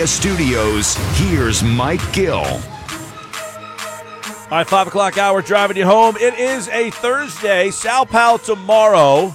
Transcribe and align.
Studios, 0.00 0.96
here's 1.18 1.62
Mike 1.62 2.00
Gill. 2.12 2.36
All 2.36 2.58
right, 4.50 4.66
five 4.66 4.86
o'clock 4.86 5.18
hour 5.18 5.42
driving 5.42 5.76
you 5.76 5.84
home. 5.84 6.16
It 6.16 6.38
is 6.38 6.68
a 6.68 6.90
Thursday. 6.90 7.70
Sal 7.70 8.06
Powell 8.06 8.38
tomorrow. 8.38 9.34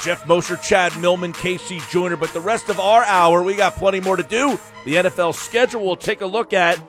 Jeff 0.00 0.26
Mosher, 0.26 0.56
Chad 0.56 0.96
Millman, 0.98 1.32
Casey 1.32 1.80
Joyner. 1.90 2.16
But 2.16 2.32
the 2.32 2.40
rest 2.40 2.68
of 2.68 2.80
our 2.80 3.04
hour, 3.04 3.42
we 3.42 3.56
got 3.56 3.74
plenty 3.74 4.00
more 4.00 4.16
to 4.16 4.22
do. 4.22 4.58
The 4.84 4.94
NFL 4.94 5.34
schedule 5.34 5.84
we'll 5.84 5.96
take 5.96 6.20
a 6.20 6.26
look 6.26 6.52
at. 6.52 6.80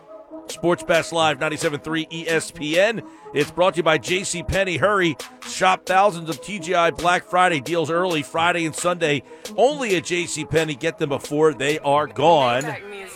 Sports 0.47 0.83
Bash 0.83 1.11
Live 1.11 1.39
97.3 1.39 2.25
ESPN. 2.25 3.07
It's 3.33 3.51
brought 3.51 3.73
to 3.73 3.77
you 3.77 3.83
by 3.83 3.97
J.C. 3.97 4.43
Penney. 4.43 4.77
Hurry, 4.77 5.17
shop 5.47 5.85
thousands 5.85 6.29
of 6.29 6.41
TGI 6.41 6.97
Black 6.97 7.25
Friday 7.25 7.59
deals 7.59 7.89
early 7.89 8.21
Friday 8.21 8.65
and 8.65 8.75
Sunday 8.75 9.23
only 9.57 9.95
at 9.95 10.05
J.C. 10.05 10.45
Penney. 10.45 10.75
Get 10.75 10.97
them 10.97 11.09
before 11.09 11.53
they 11.53 11.79
are 11.79 12.07
gone. 12.07 12.63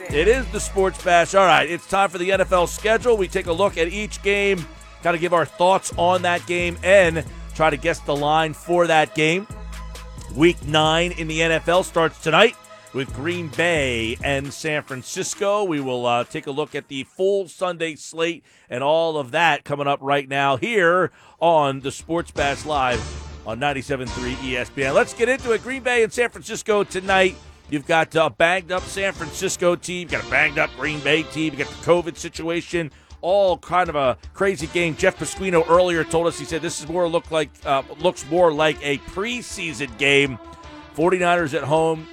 It 0.09 0.27
is 0.27 0.45
the 0.47 0.59
Sports 0.59 1.03
Bash. 1.03 1.35
All 1.35 1.45
right, 1.45 1.69
it's 1.69 1.87
time 1.87 2.09
for 2.09 2.17
the 2.17 2.29
NFL 2.29 2.67
schedule. 2.67 3.17
We 3.17 3.27
take 3.27 3.47
a 3.47 3.53
look 3.53 3.77
at 3.77 3.87
each 3.87 4.21
game, 4.23 4.65
kind 5.03 5.15
of 5.15 5.21
give 5.21 5.33
our 5.33 5.45
thoughts 5.45 5.93
on 5.97 6.23
that 6.23 6.45
game, 6.47 6.77
and 6.83 7.23
try 7.53 7.69
to 7.69 7.77
guess 7.77 7.99
the 8.01 8.15
line 8.15 8.53
for 8.53 8.87
that 8.87 9.15
game. 9.15 9.47
Week 10.35 10.61
nine 10.65 11.11
in 11.13 11.27
the 11.27 11.39
NFL 11.39 11.83
starts 11.83 12.21
tonight 12.21 12.55
with 12.97 13.13
Green 13.13 13.47
Bay 13.49 14.17
and 14.23 14.51
San 14.51 14.81
Francisco. 14.81 15.63
We 15.63 15.79
will 15.79 16.07
uh, 16.07 16.23
take 16.23 16.47
a 16.47 16.51
look 16.51 16.73
at 16.73 16.87
the 16.87 17.03
full 17.03 17.47
Sunday 17.47 17.93
slate 17.93 18.43
and 18.71 18.83
all 18.83 19.19
of 19.19 19.29
that 19.29 19.63
coming 19.63 19.85
up 19.85 19.99
right 20.01 20.27
now 20.27 20.57
here 20.57 21.11
on 21.39 21.81
the 21.81 21.91
Sports 21.91 22.31
Bash 22.31 22.65
Live 22.65 22.99
on 23.45 23.59
97.3 23.59 24.07
ESPN. 24.37 24.95
Let's 24.95 25.13
get 25.13 25.29
into 25.29 25.51
it. 25.51 25.61
Green 25.61 25.83
Bay 25.83 26.01
and 26.01 26.11
San 26.11 26.31
Francisco 26.31 26.83
tonight. 26.83 27.35
You've 27.69 27.85
got 27.85 28.15
a 28.15 28.31
banged 28.31 28.71
up 28.71 28.81
San 28.81 29.13
Francisco 29.13 29.75
team. 29.75 30.07
You've 30.09 30.11
got 30.13 30.25
a 30.25 30.31
banged 30.31 30.57
up 30.57 30.71
Green 30.75 30.99
Bay 31.01 31.21
team. 31.21 31.53
You've 31.53 31.67
got 31.67 31.67
the 31.67 31.85
COVID 31.85 32.17
situation. 32.17 32.89
All 33.21 33.59
kind 33.59 33.89
of 33.89 33.95
a 33.95 34.17
crazy 34.33 34.65
game. 34.65 34.95
Jeff 34.95 35.19
Pasquino 35.19 35.69
earlier 35.69 36.03
told 36.03 36.25
us 36.25 36.39
he 36.39 36.45
said 36.45 36.63
this 36.63 36.81
is 36.81 36.89
more 36.89 37.07
look 37.07 37.29
like 37.29 37.51
uh, 37.63 37.83
looks 37.99 38.27
more 38.31 38.51
like 38.51 38.77
a 38.81 38.97
preseason 38.99 39.95
game. 39.99 40.39
49ers 40.95 41.53
at 41.53 41.63
home 41.63 42.07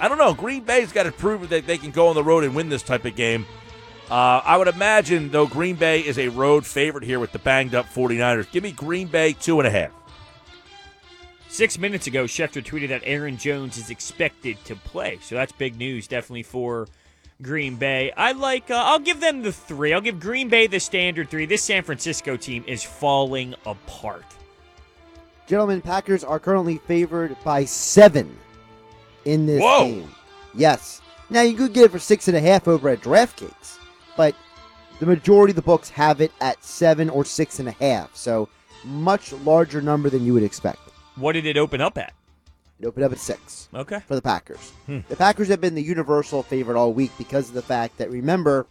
I 0.00 0.08
don't 0.08 0.18
know. 0.18 0.34
Green 0.34 0.62
Bay's 0.62 0.92
got 0.92 1.04
to 1.04 1.12
prove 1.12 1.48
that 1.48 1.66
they 1.66 1.78
can 1.78 1.90
go 1.90 2.08
on 2.08 2.14
the 2.14 2.22
road 2.22 2.44
and 2.44 2.54
win 2.54 2.68
this 2.68 2.82
type 2.82 3.04
of 3.04 3.16
game. 3.16 3.46
Uh, 4.10 4.40
I 4.44 4.56
would 4.56 4.68
imagine, 4.68 5.30
though, 5.30 5.46
Green 5.46 5.76
Bay 5.76 6.00
is 6.00 6.18
a 6.18 6.28
road 6.28 6.64
favorite 6.64 7.04
here 7.04 7.20
with 7.20 7.32
the 7.32 7.38
banged 7.38 7.74
up 7.74 7.86
49ers. 7.86 8.50
Give 8.50 8.62
me 8.62 8.72
Green 8.72 9.08
Bay 9.08 9.34
two 9.34 9.60
and 9.60 9.66
a 9.66 9.70
half. 9.70 9.90
Six 11.48 11.78
minutes 11.78 12.06
ago, 12.06 12.24
Schefter 12.24 12.62
tweeted 12.64 12.88
that 12.88 13.02
Aaron 13.04 13.36
Jones 13.36 13.76
is 13.76 13.90
expected 13.90 14.62
to 14.64 14.76
play. 14.76 15.18
So 15.22 15.34
that's 15.34 15.52
big 15.52 15.76
news, 15.76 16.06
definitely 16.06 16.42
for 16.42 16.88
Green 17.42 17.76
Bay. 17.76 18.12
I 18.16 18.32
like, 18.32 18.70
uh, 18.70 18.76
I'll 18.76 18.98
give 18.98 19.20
them 19.20 19.42
the 19.42 19.52
three. 19.52 19.92
I'll 19.92 20.00
give 20.00 20.20
Green 20.20 20.48
Bay 20.48 20.66
the 20.66 20.80
standard 20.80 21.28
three. 21.30 21.46
This 21.46 21.62
San 21.62 21.82
Francisco 21.82 22.36
team 22.36 22.64
is 22.66 22.82
falling 22.82 23.54
apart. 23.66 24.24
Gentlemen, 25.46 25.80
Packers 25.80 26.24
are 26.24 26.38
currently 26.38 26.78
favored 26.78 27.36
by 27.44 27.64
seven 27.64 28.36
in 29.28 29.46
this 29.46 29.60
Whoa. 29.60 29.84
game. 29.84 30.10
Yes. 30.54 31.00
Now 31.30 31.42
you 31.42 31.54
could 31.56 31.72
get 31.74 31.84
it 31.84 31.90
for 31.90 31.98
six 31.98 32.26
and 32.28 32.36
a 32.36 32.40
half 32.40 32.66
over 32.66 32.88
at 32.88 33.00
DraftKings, 33.02 33.78
but 34.16 34.34
the 34.98 35.06
majority 35.06 35.52
of 35.52 35.56
the 35.56 35.62
books 35.62 35.90
have 35.90 36.20
it 36.20 36.32
at 36.40 36.62
seven 36.64 37.10
or 37.10 37.24
six 37.24 37.58
and 37.60 37.68
a 37.68 37.72
half. 37.72 38.16
So 38.16 38.48
much 38.84 39.32
larger 39.32 39.82
number 39.82 40.08
than 40.08 40.24
you 40.24 40.32
would 40.34 40.42
expect. 40.42 40.78
What 41.16 41.32
did 41.32 41.44
it 41.46 41.56
open 41.58 41.80
up 41.80 41.98
at? 41.98 42.14
It 42.80 42.86
opened 42.86 43.04
up 43.04 43.12
at 43.12 43.18
six 43.18 43.68
Okay. 43.74 44.00
for 44.06 44.14
the 44.14 44.22
Packers. 44.22 44.72
Hmm. 44.86 45.00
The 45.08 45.16
Packers 45.16 45.48
have 45.48 45.60
been 45.60 45.74
the 45.74 45.82
universal 45.82 46.42
favorite 46.42 46.78
all 46.78 46.92
week 46.92 47.10
because 47.18 47.48
of 47.48 47.54
the 47.54 47.62
fact 47.62 47.98
that 47.98 48.08
remember, 48.10 48.66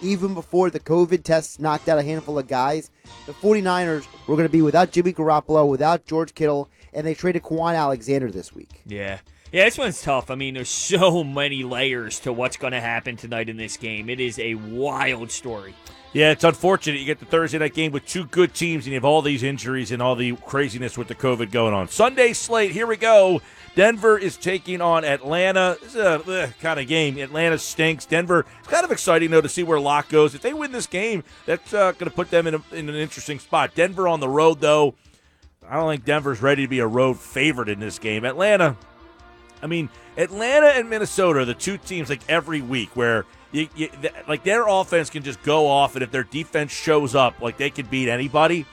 even 0.00 0.32
before 0.32 0.70
the 0.70 0.78
COVID 0.80 1.24
tests 1.24 1.58
knocked 1.58 1.88
out 1.88 1.98
a 1.98 2.02
handful 2.04 2.38
of 2.38 2.46
guys, 2.46 2.90
the 3.26 3.32
49ers 3.32 4.06
were 4.28 4.36
going 4.36 4.46
to 4.48 4.52
be 4.52 4.62
without 4.62 4.92
Jimmy 4.92 5.12
Garoppolo, 5.12 5.68
without 5.68 6.06
George 6.06 6.34
Kittle, 6.34 6.70
and 6.94 7.04
they 7.06 7.14
traded 7.14 7.42
Kwon 7.42 7.74
Alexander 7.76 8.30
this 8.30 8.54
week. 8.54 8.80
Yeah. 8.86 9.18
Yeah, 9.50 9.64
this 9.64 9.78
one's 9.78 10.02
tough. 10.02 10.30
I 10.30 10.34
mean, 10.34 10.54
there's 10.54 10.68
so 10.68 11.24
many 11.24 11.64
layers 11.64 12.20
to 12.20 12.32
what's 12.32 12.56
going 12.56 12.72
to 12.72 12.80
happen 12.80 13.16
tonight 13.16 13.48
in 13.48 13.56
this 13.56 13.76
game. 13.76 14.10
It 14.10 14.20
is 14.20 14.38
a 14.38 14.54
wild 14.54 15.30
story. 15.30 15.74
Yeah, 16.12 16.30
it's 16.30 16.44
unfortunate. 16.44 16.98
You 16.98 17.06
get 17.06 17.18
the 17.18 17.26
Thursday 17.26 17.58
night 17.58 17.74
game 17.74 17.92
with 17.92 18.06
two 18.06 18.24
good 18.24 18.54
teams, 18.54 18.84
and 18.84 18.92
you 18.92 18.94
have 18.94 19.04
all 19.04 19.20
these 19.20 19.42
injuries 19.42 19.92
and 19.92 20.00
all 20.00 20.16
the 20.16 20.36
craziness 20.36 20.96
with 20.96 21.08
the 21.08 21.14
COVID 21.14 21.50
going 21.50 21.74
on. 21.74 21.88
Sunday 21.88 22.32
slate, 22.32 22.70
here 22.70 22.86
we 22.86 22.96
go. 22.96 23.42
Denver 23.74 24.18
is 24.18 24.36
taking 24.36 24.80
on 24.80 25.04
Atlanta. 25.04 25.76
This 25.82 25.94
is 25.94 26.00
a 26.00 26.22
ugh, 26.26 26.52
kind 26.60 26.80
of 26.80 26.88
game. 26.88 27.18
Atlanta 27.18 27.58
stinks. 27.58 28.06
Denver, 28.06 28.46
it's 28.58 28.68
kind 28.68 28.84
of 28.84 28.90
exciting, 28.90 29.30
though, 29.30 29.42
to 29.42 29.48
see 29.50 29.62
where 29.62 29.78
Lock 29.78 30.08
goes. 30.08 30.34
If 30.34 30.40
they 30.40 30.54
win 30.54 30.72
this 30.72 30.86
game, 30.86 31.24
that's 31.44 31.74
uh, 31.74 31.92
going 31.92 32.10
to 32.10 32.16
put 32.16 32.30
them 32.30 32.46
in, 32.46 32.54
a, 32.54 32.62
in 32.72 32.88
an 32.88 32.96
interesting 32.96 33.38
spot. 33.38 33.74
Denver 33.74 34.08
on 34.08 34.20
the 34.20 34.28
road, 34.28 34.60
though. 34.60 34.94
I 35.68 35.76
don't 35.76 35.90
think 35.92 36.06
Denver's 36.06 36.40
ready 36.40 36.62
to 36.62 36.68
be 36.68 36.78
a 36.78 36.86
road 36.86 37.18
favorite 37.18 37.68
in 37.68 37.80
this 37.80 37.98
game. 37.98 38.24
Atlanta, 38.24 38.76
I 39.62 39.66
mean, 39.66 39.88
Atlanta 40.16 40.68
and 40.68 40.88
Minnesota 40.88 41.40
are 41.40 41.44
the 41.44 41.54
two 41.54 41.78
teams 41.78 42.08
like 42.08 42.20
every 42.28 42.60
week 42.60 42.94
where 42.94 43.24
you, 43.52 43.68
you 43.74 43.88
th- 43.88 44.14
like 44.26 44.44
their 44.44 44.66
offense 44.66 45.10
can 45.10 45.22
just 45.22 45.42
go 45.42 45.66
off, 45.66 45.94
and 45.94 46.02
if 46.02 46.10
their 46.10 46.24
defense 46.24 46.72
shows 46.72 47.14
up, 47.14 47.40
like 47.40 47.56
they 47.56 47.70
could 47.70 47.90
beat 47.90 48.08
anybody. 48.08 48.66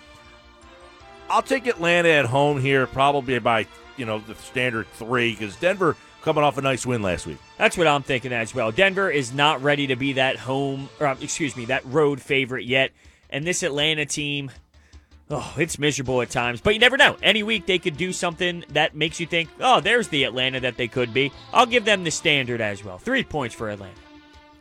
I'll 1.30 1.42
take 1.42 1.66
Atlanta 1.66 2.10
at 2.10 2.26
home 2.26 2.60
here, 2.60 2.86
probably 2.88 3.40
by 3.40 3.68
you 3.98 4.06
know 4.06 4.20
the 4.20 4.36
standard 4.36 4.88
three, 4.94 5.32
because 5.32 5.56
Denver 5.56 5.96
coming 6.22 6.44
off 6.44 6.58
a 6.58 6.62
nice 6.62 6.86
win 6.86 7.02
last 7.02 7.26
week. 7.26 7.38
That's 7.58 7.78
what 7.78 7.88
I'm 7.88 8.04
thinking 8.04 8.34
as 8.34 8.54
well. 8.54 8.72
Denver 8.72 9.10
is 9.10 9.34
not 9.34 9.62
ready 9.62 9.88
to 9.88 9.96
be 9.96 10.14
that 10.14 10.38
home, 10.38 10.90
or 11.00 11.08
excuse 11.22 11.56
me, 11.56 11.66
that 11.66 11.86
road 11.86 12.20
favorite 12.20 12.66
yet. 12.66 12.92
And 13.30 13.46
this 13.46 13.64
Atlanta 13.64 14.06
team, 14.06 14.52
oh, 15.30 15.54
it's 15.58 15.80
miserable 15.80 16.22
at 16.22 16.30
times. 16.30 16.62
But 16.62 16.74
you 16.74 16.80
never 16.80 16.98
know. 16.98 17.18
Any 17.22 17.44
week 17.44 17.66
they 17.66 17.80
could 17.80 17.98
do 17.98 18.14
something 18.14 18.64
that 18.70 18.96
makes 18.96 19.20
you 19.20 19.26
think, 19.26 19.50
oh, 19.60 19.80
there's 19.80 20.08
the 20.08 20.24
Atlanta 20.24 20.60
that 20.62 20.78
they 20.78 20.88
could 20.88 21.14
be. 21.14 21.32
I'll 21.54 21.66
give 21.66 21.86
them 21.86 22.04
the 22.04 22.12
standard 22.12 22.62
as 22.62 22.84
well. 22.84 22.98
Three 22.98 23.24
points 23.24 23.56
for 23.56 23.70
Atlanta. 23.70 24.00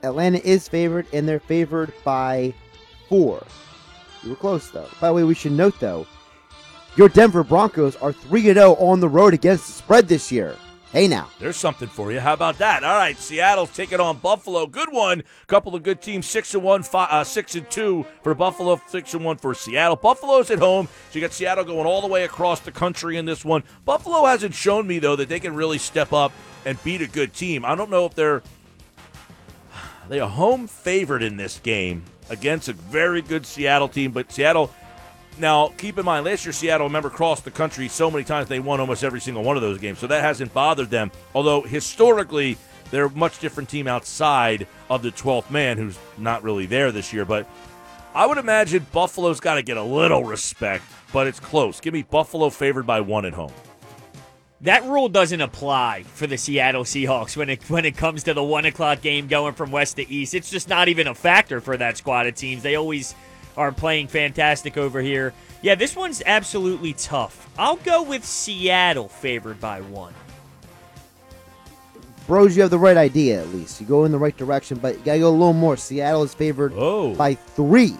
Atlanta 0.02 0.38
is 0.46 0.68
favored, 0.68 1.06
and 1.12 1.26
they're 1.26 1.40
favored 1.40 1.92
by 2.04 2.52
four. 3.08 3.44
You 4.22 4.30
were 4.30 4.36
close, 4.36 4.70
though. 4.70 4.88
By 5.00 5.08
the 5.08 5.14
way, 5.14 5.24
we 5.24 5.34
should 5.34 5.52
note, 5.52 5.78
though, 5.80 6.06
your 6.96 7.08
Denver 7.08 7.42
Broncos 7.42 7.96
are 7.96 8.12
3 8.12 8.42
0 8.42 8.74
on 8.74 9.00
the 9.00 9.08
road 9.08 9.34
against 9.34 9.66
the 9.66 9.72
spread 9.72 10.08
this 10.08 10.30
year. 10.30 10.56
Hey, 10.94 11.08
now. 11.08 11.28
There's 11.40 11.56
something 11.56 11.88
for 11.88 12.12
you. 12.12 12.20
How 12.20 12.34
about 12.34 12.58
that? 12.58 12.84
All 12.84 12.96
right, 12.96 13.18
Seattle's 13.18 13.74
taking 13.74 13.98
on 13.98 14.18
Buffalo. 14.18 14.64
Good 14.68 14.92
one. 14.92 15.24
Couple 15.48 15.74
of 15.74 15.82
good 15.82 16.00
teams. 16.00 16.24
Six 16.24 16.54
and 16.54 16.62
one, 16.62 16.84
five, 16.84 17.08
uh, 17.10 17.24
six 17.24 17.56
and 17.56 17.68
two 17.68 18.06
for 18.22 18.32
Buffalo. 18.32 18.80
Six 18.86 19.12
and 19.12 19.24
one 19.24 19.36
for 19.36 19.54
Seattle. 19.54 19.96
Buffalo's 19.96 20.52
at 20.52 20.60
home, 20.60 20.86
so 21.10 21.18
you 21.18 21.20
got 21.20 21.32
Seattle 21.32 21.64
going 21.64 21.84
all 21.84 22.00
the 22.00 22.06
way 22.06 22.22
across 22.22 22.60
the 22.60 22.70
country 22.70 23.16
in 23.16 23.24
this 23.24 23.44
one. 23.44 23.64
Buffalo 23.84 24.24
hasn't 24.24 24.54
shown 24.54 24.86
me 24.86 25.00
though 25.00 25.16
that 25.16 25.28
they 25.28 25.40
can 25.40 25.56
really 25.56 25.78
step 25.78 26.12
up 26.12 26.30
and 26.64 26.80
beat 26.84 27.02
a 27.02 27.08
good 27.08 27.34
team. 27.34 27.64
I 27.64 27.74
don't 27.74 27.90
know 27.90 28.06
if 28.06 28.14
they're 28.14 28.44
they 30.08 30.20
are 30.20 30.30
home 30.30 30.68
favorite 30.68 31.24
in 31.24 31.36
this 31.36 31.58
game 31.58 32.04
against 32.30 32.68
a 32.68 32.72
very 32.72 33.20
good 33.20 33.46
Seattle 33.46 33.88
team, 33.88 34.12
but 34.12 34.30
Seattle. 34.30 34.70
Now, 35.38 35.68
keep 35.78 35.98
in 35.98 36.04
mind, 36.04 36.24
last 36.26 36.44
year 36.44 36.52
Seattle, 36.52 36.86
remember, 36.86 37.10
crossed 37.10 37.44
the 37.44 37.50
country 37.50 37.88
so 37.88 38.10
many 38.10 38.24
times 38.24 38.48
they 38.48 38.60
won 38.60 38.80
almost 38.80 39.02
every 39.02 39.20
single 39.20 39.42
one 39.42 39.56
of 39.56 39.62
those 39.62 39.78
games. 39.78 39.98
So 39.98 40.06
that 40.06 40.22
hasn't 40.22 40.54
bothered 40.54 40.90
them. 40.90 41.10
Although 41.34 41.62
historically, 41.62 42.56
they're 42.90 43.06
a 43.06 43.10
much 43.10 43.40
different 43.40 43.68
team 43.68 43.88
outside 43.88 44.68
of 44.88 45.02
the 45.02 45.10
12th 45.10 45.50
man, 45.50 45.76
who's 45.76 45.98
not 46.18 46.44
really 46.44 46.66
there 46.66 46.92
this 46.92 47.12
year. 47.12 47.24
But 47.24 47.48
I 48.14 48.26
would 48.26 48.38
imagine 48.38 48.86
Buffalo's 48.92 49.40
got 49.40 49.54
to 49.54 49.62
get 49.62 49.76
a 49.76 49.82
little 49.82 50.22
respect, 50.22 50.84
but 51.12 51.26
it's 51.26 51.40
close. 51.40 51.80
Give 51.80 51.92
me 51.92 52.02
Buffalo 52.02 52.48
favored 52.50 52.86
by 52.86 53.00
one 53.00 53.24
at 53.24 53.32
home. 53.32 53.52
That 54.60 54.84
rule 54.84 55.08
doesn't 55.08 55.40
apply 55.40 56.04
for 56.04 56.26
the 56.26 56.38
Seattle 56.38 56.84
Seahawks 56.84 57.36
when 57.36 57.50
it 57.50 57.68
when 57.68 57.84
it 57.84 57.96
comes 57.96 58.22
to 58.22 58.34
the 58.34 58.42
one 58.42 58.64
o'clock 58.64 59.02
game 59.02 59.26
going 59.26 59.52
from 59.54 59.72
west 59.72 59.96
to 59.96 60.08
east. 60.08 60.32
It's 60.32 60.48
just 60.48 60.68
not 60.68 60.88
even 60.88 61.06
a 61.06 61.14
factor 61.14 61.60
for 61.60 61.76
that 61.76 61.98
squad 61.98 62.26
of 62.28 62.34
teams. 62.34 62.62
They 62.62 62.76
always 62.76 63.14
are 63.56 63.72
playing 63.72 64.08
fantastic 64.08 64.76
over 64.76 65.00
here. 65.00 65.32
Yeah, 65.62 65.74
this 65.74 65.96
one's 65.96 66.22
absolutely 66.26 66.92
tough. 66.92 67.48
I'll 67.58 67.76
go 67.76 68.02
with 68.02 68.24
Seattle 68.24 69.08
favored 69.08 69.60
by 69.60 69.80
one. 69.80 70.14
Bros, 72.26 72.56
you 72.56 72.62
have 72.62 72.70
the 72.70 72.78
right 72.78 72.96
idea, 72.96 73.40
at 73.40 73.48
least. 73.50 73.80
You 73.80 73.86
go 73.86 74.04
in 74.04 74.12
the 74.12 74.18
right 74.18 74.36
direction, 74.36 74.78
but 74.78 74.98
you 74.98 75.04
got 75.04 75.14
to 75.14 75.18
go 75.20 75.28
a 75.28 75.30
little 75.30 75.52
more. 75.52 75.76
Seattle 75.76 76.22
is 76.22 76.32
favored 76.34 76.72
Oh. 76.74 77.14
by 77.14 77.34
three. 77.34 77.96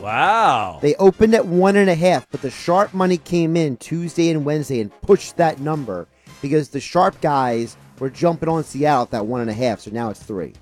Wow. 0.00 0.78
They 0.82 0.94
opened 0.96 1.34
at 1.34 1.46
one 1.46 1.74
and 1.76 1.90
a 1.90 1.94
half, 1.94 2.28
but 2.30 2.42
the 2.42 2.50
sharp 2.50 2.94
money 2.94 3.16
came 3.16 3.56
in 3.56 3.76
Tuesday 3.78 4.30
and 4.30 4.44
Wednesday 4.44 4.80
and 4.80 4.92
pushed 5.00 5.36
that 5.38 5.58
number 5.58 6.06
because 6.42 6.68
the 6.68 6.80
sharp 6.80 7.20
guys 7.20 7.76
were 7.98 8.10
jumping 8.10 8.48
on 8.48 8.62
Seattle 8.62 9.02
at 9.02 9.10
that 9.12 9.26
one 9.26 9.40
and 9.40 9.50
a 9.50 9.54
half, 9.54 9.80
so 9.80 9.90
now 9.90 10.10
it's 10.10 10.22
three. 10.22 10.52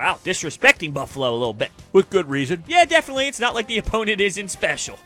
Wow, 0.00 0.18
disrespecting 0.24 0.94
Buffalo 0.94 1.30
a 1.30 1.36
little 1.36 1.52
bit. 1.52 1.70
With 1.92 2.08
good 2.08 2.30
reason. 2.30 2.64
Yeah, 2.66 2.86
definitely. 2.86 3.28
It's 3.28 3.38
not 3.38 3.54
like 3.54 3.66
the 3.66 3.76
opponent 3.76 4.18
isn't 4.18 4.48
special. 4.48 4.98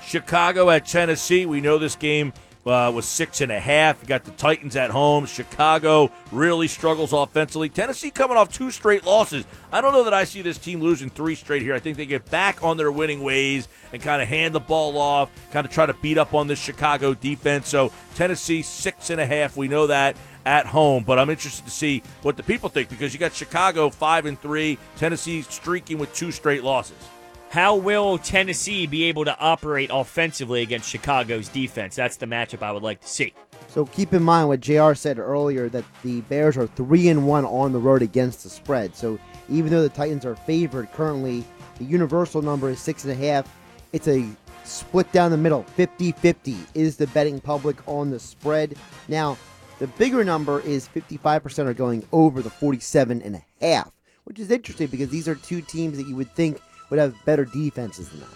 Chicago 0.00 0.70
at 0.70 0.86
Tennessee. 0.86 1.44
We 1.44 1.60
know 1.60 1.76
this 1.76 1.96
game 1.96 2.32
uh, 2.64 2.92
was 2.94 3.04
six 3.04 3.40
and 3.40 3.50
a 3.50 3.58
half. 3.58 4.00
You 4.00 4.06
got 4.06 4.22
the 4.22 4.30
Titans 4.30 4.76
at 4.76 4.90
home. 4.90 5.26
Chicago 5.26 6.12
really 6.30 6.68
struggles 6.68 7.12
offensively. 7.12 7.68
Tennessee 7.68 8.12
coming 8.12 8.36
off 8.36 8.52
two 8.52 8.70
straight 8.70 9.04
losses. 9.04 9.44
I 9.72 9.80
don't 9.80 9.92
know 9.92 10.04
that 10.04 10.14
I 10.14 10.22
see 10.22 10.40
this 10.40 10.56
team 10.56 10.80
losing 10.80 11.10
three 11.10 11.34
straight 11.34 11.62
here. 11.62 11.74
I 11.74 11.80
think 11.80 11.96
they 11.96 12.06
get 12.06 12.30
back 12.30 12.62
on 12.62 12.76
their 12.76 12.92
winning 12.92 13.24
ways 13.24 13.66
and 13.92 14.00
kind 14.00 14.22
of 14.22 14.28
hand 14.28 14.54
the 14.54 14.60
ball 14.60 14.98
off, 14.98 15.32
kind 15.50 15.66
of 15.66 15.72
try 15.72 15.84
to 15.84 15.94
beat 15.94 16.16
up 16.16 16.32
on 16.32 16.46
this 16.46 16.60
Chicago 16.60 17.12
defense. 17.12 17.68
So 17.68 17.90
Tennessee 18.14 18.62
six 18.62 19.10
and 19.10 19.20
a 19.20 19.26
half. 19.26 19.56
We 19.56 19.66
know 19.66 19.88
that 19.88 20.16
at 20.48 20.64
home, 20.64 21.04
but 21.04 21.18
I'm 21.18 21.28
interested 21.28 21.66
to 21.66 21.70
see 21.70 22.02
what 22.22 22.38
the 22.38 22.42
people 22.42 22.70
think 22.70 22.88
because 22.88 23.12
you 23.12 23.20
got 23.20 23.34
Chicago 23.34 23.90
five 23.90 24.24
and 24.24 24.40
three, 24.40 24.78
Tennessee 24.96 25.42
streaking 25.42 25.98
with 25.98 26.12
two 26.14 26.32
straight 26.32 26.64
losses. 26.64 26.96
How 27.50 27.76
will 27.76 28.16
Tennessee 28.16 28.86
be 28.86 29.04
able 29.04 29.26
to 29.26 29.38
operate 29.38 29.90
offensively 29.92 30.62
against 30.62 30.88
Chicago's 30.88 31.48
defense? 31.48 31.94
That's 31.96 32.16
the 32.16 32.26
matchup 32.26 32.62
I 32.62 32.72
would 32.72 32.82
like 32.82 33.02
to 33.02 33.08
see. 33.08 33.34
So 33.68 33.84
keep 33.84 34.14
in 34.14 34.22
mind 34.22 34.48
what 34.48 34.60
Jr. 34.60 34.94
said 34.94 35.18
earlier 35.18 35.68
that 35.68 35.84
the 36.02 36.22
Bears 36.22 36.56
are 36.56 36.66
three 36.66 37.08
and 37.08 37.26
one 37.26 37.44
on 37.44 37.72
the 37.72 37.78
road 37.78 38.00
against 38.00 38.42
the 38.42 38.48
spread. 38.48 38.96
So 38.96 39.18
even 39.50 39.70
though 39.70 39.82
the 39.82 39.90
Titans 39.90 40.24
are 40.24 40.34
favored 40.34 40.90
currently, 40.92 41.44
the 41.76 41.84
universal 41.84 42.40
number 42.40 42.70
is 42.70 42.80
six 42.80 43.04
and 43.04 43.12
a 43.12 43.16
half. 43.16 43.54
It's 43.92 44.08
a 44.08 44.26
split 44.64 45.10
down 45.12 45.30
the 45.30 45.36
middle, 45.36 45.64
50-50 45.76 46.56
is 46.74 46.96
the 46.96 47.06
betting 47.08 47.40
public 47.40 47.76
on 47.86 48.10
the 48.10 48.18
spread. 48.18 48.76
Now, 49.08 49.36
the 49.78 49.86
bigger 49.86 50.24
number 50.24 50.60
is 50.60 50.88
55% 50.88 51.66
are 51.66 51.74
going 51.74 52.06
over 52.12 52.42
the 52.42 52.50
47 52.50 53.22
and 53.22 53.36
a 53.36 53.44
half, 53.60 53.92
which 54.24 54.38
is 54.38 54.50
interesting 54.50 54.88
because 54.88 55.08
these 55.08 55.28
are 55.28 55.34
two 55.34 55.60
teams 55.60 55.96
that 55.98 56.06
you 56.08 56.16
would 56.16 56.34
think 56.34 56.60
would 56.90 56.98
have 56.98 57.14
better 57.24 57.44
defenses 57.44 58.08
than 58.08 58.20
that. 58.20 58.28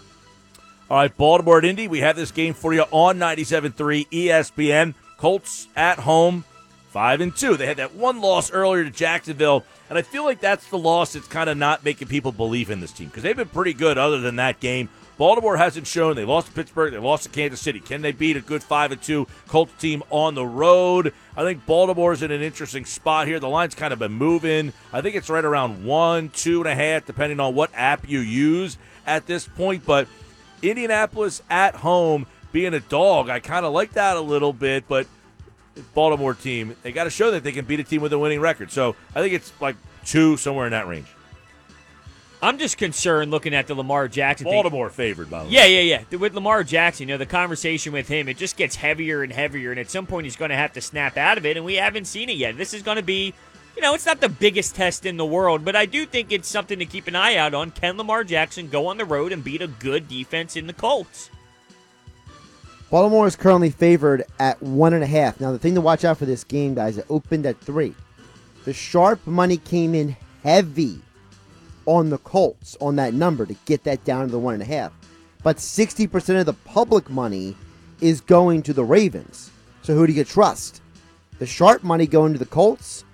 All 0.90 0.98
right, 0.98 1.16
Baltimore 1.16 1.58
at 1.58 1.64
Indy. 1.64 1.88
We 1.88 2.00
have 2.00 2.16
this 2.16 2.30
game 2.30 2.54
for 2.54 2.74
you 2.74 2.82
on 2.90 3.18
97.3 3.18 4.08
ESPN. 4.10 4.94
Colts 5.16 5.68
at 5.76 6.00
home, 6.00 6.44
five 6.90 7.20
and 7.20 7.34
two. 7.34 7.56
They 7.56 7.66
had 7.66 7.78
that 7.78 7.94
one 7.94 8.20
loss 8.20 8.50
earlier 8.50 8.84
to 8.84 8.90
Jacksonville, 8.90 9.64
and 9.88 9.96
I 9.96 10.02
feel 10.02 10.24
like 10.24 10.40
that's 10.40 10.68
the 10.68 10.78
loss 10.78 11.12
that's 11.12 11.28
kind 11.28 11.48
of 11.48 11.56
not 11.56 11.84
making 11.84 12.08
people 12.08 12.32
believe 12.32 12.70
in 12.70 12.80
this 12.80 12.92
team 12.92 13.06
because 13.06 13.22
they've 13.22 13.36
been 13.36 13.48
pretty 13.48 13.72
good 13.72 13.98
other 13.98 14.20
than 14.20 14.36
that 14.36 14.60
game. 14.60 14.88
Baltimore 15.18 15.56
hasn't 15.56 15.86
shown. 15.86 16.16
They 16.16 16.24
lost 16.24 16.48
to 16.48 16.52
Pittsburgh. 16.52 16.92
They 16.92 16.98
lost 16.98 17.24
to 17.24 17.28
Kansas 17.28 17.60
City. 17.60 17.80
Can 17.80 18.02
they 18.02 18.12
beat 18.12 18.36
a 18.36 18.40
good 18.40 18.62
five 18.62 18.92
and 18.92 19.00
two 19.00 19.26
Colts 19.46 19.72
team 19.78 20.02
on 20.10 20.34
the 20.34 20.46
road? 20.46 21.12
I 21.36 21.42
think 21.42 21.64
Baltimore's 21.66 22.22
in 22.22 22.30
an 22.30 22.42
interesting 22.42 22.84
spot 22.84 23.26
here. 23.26 23.38
The 23.38 23.48
line's 23.48 23.74
kind 23.74 23.92
of 23.92 23.98
been 23.98 24.12
moving. 24.12 24.72
I 24.92 25.00
think 25.00 25.14
it's 25.14 25.30
right 25.30 25.44
around 25.44 25.84
one, 25.84 26.30
two 26.30 26.60
and 26.60 26.68
a 26.68 26.74
half, 26.74 27.04
depending 27.04 27.40
on 27.40 27.54
what 27.54 27.70
app 27.74 28.08
you 28.08 28.20
use 28.20 28.78
at 29.06 29.26
this 29.26 29.46
point. 29.46 29.84
But 29.84 30.08
Indianapolis 30.62 31.42
at 31.50 31.76
home 31.76 32.26
being 32.52 32.74
a 32.74 32.80
dog, 32.80 33.28
I 33.28 33.40
kind 33.40 33.66
of 33.66 33.72
like 33.72 33.92
that 33.92 34.16
a 34.16 34.20
little 34.20 34.52
bit. 34.52 34.88
But 34.88 35.06
Baltimore 35.94 36.34
team, 36.34 36.76
they 36.82 36.90
got 36.90 37.04
to 37.04 37.10
show 37.10 37.30
that 37.32 37.44
they 37.44 37.52
can 37.52 37.64
beat 37.64 37.80
a 37.80 37.84
team 37.84 38.00
with 38.00 38.12
a 38.12 38.18
winning 38.18 38.40
record. 38.40 38.70
So 38.70 38.96
I 39.14 39.20
think 39.20 39.34
it's 39.34 39.52
like 39.60 39.76
two 40.04 40.36
somewhere 40.36 40.66
in 40.66 40.72
that 40.72 40.88
range. 40.88 41.06
I'm 42.42 42.58
just 42.58 42.76
concerned 42.76 43.30
looking 43.30 43.54
at 43.54 43.68
the 43.68 43.74
Lamar 43.74 44.08
Jackson 44.08 44.46
thing. 44.46 44.54
Baltimore 44.54 44.90
favored, 44.90 45.30
by 45.30 45.44
the 45.44 45.48
way. 45.48 45.54
Yeah, 45.54 45.66
yeah, 45.66 46.02
yeah. 46.10 46.18
With 46.18 46.34
Lamar 46.34 46.64
Jackson, 46.64 47.08
you 47.08 47.14
know, 47.14 47.18
the 47.18 47.24
conversation 47.24 47.92
with 47.92 48.08
him, 48.08 48.28
it 48.28 48.36
just 48.36 48.56
gets 48.56 48.74
heavier 48.74 49.22
and 49.22 49.32
heavier, 49.32 49.70
and 49.70 49.78
at 49.78 49.88
some 49.88 50.06
point 50.06 50.24
he's 50.24 50.34
going 50.34 50.48
to 50.48 50.56
have 50.56 50.72
to 50.72 50.80
snap 50.80 51.16
out 51.16 51.38
of 51.38 51.46
it, 51.46 51.56
and 51.56 51.64
we 51.64 51.76
haven't 51.76 52.06
seen 52.06 52.28
it 52.28 52.36
yet. 52.36 52.56
This 52.56 52.74
is 52.74 52.82
going 52.82 52.96
to 52.96 53.02
be, 53.02 53.32
you 53.76 53.82
know, 53.82 53.94
it's 53.94 54.06
not 54.06 54.20
the 54.20 54.28
biggest 54.28 54.74
test 54.74 55.06
in 55.06 55.18
the 55.18 55.24
world, 55.24 55.64
but 55.64 55.76
I 55.76 55.86
do 55.86 56.04
think 56.04 56.32
it's 56.32 56.48
something 56.48 56.80
to 56.80 56.84
keep 56.84 57.06
an 57.06 57.14
eye 57.14 57.36
out 57.36 57.54
on. 57.54 57.70
Can 57.70 57.96
Lamar 57.96 58.24
Jackson 58.24 58.68
go 58.68 58.88
on 58.88 58.96
the 58.98 59.04
road 59.04 59.30
and 59.30 59.44
beat 59.44 59.62
a 59.62 59.68
good 59.68 60.08
defense 60.08 60.56
in 60.56 60.66
the 60.66 60.72
Colts? 60.72 61.30
Baltimore 62.90 63.28
is 63.28 63.36
currently 63.36 63.70
favored 63.70 64.24
at 64.40 64.60
one 64.60 64.94
and 64.94 65.04
a 65.04 65.06
half. 65.06 65.40
Now, 65.40 65.52
the 65.52 65.60
thing 65.60 65.76
to 65.76 65.80
watch 65.80 66.04
out 66.04 66.18
for 66.18 66.26
this 66.26 66.42
game, 66.42 66.74
guys, 66.74 66.98
it 66.98 67.06
opened 67.08 67.46
at 67.46 67.60
three. 67.60 67.94
The 68.64 68.72
sharp 68.72 69.24
money 69.28 69.58
came 69.58 69.94
in 69.94 70.16
heavy 70.42 71.00
on 71.86 72.10
the 72.10 72.18
Colts 72.18 72.76
on 72.80 72.96
that 72.96 73.14
number 73.14 73.46
to 73.46 73.54
get 73.64 73.84
that 73.84 74.04
down 74.04 74.26
to 74.26 74.32
the 74.32 74.38
one 74.38 74.54
and 74.54 74.62
a 74.62 74.66
half. 74.66 74.92
But 75.42 75.56
60% 75.56 76.40
of 76.40 76.46
the 76.46 76.52
public 76.52 77.10
money 77.10 77.56
is 78.00 78.20
going 78.20 78.62
to 78.62 78.72
the 78.72 78.84
Ravens. 78.84 79.50
So 79.82 79.94
who 79.94 80.06
do 80.06 80.12
you 80.12 80.24
trust? 80.24 80.80
The 81.38 81.46
sharp 81.46 81.82
money 81.82 82.06
going 82.06 82.32
to 82.32 82.38
the 82.38 82.46
Colts 82.46 83.04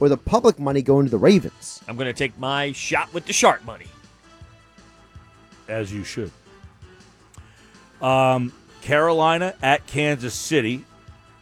or 0.00 0.08
the 0.08 0.16
public 0.16 0.58
money 0.58 0.82
going 0.82 1.06
to 1.06 1.10
the 1.10 1.18
Ravens? 1.18 1.80
I'm 1.88 1.96
going 1.96 2.06
to 2.06 2.12
take 2.12 2.38
my 2.38 2.72
shot 2.72 3.12
with 3.12 3.26
the 3.26 3.32
sharp 3.32 3.64
money. 3.64 3.86
As 5.68 5.92
you 5.92 6.04
should. 6.04 6.30
Um, 8.00 8.52
Carolina 8.82 9.54
at 9.62 9.86
Kansas 9.86 10.34
City. 10.34 10.84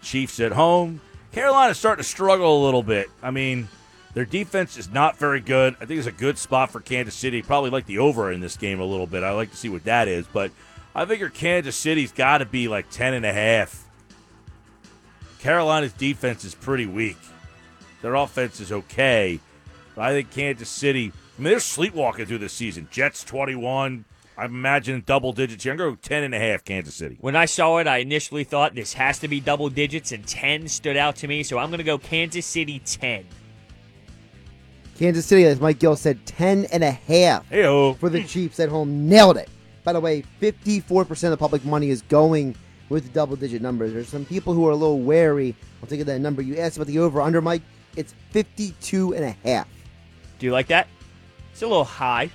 Chiefs 0.00 0.40
at 0.40 0.52
home. 0.52 1.00
Carolina's 1.32 1.78
starting 1.78 2.02
to 2.02 2.08
struggle 2.08 2.62
a 2.62 2.64
little 2.64 2.82
bit. 2.82 3.08
I 3.22 3.30
mean, 3.30 3.68
their 4.14 4.24
defense 4.24 4.76
is 4.76 4.90
not 4.90 5.16
very 5.16 5.40
good. 5.40 5.74
I 5.80 5.86
think 5.86 5.98
it's 5.98 6.06
a 6.06 6.12
good 6.12 6.38
spot 6.38 6.70
for 6.70 6.80
Kansas 6.80 7.14
City. 7.14 7.42
Probably 7.42 7.70
like 7.70 7.86
the 7.86 7.98
over 7.98 8.30
in 8.30 8.40
this 8.40 8.56
game 8.56 8.80
a 8.80 8.84
little 8.84 9.06
bit. 9.06 9.22
I 9.22 9.30
like 9.32 9.50
to 9.50 9.56
see 9.56 9.68
what 9.68 9.84
that 9.84 10.06
is, 10.08 10.26
but 10.26 10.50
I 10.94 11.06
figure 11.06 11.30
Kansas 11.30 11.76
City's 11.76 12.12
got 12.12 12.38
to 12.38 12.44
be 12.44 12.68
like 12.68 12.90
10 12.90 13.14
and 13.14 13.24
a 13.24 13.32
half. 13.32 13.88
Carolina's 15.38 15.92
defense 15.94 16.44
is 16.44 16.54
pretty 16.54 16.86
weak. 16.86 17.16
Their 18.02 18.14
offense 18.14 18.60
is 18.60 18.70
okay. 18.70 19.40
But 19.94 20.02
I 20.02 20.12
think 20.12 20.30
Kansas 20.30 20.68
City, 20.68 21.12
I 21.38 21.42
mean, 21.42 21.50
they're 21.50 21.60
sleepwalking 21.60 22.26
through 22.26 22.38
this 22.38 22.52
season. 22.52 22.88
Jets 22.90 23.24
21. 23.24 24.04
I'm 24.36 24.54
imagining 24.54 25.02
double 25.02 25.32
digits 25.32 25.64
here. 25.64 25.72
I'm 25.72 25.78
going 25.78 25.90
to 25.90 25.96
go 25.96 26.08
10 26.08 26.24
and 26.24 26.34
a 26.34 26.38
half 26.38 26.64
Kansas 26.64 26.94
City. 26.94 27.18
When 27.20 27.36
I 27.36 27.44
saw 27.44 27.78
it, 27.78 27.86
I 27.86 27.98
initially 27.98 28.44
thought 28.44 28.74
this 28.74 28.94
has 28.94 29.18
to 29.20 29.28
be 29.28 29.40
double 29.40 29.68
digits, 29.68 30.10
and 30.10 30.26
10 30.26 30.68
stood 30.68 30.96
out 30.96 31.16
to 31.16 31.28
me, 31.28 31.42
so 31.42 31.58
I'm 31.58 31.68
going 31.68 31.78
to 31.78 31.84
go 31.84 31.98
Kansas 31.98 32.46
City 32.46 32.80
10. 32.84 33.26
Kansas 35.02 35.26
City, 35.26 35.44
as 35.46 35.60
Mike 35.60 35.80
Gill 35.80 35.96
said, 35.96 36.24
10 36.26 36.66
and 36.66 36.84
a 36.84 36.92
half 36.92 37.48
Hey-o. 37.48 37.94
for 37.94 38.08
the 38.08 38.22
Chiefs 38.22 38.60
at 38.60 38.68
home. 38.68 39.08
Nailed 39.08 39.36
it. 39.36 39.48
By 39.82 39.92
the 39.92 39.98
way, 39.98 40.22
54% 40.40 41.10
of 41.24 41.30
the 41.32 41.36
public 41.36 41.64
money 41.64 41.90
is 41.90 42.02
going 42.02 42.54
with 42.88 43.12
double 43.12 43.34
digit 43.34 43.60
numbers. 43.62 43.92
There's 43.92 44.06
some 44.06 44.24
people 44.24 44.54
who 44.54 44.64
are 44.68 44.70
a 44.70 44.76
little 44.76 45.00
wary. 45.00 45.56
I'll 45.82 45.88
take 45.88 46.04
that 46.04 46.20
number. 46.20 46.40
You 46.40 46.56
asked 46.56 46.76
about 46.76 46.86
the 46.86 47.00
over 47.00 47.20
under, 47.20 47.40
Mike. 47.40 47.62
It's 47.96 48.14
52 48.30 49.14
and 49.14 49.24
a 49.24 49.32
half. 49.44 49.66
Do 50.38 50.46
you 50.46 50.52
like 50.52 50.68
that? 50.68 50.86
It's 51.50 51.62
a 51.62 51.66
little 51.66 51.82
high. 51.82 52.30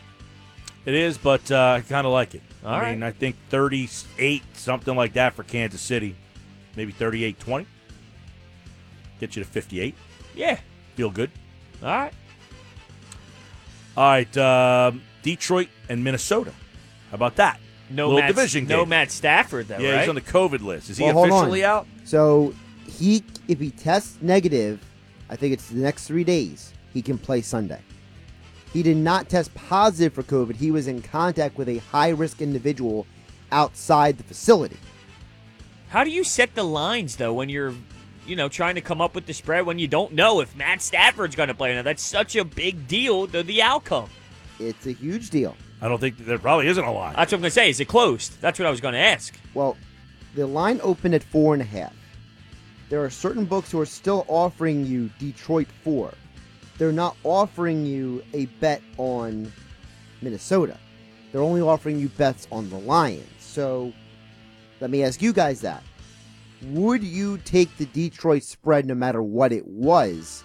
It 0.86 0.94
is, 0.94 1.18
but 1.18 1.50
uh, 1.50 1.78
I 1.78 1.82
kind 1.88 2.06
of 2.06 2.12
like 2.12 2.36
it. 2.36 2.42
All 2.66 2.74
I 2.74 2.82
right. 2.82 2.92
mean, 2.92 3.04
I 3.04 3.12
think 3.12 3.38
38, 3.48 4.44
something 4.58 4.94
like 4.94 5.14
that 5.14 5.36
for 5.36 5.44
Kansas 5.44 5.80
City. 5.80 6.18
Maybe 6.76 6.92
38 6.92 7.40
20. 7.40 7.66
Get 9.22 9.38
you 9.38 9.44
to 9.46 9.50
58. 9.50 9.96
Yeah. 10.36 10.60
Feel 10.96 11.12
good. 11.12 11.32
All 11.82 11.88
right. 11.88 12.14
All 13.98 14.04
right. 14.06 14.38
Um, 14.38 15.02
Detroit 15.24 15.68
and 15.90 16.04
Minnesota. 16.04 16.54
How 17.10 17.16
about 17.16 17.36
that? 17.38 17.60
No 17.90 18.08
Little 18.08 18.22
Matt, 18.22 18.28
division 18.36 18.68
no. 18.68 18.86
Matt 18.86 19.12
Stafford 19.12 19.68
though, 19.68 19.78
yeah, 19.80 19.92
right? 19.92 20.00
he's 20.02 20.10
on 20.10 20.16
the 20.16 20.22
COVID 20.22 20.62
list. 20.62 20.90
Is 20.90 20.98
he 20.98 21.04
Well, 21.06 21.14
hold 21.14 21.30
officially 21.30 21.64
out? 21.66 21.88
So 22.04 22.54
he, 22.86 23.24
if 23.48 23.60
he 23.60 23.72
tests 23.72 24.18
negative, 24.22 24.80
I 25.30 25.36
think 25.36 25.54
it's 25.54 25.70
the 25.70 25.80
next 25.80 26.06
three 26.08 26.24
days, 26.24 26.74
he 26.94 27.02
can 27.02 27.18
play 27.18 27.42
Sunday. 27.42 27.82
He 28.74 28.84
did 28.84 28.98
not 28.98 29.30
test 29.30 29.56
positive 29.56 30.14
for 30.14 30.24
COVID. 30.24 30.58
He 30.58 30.70
was 30.70 30.88
in 30.88 31.02
contact 31.02 31.58
with 31.58 31.70
a 31.70 31.78
high 31.78 32.10
risk 32.10 32.42
individual 32.42 33.08
outside 33.52 34.18
the 34.18 34.24
facility. 34.24 34.78
How 35.90 36.04
do 36.04 36.10
you 36.12 36.26
set 36.26 36.54
the 36.54 36.64
lines 36.64 37.16
though 37.16 37.34
when 37.34 37.48
you're, 37.48 37.74
you 38.28 38.36
know, 38.36 38.50
trying 38.50 38.76
to 38.76 38.82
come 38.82 39.02
up 39.02 39.16
with 39.16 39.26
the 39.26 39.34
spread 39.34 39.66
when 39.66 39.80
you 39.80 39.88
don't 39.88 40.14
know 40.14 40.42
if 40.42 40.56
Matt 40.56 40.82
Stafford's 40.82 41.36
going 41.36 41.50
to 41.50 41.56
play? 41.56 41.74
Now 41.74 41.82
that's 41.82 42.04
such 42.04 42.36
a 42.36 42.44
big 42.44 42.88
deal 42.88 43.28
to 43.28 43.44
the 43.44 43.62
outcome. 43.62 44.10
It's 44.60 44.86
a 44.86 44.92
huge 44.92 45.30
deal. 45.30 45.56
I 45.82 45.88
don't 45.88 46.00
think 46.00 46.18
there 46.18 46.40
probably 46.40 46.68
isn't 46.68 46.84
a 46.84 46.92
line. 46.92 47.14
That's 47.16 47.32
what 47.32 47.38
I'm 47.38 47.42
going 47.42 47.50
to 47.50 47.52
say. 47.52 47.70
Is 47.70 47.80
it 47.80 47.86
closed? 47.86 48.42
That's 48.42 48.58
what 48.58 48.66
I 48.66 48.72
was 48.72 48.82
going 48.82 48.94
to 48.94 49.00
ask. 49.00 49.38
Well, 49.54 49.78
the 50.36 50.48
line 50.48 50.80
opened 50.84 51.14
at 51.14 51.24
four 51.24 51.54
and 51.54 51.62
a 51.62 51.66
half. 51.66 51.94
There 52.90 53.04
are 53.04 53.10
certain 53.10 53.46
books 53.46 53.72
who 53.72 53.80
are 53.80 53.86
still 53.86 54.26
offering 54.28 54.86
you 54.86 55.10
Detroit 55.20 55.68
four. 55.84 56.14
They're 56.78 56.92
not 56.92 57.18
offering 57.24 57.86
you 57.86 58.24
a 58.34 58.46
bet 58.46 58.82
on 58.98 59.52
Minnesota. 60.22 60.78
They're 61.32 61.42
only 61.42 61.62
offering 61.62 62.00
you 62.00 62.10
bets 62.10 62.48
on 62.52 62.70
the 62.70 62.78
Lions. 62.78 63.28
So 63.40 63.94
let 64.80 64.90
me 64.90 65.04
ask 65.04 65.22
you 65.22 65.34
guys 65.34 65.62
that. 65.62 65.84
Would 66.64 67.04
you 67.04 67.38
take 67.40 67.76
the 67.78 67.86
Detroit 67.86 68.44
spread 68.44 68.86
no 68.86 68.96
matter 68.96 69.22
what 69.22 69.52
it 69.52 69.68
was, 69.68 70.44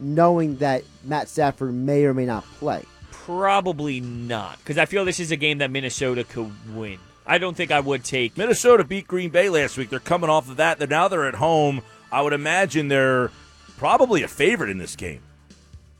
knowing 0.00 0.56
that 0.56 0.84
Matt 1.04 1.28
Stafford 1.28 1.74
may 1.74 2.04
or 2.04 2.14
may 2.14 2.24
not 2.26 2.44
play? 2.54 2.84
Probably 3.10 4.00
not, 4.00 4.58
because 4.58 4.78
I 4.78 4.84
feel 4.86 5.04
this 5.04 5.20
is 5.20 5.30
a 5.30 5.36
game 5.36 5.58
that 5.58 5.70
Minnesota 5.70 6.24
could 6.24 6.50
win. 6.74 6.98
I 7.26 7.38
don't 7.38 7.56
think 7.56 7.70
I 7.70 7.80
would 7.80 8.04
take. 8.04 8.36
Minnesota 8.36 8.84
beat 8.84 9.06
Green 9.08 9.30
Bay 9.30 9.48
last 9.48 9.78
week. 9.78 9.88
They're 9.88 9.98
coming 9.98 10.28
off 10.28 10.50
of 10.50 10.56
that. 10.58 10.78
They're 10.78 10.88
now 10.88 11.08
they're 11.08 11.26
at 11.26 11.36
home. 11.36 11.80
I 12.12 12.20
would 12.20 12.34
imagine 12.34 12.88
they're 12.88 13.30
probably 13.78 14.22
a 14.22 14.28
favorite 14.28 14.68
in 14.70 14.76
this 14.78 14.94
game. 14.94 15.20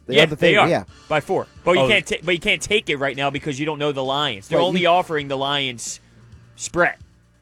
They 0.07 0.17
yeah, 0.17 0.25
are 0.25 0.27
the 0.27 0.37
they 0.37 0.57
are 0.57 0.69
yeah. 0.69 0.85
by 1.09 1.21
four. 1.21 1.47
But 1.65 1.73
you 1.73 1.81
Oh. 1.81 1.89
can't. 1.89 2.07
Ta- 2.07 2.17
but 2.23 2.35
you 2.35 2.41
can't 2.41 2.61
take 2.61 2.91
it 2.91 2.97
right 2.99 3.17
now 3.17 3.31
because 3.31 3.59
you 3.59 3.65
don't 3.65 3.79
know 3.79 3.91
the 3.91 4.05
Lions. 4.05 4.49
They're 4.49 4.59
Right, 4.59 4.65
only 4.65 4.83
you- 4.83 4.89
offering 4.89 5.29
the 5.29 5.39
Lions 5.39 5.99
spread. 6.57 6.97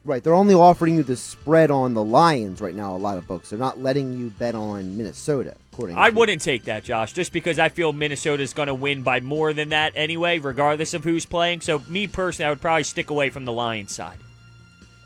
Right, 0.05 0.21
they're 0.21 0.33
only 0.33 0.53
offering 0.53 0.95
you 0.95 1.03
the 1.03 1.15
spread 1.15 1.71
on 1.71 1.93
the 1.93 2.03
Lions 2.03 2.59
right 2.59 2.75
now. 2.75 2.93
A 2.93 2.97
lot 2.97 3.17
of 3.17 3.25
books 3.25 3.49
they're 3.49 3.59
not 3.59 3.79
letting 3.81 4.17
you 4.17 4.31
bet 4.31 4.53
on 4.53 4.97
Minnesota. 4.97 5.55
According, 5.71 5.97
I 5.97 6.09
to- 6.09 6.15
wouldn't 6.17 6.41
take 6.41 6.65
that, 6.65 6.83
Josh, 6.83 7.13
just 7.13 7.31
because 7.31 7.57
I 7.57 7.69
feel 7.69 7.93
Minnesota's 7.93 8.53
going 8.53 8.67
to 8.67 8.73
win 8.75 9.01
by 9.01 9.21
more 9.21 9.53
than 9.53 9.69
that 9.69 9.93
anyway, 9.95 10.39
regardless 10.39 10.93
of 10.93 11.05
who's 11.05 11.25
playing. 11.25 11.61
So, 11.61 11.81
me 11.87 12.07
personally, 12.07 12.47
I 12.47 12.49
would 12.49 12.59
probably 12.61 12.83
stick 12.83 13.09
away 13.11 13.29
from 13.29 13.45
the 13.45 13.53
Lions 13.53 13.93
side. 13.95 14.17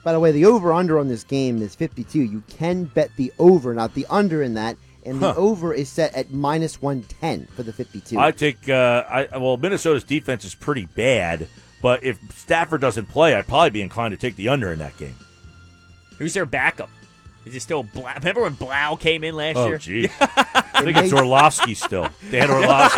By 0.04 0.14
the 0.14 0.20
way, 0.20 0.32
the 0.32 0.46
over 0.46 0.74
under 0.74 0.98
on 0.98 1.10
this 1.10 1.24
game 1.24 1.62
is 1.62 1.76
52. 1.76 2.20
You 2.20 2.42
can 2.50 2.86
bet 2.86 3.12
the 3.18 3.32
over, 3.38 3.74
not 3.76 3.94
the 3.94 4.08
under 4.10 4.42
in 4.42 4.56
that, 4.56 4.78
and 5.06 5.20
the 5.20 5.34
Huh. 5.34 5.40
over 5.40 5.74
is 5.76 5.90
set 5.90 6.16
at 6.16 6.32
minus 6.32 6.82
110 6.82 7.48
for 7.56 7.62
the 7.62 7.72
52. 7.72 8.18
I 8.18 8.32
take, 8.32 8.68
Uh, 8.68 9.04
I 9.08 9.38
well, 9.38 9.58
Minnesota's 9.58 10.04
defense 10.04 10.44
is 10.44 10.56
pretty 10.56 10.86
bad, 10.96 11.48
but 11.82 12.04
if 12.04 12.20
Stafford 12.36 12.82
doesn't 12.82 13.08
play, 13.08 13.34
I'd 13.36 13.48
probably 13.48 13.70
be 13.72 13.82
inclined 13.82 14.12
to 14.12 14.18
take 14.18 14.36
the 14.36 14.50
under 14.50 14.72
in 14.72 14.80
that 14.80 14.98
game. 14.98 15.16
Who's 16.18 16.34
their 16.34 16.46
backup? 16.46 16.90
Is 17.46 17.56
it 17.56 17.62
still 17.62 17.84
Blough? 17.84 18.14
Remember 18.18 18.42
when 18.42 18.54
Blough 18.56 18.98
came 19.00 19.24
in 19.24 19.36
last 19.36 19.56
Oh, 19.58 19.68
year? 19.68 19.78
gee. 19.78 20.10
I 20.20 20.82
think 20.84 20.98
it's 20.98 21.14
Orlovsky 21.14 21.76
still. 21.76 22.10
Dan 22.30 22.50
Orlovsky. 22.52 22.98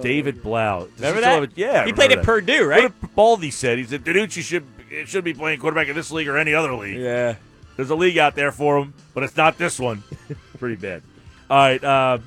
David 0.00 0.42
Blough. 0.42 0.88
Does 0.96 0.98
he 0.98 1.04
Remember 1.06 1.20
that? 1.20 1.34
have 1.34 1.42
it? 1.44 1.50
Yeah. 1.56 1.84
He 1.84 1.92
played 1.92 2.10
remember 2.10 2.20
at. 2.20 2.26
Purdue, 2.26 2.64
right? 2.64 2.82
What 2.84 3.00
did 3.00 3.14
Baldy 3.14 3.50
said? 3.50 3.78
He 3.78 3.84
said 3.84 4.02
DiNucci 4.04 4.42
should 4.42 4.64
should 5.06 5.24
be 5.24 5.34
playing 5.34 5.60
quarterback 5.60 5.88
in 5.88 5.94
this 5.96 6.10
league 6.10 6.28
or 6.28 6.36
any 6.38 6.54
other 6.54 6.72
league. 6.74 6.96
Yeah. 6.98 7.36
There's 7.76 7.90
a 7.90 7.94
league 7.96 8.16
out 8.18 8.34
there 8.36 8.52
for 8.52 8.78
him, 8.78 8.94
but 9.12 9.24
it's 9.24 9.36
not 9.36 9.58
this 9.58 9.78
one. 9.78 10.02
Pretty 10.58 10.76
bad. 10.76 11.02
All 11.50 11.58
right, 11.58 11.82
uh, 11.84 12.18
let's 12.18 12.24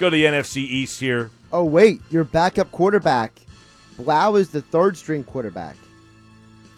go 0.00 0.10
to 0.10 0.16
the 0.16 0.24
NFC 0.24 0.56
East 0.56 0.98
here. 0.98 1.30
oh, 1.52 1.64
wait, 1.64 2.00
your 2.10 2.24
backup 2.24 2.72
quarterback. 2.72 3.32
Blough 3.96 4.36
is 4.36 4.48
the 4.48 4.62
third 4.62 4.96
string 4.96 5.22
quarterback. 5.22 5.76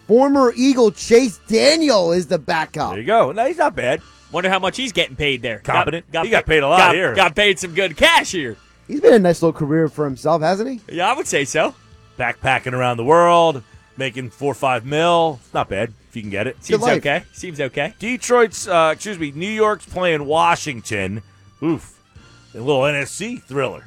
Former 0.08 0.52
Eagle 0.56 0.90
Chase 0.90 1.38
Daniel 1.46 2.12
is 2.12 2.26
the 2.26 2.38
backup. 2.38 2.90
There 2.90 3.00
you 3.00 3.06
go. 3.06 3.30
No, 3.32 3.46
he's 3.46 3.58
not 3.58 3.76
bad. 3.76 4.02
Wonder 4.32 4.50
how 4.50 4.58
much 4.58 4.76
he's 4.76 4.92
getting 4.92 5.14
paid 5.14 5.40
there. 5.40 5.60
Competent. 5.60 6.06
He 6.10 6.30
got 6.30 6.46
paid 6.46 6.62
a 6.62 6.68
lot 6.68 6.78
got, 6.78 6.94
here. 6.94 7.14
Got 7.14 7.36
paid 7.36 7.58
some 7.58 7.74
good 7.74 7.96
cash 7.96 8.32
here. 8.32 8.56
He's 8.88 9.00
been 9.00 9.14
a 9.14 9.18
nice 9.18 9.40
little 9.40 9.52
career 9.52 9.88
for 9.88 10.04
himself, 10.04 10.42
hasn't 10.42 10.68
he? 10.68 10.80
Yeah, 10.96 11.08
I 11.08 11.14
would 11.14 11.26
say 11.26 11.44
so. 11.44 11.74
Backpacking 12.18 12.72
around 12.72 12.96
the 12.96 13.04
world, 13.04 13.62
making 13.96 14.30
four 14.30 14.52
or 14.52 14.54
five 14.54 14.84
mil. 14.84 15.38
It's 15.44 15.54
not 15.54 15.68
bad 15.68 15.94
if 16.08 16.16
you 16.16 16.22
can 16.22 16.30
get 16.30 16.46
it. 16.46 16.62
Seems 16.64 16.82
okay. 16.82 17.22
Seems 17.32 17.60
okay. 17.60 17.94
Detroit's, 17.98 18.66
uh, 18.66 18.90
excuse 18.92 19.18
me, 19.18 19.30
New 19.30 19.48
York's 19.48 19.86
playing 19.86 20.26
Washington. 20.26 21.22
Oof. 21.62 22.01
A 22.54 22.58
little 22.58 22.82
NFC 22.82 23.42
thriller. 23.42 23.84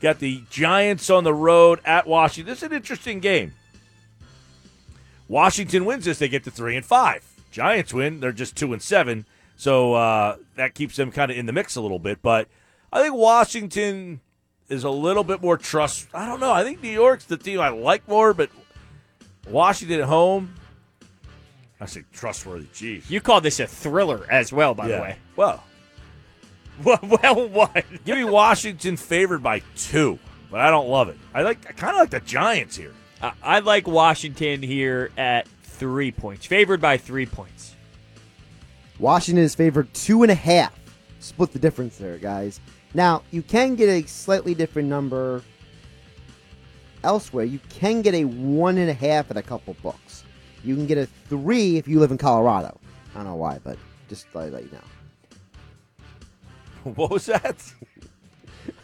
Got 0.00 0.18
the 0.18 0.42
Giants 0.50 1.10
on 1.10 1.24
the 1.24 1.34
road 1.34 1.80
at 1.84 2.06
Washington. 2.06 2.50
This 2.50 2.58
is 2.58 2.64
an 2.64 2.72
interesting 2.72 3.20
game. 3.20 3.52
Washington 5.28 5.84
wins 5.84 6.06
this, 6.06 6.18
they 6.18 6.28
get 6.28 6.42
to 6.44 6.50
three 6.50 6.76
and 6.76 6.84
five. 6.84 7.24
Giants 7.52 7.94
win, 7.94 8.20
they're 8.20 8.32
just 8.32 8.56
two 8.56 8.72
and 8.72 8.82
seven. 8.82 9.26
So 9.56 9.94
uh, 9.94 10.36
that 10.56 10.74
keeps 10.74 10.96
them 10.96 11.12
kind 11.12 11.30
of 11.30 11.36
in 11.36 11.46
the 11.46 11.52
mix 11.52 11.76
a 11.76 11.80
little 11.80 11.98
bit. 11.98 12.22
But 12.22 12.48
I 12.92 13.02
think 13.02 13.14
Washington 13.14 14.20
is 14.68 14.84
a 14.84 14.90
little 14.90 15.22
bit 15.22 15.42
more 15.42 15.56
trust. 15.56 16.08
I 16.14 16.26
don't 16.26 16.40
know. 16.40 16.52
I 16.52 16.64
think 16.64 16.82
New 16.82 16.90
York's 16.90 17.26
the 17.26 17.36
team 17.36 17.60
I 17.60 17.68
like 17.68 18.08
more, 18.08 18.32
but 18.32 18.50
Washington 19.48 20.00
at 20.00 20.06
home. 20.06 20.54
I 21.80 21.86
say 21.86 22.04
trustworthy. 22.12 22.66
Jeez. 22.66 23.08
You 23.10 23.20
call 23.20 23.40
this 23.40 23.60
a 23.60 23.66
thriller 23.66 24.26
as 24.30 24.52
well, 24.52 24.74
by 24.74 24.88
the 24.88 24.94
way. 24.94 25.16
Well, 25.36 25.62
Well, 26.84 26.98
well 27.02 27.48
what? 27.48 27.84
give 28.04 28.16
me 28.16 28.24
Washington 28.24 28.96
favored 28.96 29.42
by 29.42 29.60
two, 29.76 30.18
but 30.50 30.60
I 30.60 30.70
don't 30.70 30.88
love 30.88 31.08
it. 31.08 31.18
I 31.34 31.42
like. 31.42 31.66
I 31.68 31.72
kind 31.72 31.94
of 31.94 32.00
like 32.00 32.10
the 32.10 32.20
Giants 32.20 32.76
here. 32.76 32.94
I, 33.22 33.32
I 33.42 33.58
like 33.58 33.86
Washington 33.86 34.62
here 34.62 35.10
at 35.18 35.46
three 35.62 36.10
points, 36.10 36.46
favored 36.46 36.80
by 36.80 36.96
three 36.96 37.26
points. 37.26 37.74
Washington 38.98 39.44
is 39.44 39.54
favored 39.54 39.92
two 39.94 40.22
and 40.22 40.30
a 40.30 40.34
half. 40.34 40.72
Split 41.18 41.52
the 41.52 41.58
difference 41.58 41.98
there, 41.98 42.16
guys. 42.16 42.60
Now, 42.94 43.22
you 43.30 43.42
can 43.42 43.74
get 43.76 43.88
a 43.88 44.06
slightly 44.06 44.54
different 44.54 44.88
number 44.88 45.42
elsewhere. 47.04 47.44
You 47.44 47.60
can 47.68 48.02
get 48.02 48.14
a 48.14 48.24
one 48.24 48.78
and 48.78 48.90
a 48.90 48.94
half 48.94 49.30
at 49.30 49.36
a 49.36 49.42
couple 49.42 49.74
books. 49.82 50.24
You 50.64 50.74
can 50.74 50.86
get 50.86 50.98
a 50.98 51.06
three 51.28 51.76
if 51.76 51.88
you 51.88 52.00
live 52.00 52.10
in 52.10 52.18
Colorado. 52.18 52.78
I 53.14 53.18
don't 53.18 53.24
know 53.24 53.36
why, 53.36 53.58
but 53.62 53.78
just 54.08 54.26
thought 54.28 54.50
let 54.52 54.64
you 54.64 54.70
know. 54.72 54.99
What 56.94 57.10
was 57.10 57.26
that? 57.26 57.62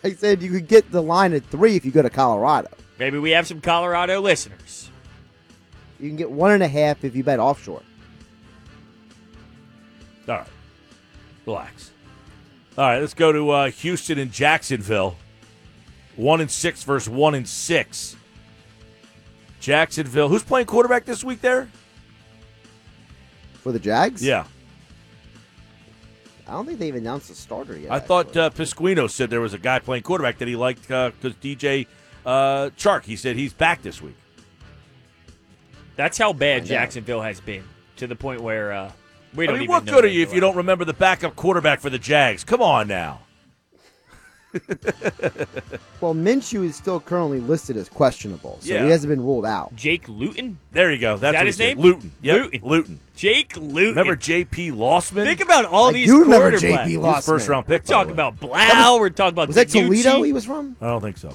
I 0.05 0.13
said 0.13 0.43
you 0.43 0.51
could 0.51 0.69
get 0.69 0.91
the 0.91 1.03
line 1.03 1.33
at 1.33 1.45
three 1.47 1.77
if 1.77 1.85
you 1.85 1.91
go 1.91 2.03
to 2.03 2.11
Colorado. 2.11 2.69
Maybe 2.99 3.19
we 3.19 3.31
have 3.31 3.47
some 3.47 3.61
Colorado 3.61 4.21
listeners. 4.21 4.91
You 5.99 6.09
can 6.09 6.17
get 6.17 6.31
one 6.31 6.53
and 6.53 6.63
a 6.63 6.69
half 6.69 7.05
if 7.05 7.17
you 7.17 7.25
bet 7.25 7.39
offshore. 7.39 7.83
All 10.29 10.35
right, 10.35 10.47
relax. 11.47 11.91
All 12.77 12.85
right, 12.85 13.01
let's 13.01 13.15
go 13.15 13.33
to 13.33 13.51
uh, 13.51 13.71
Houston 13.71 14.19
and 14.19 14.31
Jacksonville. 14.31 15.17
One 16.17 16.41
and 16.41 16.51
six 16.51 16.83
versus 16.83 17.09
one 17.09 17.35
and 17.35 17.49
six. 17.49 18.17
Jacksonville. 19.61 20.29
Who's 20.29 20.43
playing 20.43 20.67
quarterback 20.67 21.05
this 21.05 21.25
week? 21.25 21.41
There. 21.41 21.71
For 23.63 23.73
the 23.73 23.79
Jags? 23.79 24.23
Yeah, 24.23 24.47
I 26.49 26.53
don't 26.53 26.67
think 26.67 26.79
they've 26.79 26.95
announced 26.95 27.31
a 27.31 27.35
starter 27.35 27.77
yet. 27.77 27.91
I 27.91 27.99
thought 27.99 28.29
actually. 28.29 28.43
uh, 28.43 28.51
Pasquino 28.51 29.11
said 29.11 29.31
there 29.31 29.41
was 29.41 29.55
a 29.55 29.59
guy 29.59 29.81
playing 29.81 30.05
quarterback 30.05 30.39
that 30.39 30.49
he 30.49 30.55
liked 30.55 30.83
because 30.83 31.13
DJ 31.35 31.87
uh, 32.25 32.71
Chark. 32.77 33.05
He 33.05 33.17
said 33.17 33.37
he's 33.37 33.53
back 33.53 33.83
this 33.83 34.01
week. 34.01 34.17
That's 35.97 36.19
how 36.19 36.33
bad. 36.33 36.67
Jacksonville 36.67 37.23
has 37.23 37.41
been 37.41 37.65
to 37.97 38.07
the 38.07 38.15
point 38.15 38.43
where 38.43 38.73
uh, 38.73 38.93
we 39.35 39.47
don't 39.47 39.55
mean, 39.55 39.65
even 39.65 39.73
what 39.73 39.85
know 39.85 39.95
good 39.95 40.05
are 40.05 40.09
you 40.09 40.23
if 40.23 40.33
you 40.33 40.41
don't 40.41 40.57
remember 40.57 40.85
the 40.85 40.93
backup 40.93 41.35
quarterback 41.35 41.81
for 41.81 41.91
the 41.91 41.99
Jags? 41.99 42.45
Come 42.45 42.63
on 42.63 42.87
now. 42.87 43.21
Well, 46.01 46.15
Minshew 46.15 46.63
is 46.65 46.77
still 46.77 47.01
currently 47.01 47.41
listed 47.41 47.77
as 47.77 47.89
questionable, 47.89 48.59
so 48.61 48.73
Yeah. 48.73 48.85
he 48.85 48.91
hasn't 48.91 49.09
been 49.11 49.23
ruled 49.25 49.47
out. 49.47 49.75
Jake 49.75 50.09
Luton? 50.09 50.59
There 50.73 50.93
you 50.93 50.99
go. 50.99 51.17
That's 51.17 51.35
that 51.37 51.47
his 51.47 51.59
name? 51.59 51.79
Luton. 51.79 52.13
Yep. 52.21 52.37
Luton. 52.53 52.61
Luton. 52.69 53.01
Jake 53.17 53.57
Luton. 53.57 53.89
Remember 53.91 54.15
J.P. 54.15 54.73
Losman? 54.73 55.25
Think 55.25 55.41
about 55.41 55.65
all 55.65 55.89
I 55.89 55.93
these 55.93 56.09
do 56.09 56.21
remember. 56.21 56.53
JP 56.53 56.87
He 56.87 56.97
Losman. 56.97 57.25
first 57.25 57.49
round 57.49 57.67
pick. 57.67 57.83
by 57.83 57.87
the 57.87 57.93
Talking 57.93 58.13
about 58.13 58.39
Blough. 58.39 58.99
We're 59.01 59.09
talking 59.09 59.33
about 59.35 59.49
Was 59.49 59.57
that 59.57 59.71
Toledo 59.71 60.23
he 60.23 60.33
was 60.35 60.45
from? 60.45 60.77
I 60.83 60.87
don't 60.89 61.01
think 61.01 61.17
so. 61.17 61.35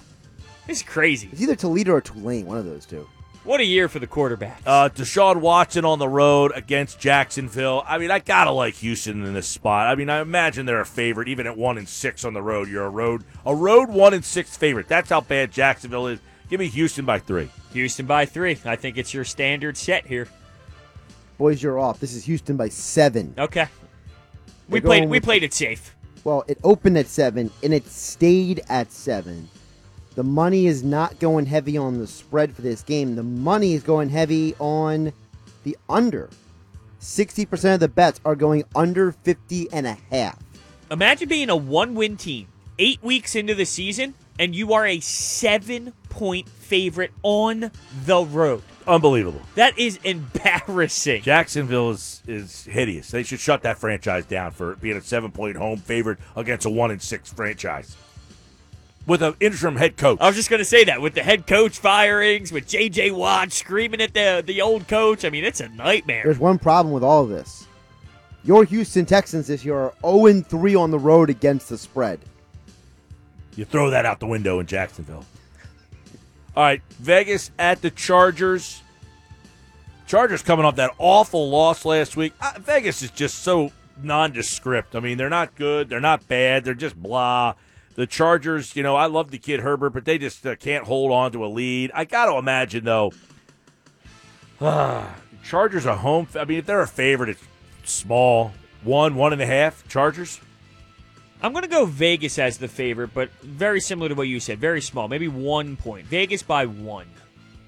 It's 0.68 0.84
crazy. 0.84 1.28
It's 1.32 1.42
either 1.42 1.56
Toledo 1.56 1.94
or 1.94 2.02
Tulane, 2.02 2.46
one 2.46 2.58
of 2.58 2.66
those 2.66 2.86
two. 2.86 3.08
What 3.44 3.60
a 3.60 3.66
year 3.66 3.90
for 3.90 3.98
the 3.98 4.06
quarterbacks. 4.06 4.62
Uh, 4.68 4.90
Deshaun 4.90 5.42
Watson 5.42 5.84
on 5.84 5.98
the 5.98 6.08
road 6.08 6.52
against 6.54 7.00
Jacksonville. 7.00 7.84
I 7.88 7.98
mean, 7.98 8.12
I 8.12 8.20
gotta 8.20 8.52
like 8.52 8.76
Houston 8.76 9.26
in 9.26 9.34
this 9.34 9.48
spot. 9.48 9.88
I 9.88 9.96
mean, 9.96 10.12
I 10.12 10.22
imagine 10.22 10.68
they're 10.68 10.82
a 10.82 10.86
favorite, 10.86 11.28
even 11.28 11.48
at 11.48 11.58
one 11.58 11.80
and 11.80 11.90
six 11.90 12.24
on 12.24 12.34
the 12.34 12.42
road. 12.42 12.70
You're 12.70 12.86
a 12.86 12.90
road 12.90 13.24
a 13.46 13.56
road 13.56 13.90
one 13.90 14.14
and 14.14 14.24
six 14.24 14.56
favorite. 14.56 14.88
That's 14.88 15.10
how 15.10 15.22
bad 15.22 15.52
Jacksonville 15.52 16.06
is. 16.08 16.20
Give 16.52 16.60
me 16.60 16.68
Houston 16.68 17.04
by 17.04 17.18
three. 17.18 17.50
Houston 17.74 18.06
by 18.06 18.26
three. 18.26 18.60
I 18.64 18.76
think 18.76 18.98
it's 18.98 19.14
your 19.14 19.24
standard 19.24 19.76
set 19.76 20.06
here. 20.06 20.28
Boys, 21.40 21.64
you're 21.64 21.80
off. 21.80 22.00
This 22.00 22.14
is 22.14 22.26
Houston 22.26 22.58
by 22.58 22.70
seven. 22.70 23.34
Okay. 23.40 23.68
We 24.70 24.80
They're 24.80 24.88
played. 24.88 25.10
We 25.10 25.20
played 25.20 25.44
it 25.44 25.54
safe. 25.54 25.96
Well, 26.24 26.44
it 26.48 26.60
opened 26.64 27.00
at 27.00 27.08
seven 27.08 27.50
and 27.64 27.74
it 27.74 27.88
stayed 27.88 28.62
at 28.70 28.92
seven. 28.92 29.50
The 30.14 30.24
money 30.24 30.68
is 30.68 30.84
not 30.84 31.20
going 31.20 31.46
heavy 31.46 31.78
on 31.78 31.98
the 31.98 32.08
spread 32.08 32.54
for 32.54 32.62
this 32.62 32.84
game. 32.84 33.16
The 33.16 33.24
money 33.24 33.74
is 33.74 33.84
going 33.84 34.10
heavy 34.10 34.56
on 34.60 35.14
the 35.64 35.78
under. 35.88 36.30
60% 37.00 37.76
of 37.76 37.80
the 37.80 37.88
bets 37.88 38.20
are 38.26 38.36
going 38.36 38.66
under 38.76 39.14
50 39.14 39.72
and 39.72 39.88
a 39.88 39.98
half. 40.10 40.38
Imagine 40.92 41.30
being 41.30 41.50
a 41.50 41.56
one-win 41.56 42.18
team, 42.18 42.48
eight 42.78 43.02
weeks 43.02 43.36
into 43.36 43.56
the 43.56 43.66
season, 43.66 44.14
and 44.38 44.54
you 44.54 44.74
are 44.74 44.86
a 44.86 45.00
seven-point 45.00 46.50
favorite 46.50 47.12
on 47.24 47.72
the 48.06 48.26
road. 48.26 48.64
Unbelievable. 48.86 49.42
That 49.56 49.80
is 49.80 49.98
embarrassing. 50.04 51.22
Jacksonville 51.22 51.92
is 51.92 52.24
is 52.28 52.66
hideous. 52.66 53.12
They 53.12 53.24
should 53.24 53.40
shut 53.40 53.62
that 53.62 53.78
franchise 53.78 54.26
down 54.26 54.52
for 54.52 54.76
being 54.78 54.98
a 54.98 55.02
seven 55.02 55.32
point 55.32 55.56
home 55.56 55.78
favorite 55.78 56.18
against 56.36 56.66
a 56.66 56.70
one 56.70 56.90
and 56.92 57.02
six 57.02 57.32
franchise 57.32 57.96
with 59.08 59.22
an 59.22 59.34
interim 59.40 59.76
head 59.76 59.98
coach. 59.98 60.20
I 60.22 60.28
was 60.28 60.36
just 60.36 60.50
gonna 60.50 60.66
say 60.66 60.84
that 60.86 61.02
with 61.02 61.14
the 61.14 61.24
head 61.24 61.48
coach 61.48 61.78
firings, 61.80 62.52
with 62.52 62.68
J.J. 62.68 63.12
Watt 63.12 63.52
screaming 63.52 64.02
at 64.02 64.14
the 64.14 64.44
the 64.46 64.62
old 64.62 64.88
coach. 64.88 65.26
I 65.26 65.30
mean, 65.30 65.44
it's 65.44 65.60
a 65.60 65.70
nightmare. 65.70 66.24
There's 66.24 66.40
one 66.40 66.60
problem 66.60 66.94
with 66.94 67.04
all 67.04 67.24
of 67.24 67.30
this. 67.30 67.68
Your 68.44 68.64
Houston 68.64 69.06
Texans 69.06 69.48
this 69.48 69.64
year 69.64 69.76
are 69.76 69.94
0 70.04 70.42
3 70.42 70.76
on 70.76 70.92
the 70.92 71.00
road 71.00 71.30
against 71.30 71.70
the 71.70 71.78
spread. 71.78 72.20
You 73.56 73.66
throw 73.66 73.90
that 73.90 74.06
out 74.06 74.20
the 74.20 74.28
window 74.28 74.60
in 74.60 74.66
Jacksonville. 74.66 75.26
All 76.56 76.64
right, 76.64 76.82
Vegas 77.00 77.52
at 77.60 77.82
the 77.82 77.92
Chargers. 77.92 78.82
Chargers 80.08 80.42
coming 80.42 80.66
off 80.66 80.76
that 80.76 80.92
awful 80.98 81.50
loss 81.50 81.86
last 81.86 82.18
week. 82.18 82.34
Uh, 82.42 82.54
Vegas 82.60 83.02
is 83.02 83.12
just 83.12 83.40
so 83.40 83.72
nondescript. 84.02 84.96
I 84.96 85.00
mean, 85.00 85.18
they're 85.18 85.30
not 85.30 85.56
good. 85.56 85.88
They're 85.88 86.02
not 86.02 86.28
bad. 86.28 86.66
They're 86.66 86.74
just 86.74 87.02
blah. 87.02 87.54
The 87.96 88.08
Chargers, 88.08 88.76
you 88.76 88.84
know, 88.84 88.96
I 88.96 89.06
love 89.08 89.32
the 89.32 89.38
kid 89.38 89.60
Herbert, 89.60 89.90
but 89.92 90.06
they 90.06 90.18
just 90.18 90.46
uh, 90.48 90.56
can't 90.56 90.86
hold 90.86 91.12
on 91.12 91.32
to 91.34 91.46
a 91.46 91.48
lead. 91.48 91.92
I 91.94 92.06
got 92.06 92.26
to 92.32 92.38
imagine 92.38 92.86
though. 92.86 93.12
Chargers 95.44 95.86
are 95.86 95.98
home. 95.98 96.28
I 96.40 96.46
mean, 96.46 96.60
if 96.60 96.66
they're 96.66 96.82
a 96.82 96.88
favorite, 96.88 97.30
it's 97.30 97.44
small. 97.84 98.54
One, 98.84 99.16
one 99.16 99.34
and 99.34 99.42
a 99.42 99.46
half. 99.46 99.88
Chargers. 99.88 100.40
I'm 101.44 101.52
going 101.54 101.64
to 101.64 101.70
go 101.70 101.86
Vegas 101.86 102.38
as 102.38 102.58
the 102.60 102.68
favorite, 102.68 103.14
but 103.14 103.32
very 103.42 103.82
similar 103.82 104.10
to 104.10 104.16
what 104.16 104.28
you 104.28 104.40
said. 104.40 104.60
Very 104.60 104.82
small, 104.82 105.08
maybe 105.08 105.28
one 105.28 105.76
point. 105.76 106.06
Vegas 106.06 106.44
by 106.44 106.68
one. 106.68 107.08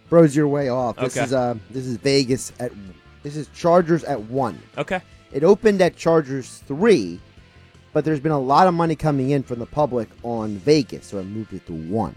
Bros, 0.09 0.35
you're 0.35 0.47
way 0.47 0.69
off. 0.69 0.95
This 0.97 1.17
Okay. 1.17 1.25
is 1.25 1.33
uh, 1.33 1.55
this 1.71 1.85
is 1.87 1.97
Vegas 1.97 2.53
at 2.59 2.71
this 3.23 3.35
is 3.35 3.47
Chargers 3.55 4.03
at 4.03 4.21
one. 4.21 4.59
Okay. 4.77 5.01
It 5.31 5.43
opened 5.43 5.81
at 5.81 5.95
Chargers 5.95 6.59
three, 6.67 7.19
but 7.93 8.03
there's 8.03 8.19
been 8.19 8.31
a 8.31 8.39
lot 8.39 8.67
of 8.67 8.73
money 8.73 8.95
coming 8.95 9.29
in 9.29 9.43
from 9.43 9.59
the 9.59 9.65
public 9.65 10.09
on 10.23 10.57
Vegas, 10.57 11.05
so 11.05 11.19
I 11.19 11.23
moved 11.23 11.53
it 11.53 11.65
to 11.67 11.73
one. 11.73 12.15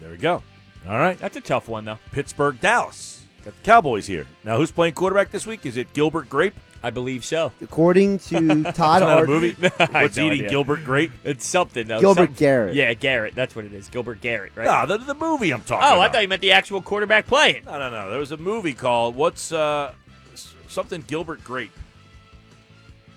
There 0.00 0.10
we 0.10 0.16
go. 0.16 0.42
All 0.88 0.98
right. 0.98 1.18
That's 1.18 1.36
a 1.36 1.40
tough 1.40 1.68
one, 1.68 1.84
though. 1.84 1.98
Pittsburgh, 2.12 2.60
Dallas. 2.60 3.24
Got 3.44 3.54
the 3.56 3.62
Cowboys 3.62 4.06
here. 4.06 4.26
Now, 4.44 4.56
who's 4.56 4.70
playing 4.70 4.94
quarterback 4.94 5.30
this 5.30 5.46
week? 5.46 5.66
Is 5.66 5.76
it 5.76 5.92
Gilbert 5.92 6.28
Grape? 6.28 6.54
I 6.82 6.90
believe 6.90 7.24
so. 7.24 7.52
According 7.62 8.18
to 8.20 8.62
Todd 8.74 9.02
Isn't 9.02 9.24
a 9.24 9.26
movie? 9.26 9.52
What's 9.60 9.78
have 9.78 10.16
no 10.16 10.26
eating 10.26 10.40
idea. 10.40 10.50
Gilbert 10.50 10.84
Grape? 10.84 11.12
It's 11.24 11.46
something, 11.46 11.86
though. 11.86 12.00
Gilbert 12.00 12.28
Some- 12.28 12.34
Garrett. 12.34 12.74
Yeah, 12.74 12.92
Garrett. 12.94 13.34
That's 13.34 13.56
what 13.56 13.64
it 13.64 13.72
is. 13.72 13.88
Gilbert 13.88 14.20
Garrett, 14.20 14.52
right? 14.54 14.66
No, 14.66 14.96
the, 14.96 15.02
the 15.02 15.14
movie 15.14 15.52
I'm 15.52 15.62
talking 15.62 15.88
oh, 15.88 15.94
about. 15.94 16.10
I 16.10 16.12
thought 16.12 16.22
you 16.22 16.28
meant 16.28 16.42
the 16.42 16.52
actual 16.52 16.82
quarterback 16.82 17.26
playing. 17.26 17.64
No, 17.64 17.78
no, 17.78 17.90
no. 17.90 18.10
There 18.10 18.18
was 18.18 18.32
a 18.32 18.36
movie 18.36 18.74
called 18.74 19.16
what's 19.16 19.52
uh 19.52 19.92
something 20.68 21.02
Gilbert 21.06 21.42
Grape. 21.42 21.72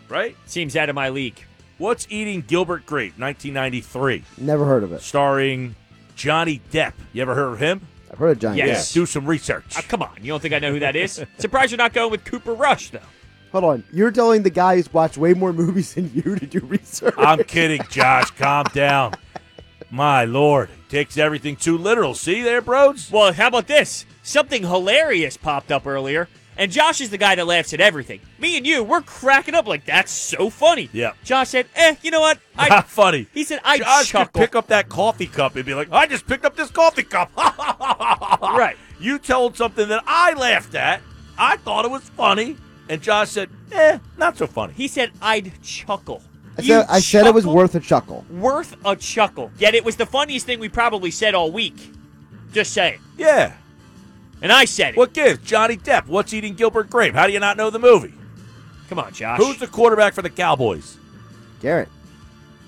Right? 0.07 0.37
Seems 0.45 0.77
out 0.77 0.87
of 0.87 0.95
my 0.95 1.09
league. 1.09 1.43
What's 1.77 2.07
eating 2.09 2.41
Gilbert 2.47 2.85
Grape? 2.85 3.17
1993, 3.19 4.23
never 4.39 4.65
heard 4.65 4.83
of 4.83 4.91
it. 4.93 5.01
starring 5.01 5.75
Johnny 6.15 6.59
Depp. 6.71 6.93
You 7.13 7.21
ever 7.21 7.35
heard 7.35 7.53
of 7.53 7.59
him? 7.59 7.81
I've 8.11 8.17
heard 8.17 8.31
of 8.31 8.39
Johnny. 8.39 8.57
Yes. 8.57 8.89
Depp. 8.89 8.93
Do 8.95 9.05
some 9.05 9.25
research. 9.27 9.75
Oh, 9.77 9.81
come 9.87 10.01
on. 10.01 10.15
You 10.21 10.27
don't 10.31 10.41
think 10.41 10.53
I 10.55 10.59
know 10.59 10.71
who 10.71 10.79
that 10.79 10.95
is? 10.95 11.23
Surprised 11.37 11.71
you're 11.71 11.77
not 11.77 11.93
going 11.93 12.09
with 12.09 12.25
Cooper 12.25 12.53
Rush, 12.53 12.89
though. 12.89 12.99
Hold 13.51 13.63
on, 13.63 13.83
you're 13.93 14.11
telling 14.11 14.43
the 14.43 14.49
guy 14.49 14.75
who's 14.75 14.91
watched 14.93 15.17
way 15.17 15.33
more 15.33 15.53
movies 15.53 15.93
than 15.93 16.11
you 16.13 16.35
to 16.35 16.45
do 16.45 16.59
research. 16.59 17.13
I'm 17.17 17.43
kidding, 17.45 17.81
Josh. 17.89 18.29
Calm 18.31 18.65
down. 18.73 19.13
My 19.89 20.25
lord, 20.25 20.69
takes 20.89 21.17
everything 21.17 21.55
too 21.55 21.77
literal. 21.77 22.13
See 22.13 22.41
there, 22.41 22.61
bros? 22.61 23.09
Well, 23.09 23.31
how 23.31 23.47
about 23.47 23.67
this? 23.67 24.05
Something 24.21 24.63
hilarious 24.63 25.37
popped 25.37 25.71
up 25.71 25.87
earlier, 25.87 26.27
and 26.57 26.71
Josh 26.71 27.01
is 27.01 27.09
the 27.09 27.17
guy 27.17 27.35
that 27.35 27.45
laughs 27.45 27.73
at 27.73 27.79
everything. 27.79 28.19
Me 28.39 28.57
and 28.57 28.65
you, 28.65 28.83
we're 28.83 29.01
cracking 29.01 29.55
up 29.55 29.67
like 29.67 29.85
that's 29.85 30.11
so 30.11 30.49
funny. 30.49 30.89
Yeah. 30.93 31.13
Josh 31.23 31.49
said, 31.49 31.67
"Eh, 31.75 31.95
you 32.01 32.11
know 32.11 32.21
what? 32.21 32.39
I." 32.57 32.69
Not 32.77 32.89
funny. 32.89 33.27
he 33.33 33.43
said, 33.43 33.59
"I 33.63 33.77
Josh 33.77 34.11
could 34.11 34.19
chuckle." 34.19 34.41
pick 34.41 34.55
up 34.55 34.67
that 34.67 34.89
coffee 34.89 35.27
cup 35.27 35.55
and 35.55 35.65
be 35.65 35.73
like, 35.73 35.91
"I 35.91 36.05
just 36.07 36.27
picked 36.27 36.45
up 36.45 36.55
this 36.55 36.69
coffee 36.71 37.03
cup." 37.03 37.31
Right. 38.41 38.77
You 38.99 39.19
told 39.19 39.55
something 39.57 39.87
that 39.89 40.03
I 40.07 40.33
laughed 40.33 40.73
at. 40.75 41.01
I 41.37 41.57
thought 41.57 41.85
it 41.85 41.91
was 41.91 42.03
funny, 42.09 42.57
and 42.89 43.01
Josh 43.01 43.29
said, 43.29 43.49
"Eh, 43.71 43.99
not 44.17 44.37
so 44.37 44.47
funny." 44.47 44.73
He 44.73 44.87
said, 44.87 45.11
"I'd 45.21 45.51
chuckle." 45.61 46.21
I 46.57 46.63
said, 46.63 46.85
I 46.89 46.99
said 46.99 47.27
it 47.27 47.33
was 47.35 47.45
worth 47.45 47.75
a 47.75 47.79
chuckle. 47.79 48.25
worth 48.31 48.75
a 48.83 48.95
chuckle. 48.95 49.51
Yet 49.59 49.75
it 49.75 49.85
was 49.85 49.95
the 49.95 50.07
funniest 50.07 50.47
thing 50.47 50.59
we 50.59 50.69
probably 50.69 51.11
said 51.11 51.35
all 51.35 51.51
week. 51.51 51.91
Just 52.51 52.73
saying. 52.73 52.99
Yeah. 53.15 53.53
And 54.41 54.51
I 54.51 54.65
said 54.65 54.93
it. 54.93 54.97
What 54.97 55.13
gives? 55.13 55.39
Johnny 55.47 55.77
Depp. 55.77 56.07
What's 56.07 56.33
eating 56.33 56.53
Gilbert 56.53 56.89
Grape? 56.89 57.13
How 57.15 57.25
do 57.27 57.33
you 57.33 57.39
not 57.39 57.57
know 57.57 57.69
the 57.69 57.79
movie? 57.79 58.13
Come 58.89 58.99
on, 58.99 59.11
Josh. 59.13 59.37
Who's 59.39 59.57
the 59.57 59.67
quarterback 59.67 60.13
for 60.13 60.21
the 60.21 60.29
Cowboys? 60.29 60.97
Garrett, 61.61 61.89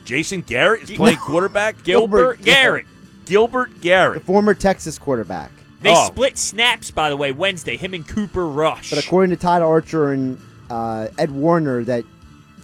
Jason 0.05 0.41
Garrett 0.41 0.83
is 0.89 0.91
playing 0.91 1.17
quarterback. 1.21 1.83
Gilbert 1.83 2.37
Gilbert 2.37 2.41
Garrett? 2.45 2.85
Gilbert 3.25 3.81
Garrett. 3.81 4.19
the 4.21 4.25
former 4.25 4.53
Texas 4.55 4.97
quarterback. 4.97 5.51
They 5.81 5.91
Oh. 5.93 6.07
split 6.07 6.37
snaps, 6.37 6.91
by 6.91 7.09
the 7.09 7.15
way, 7.15 7.31
Wednesday. 7.31 7.77
Him 7.77 7.93
and 7.93 8.05
Cooper 8.05 8.45
Rush. 8.47 8.89
But 8.89 8.99
according 9.05 9.29
to 9.29 9.37
Todd 9.37 9.61
Archer 9.61 10.11
and 10.11 10.41
uh, 10.69 11.07
Ed 11.17 11.31
Werder, 11.31 11.83
that 11.85 12.03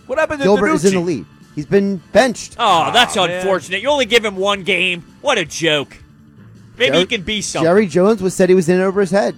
What 0.08 0.18
happened 0.20 0.40
to 0.40 0.46
Gilbert 0.46 0.70
is 0.74 0.84
in 0.86 0.96
the 0.96 1.00
lead. 1.00 1.26
He's 1.54 1.66
been 1.68 1.98
benched. 2.12 2.56
oh, 2.60 2.92
that's 2.92 3.16
Aw, 3.16 3.28
man. 3.28 3.38
unfortunate. 3.38 3.82
You 3.82 3.88
only 3.90 4.06
give 4.06 4.26
him 4.26 4.36
one 4.36 4.64
game. 4.64 5.06
What 5.22 5.38
a 5.38 5.46
joke. 5.46 5.96
Maybe 6.78 6.88
Jerry- 6.92 7.00
he 7.00 7.06
can 7.06 7.22
be 7.24 7.42
something. 7.42 7.68
Jerry 7.68 7.88
Jones 7.88 8.22
was 8.22 8.34
said 8.34 8.50
he 8.50 8.56
was 8.56 8.70
in 8.70 8.82
over 8.82 9.02
his 9.02 9.12
head. 9.12 9.38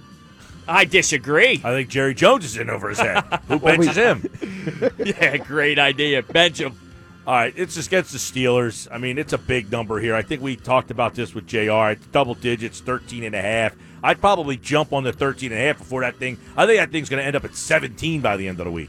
I 0.66 0.84
disagree. 0.84 1.60
I 1.64 1.70
think 1.72 1.88
Jerry 1.88 2.14
Jones 2.14 2.44
is 2.44 2.56
in 2.56 2.68
over 2.68 2.90
his 2.90 2.98
head. 2.98 3.22
Who 3.48 3.56
Well, 3.58 3.78
we- 3.78 3.86
benches 3.86 3.96
him? 3.96 4.90
yeah, 4.98 5.36
great 5.38 5.78
idea. 5.78 6.22
Bench 6.22 6.60
him. 6.60 6.78
All 7.26 7.34
right, 7.34 7.52
it's 7.56 7.74
just 7.74 7.88
against 7.88 8.12
the 8.12 8.18
Steelers. 8.18 8.88
I 8.90 8.96
mean, 8.98 9.18
it's 9.18 9.34
a 9.34 9.38
big 9.38 9.70
number 9.70 10.00
here. 10.00 10.14
I 10.14 10.22
think 10.22 10.40
we 10.40 10.56
talked 10.56 10.90
about 10.90 11.14
this 11.14 11.34
with 11.34 11.46
JR. 11.46 11.90
It's 11.90 12.06
double 12.06 12.34
digits, 12.34 12.80
13 12.80 13.22
and 13.24 13.34
a 13.34 13.42
half. 13.42 13.74
I'd 14.02 14.18
probably 14.20 14.56
jump 14.56 14.92
on 14.94 15.04
the 15.04 15.12
13 15.12 15.52
and 15.52 15.60
a 15.60 15.64
half 15.64 15.76
before 15.78 16.00
that 16.02 16.16
thing. 16.16 16.38
I 16.56 16.64
think 16.64 16.78
that 16.78 16.90
thing's 16.90 17.08
going 17.10 17.20
to 17.20 17.26
end 17.26 17.36
up 17.36 17.44
at 17.44 17.54
17 17.54 18.22
by 18.22 18.36
the 18.38 18.48
end 18.48 18.60
of 18.60 18.64
the 18.64 18.70
week. 18.70 18.88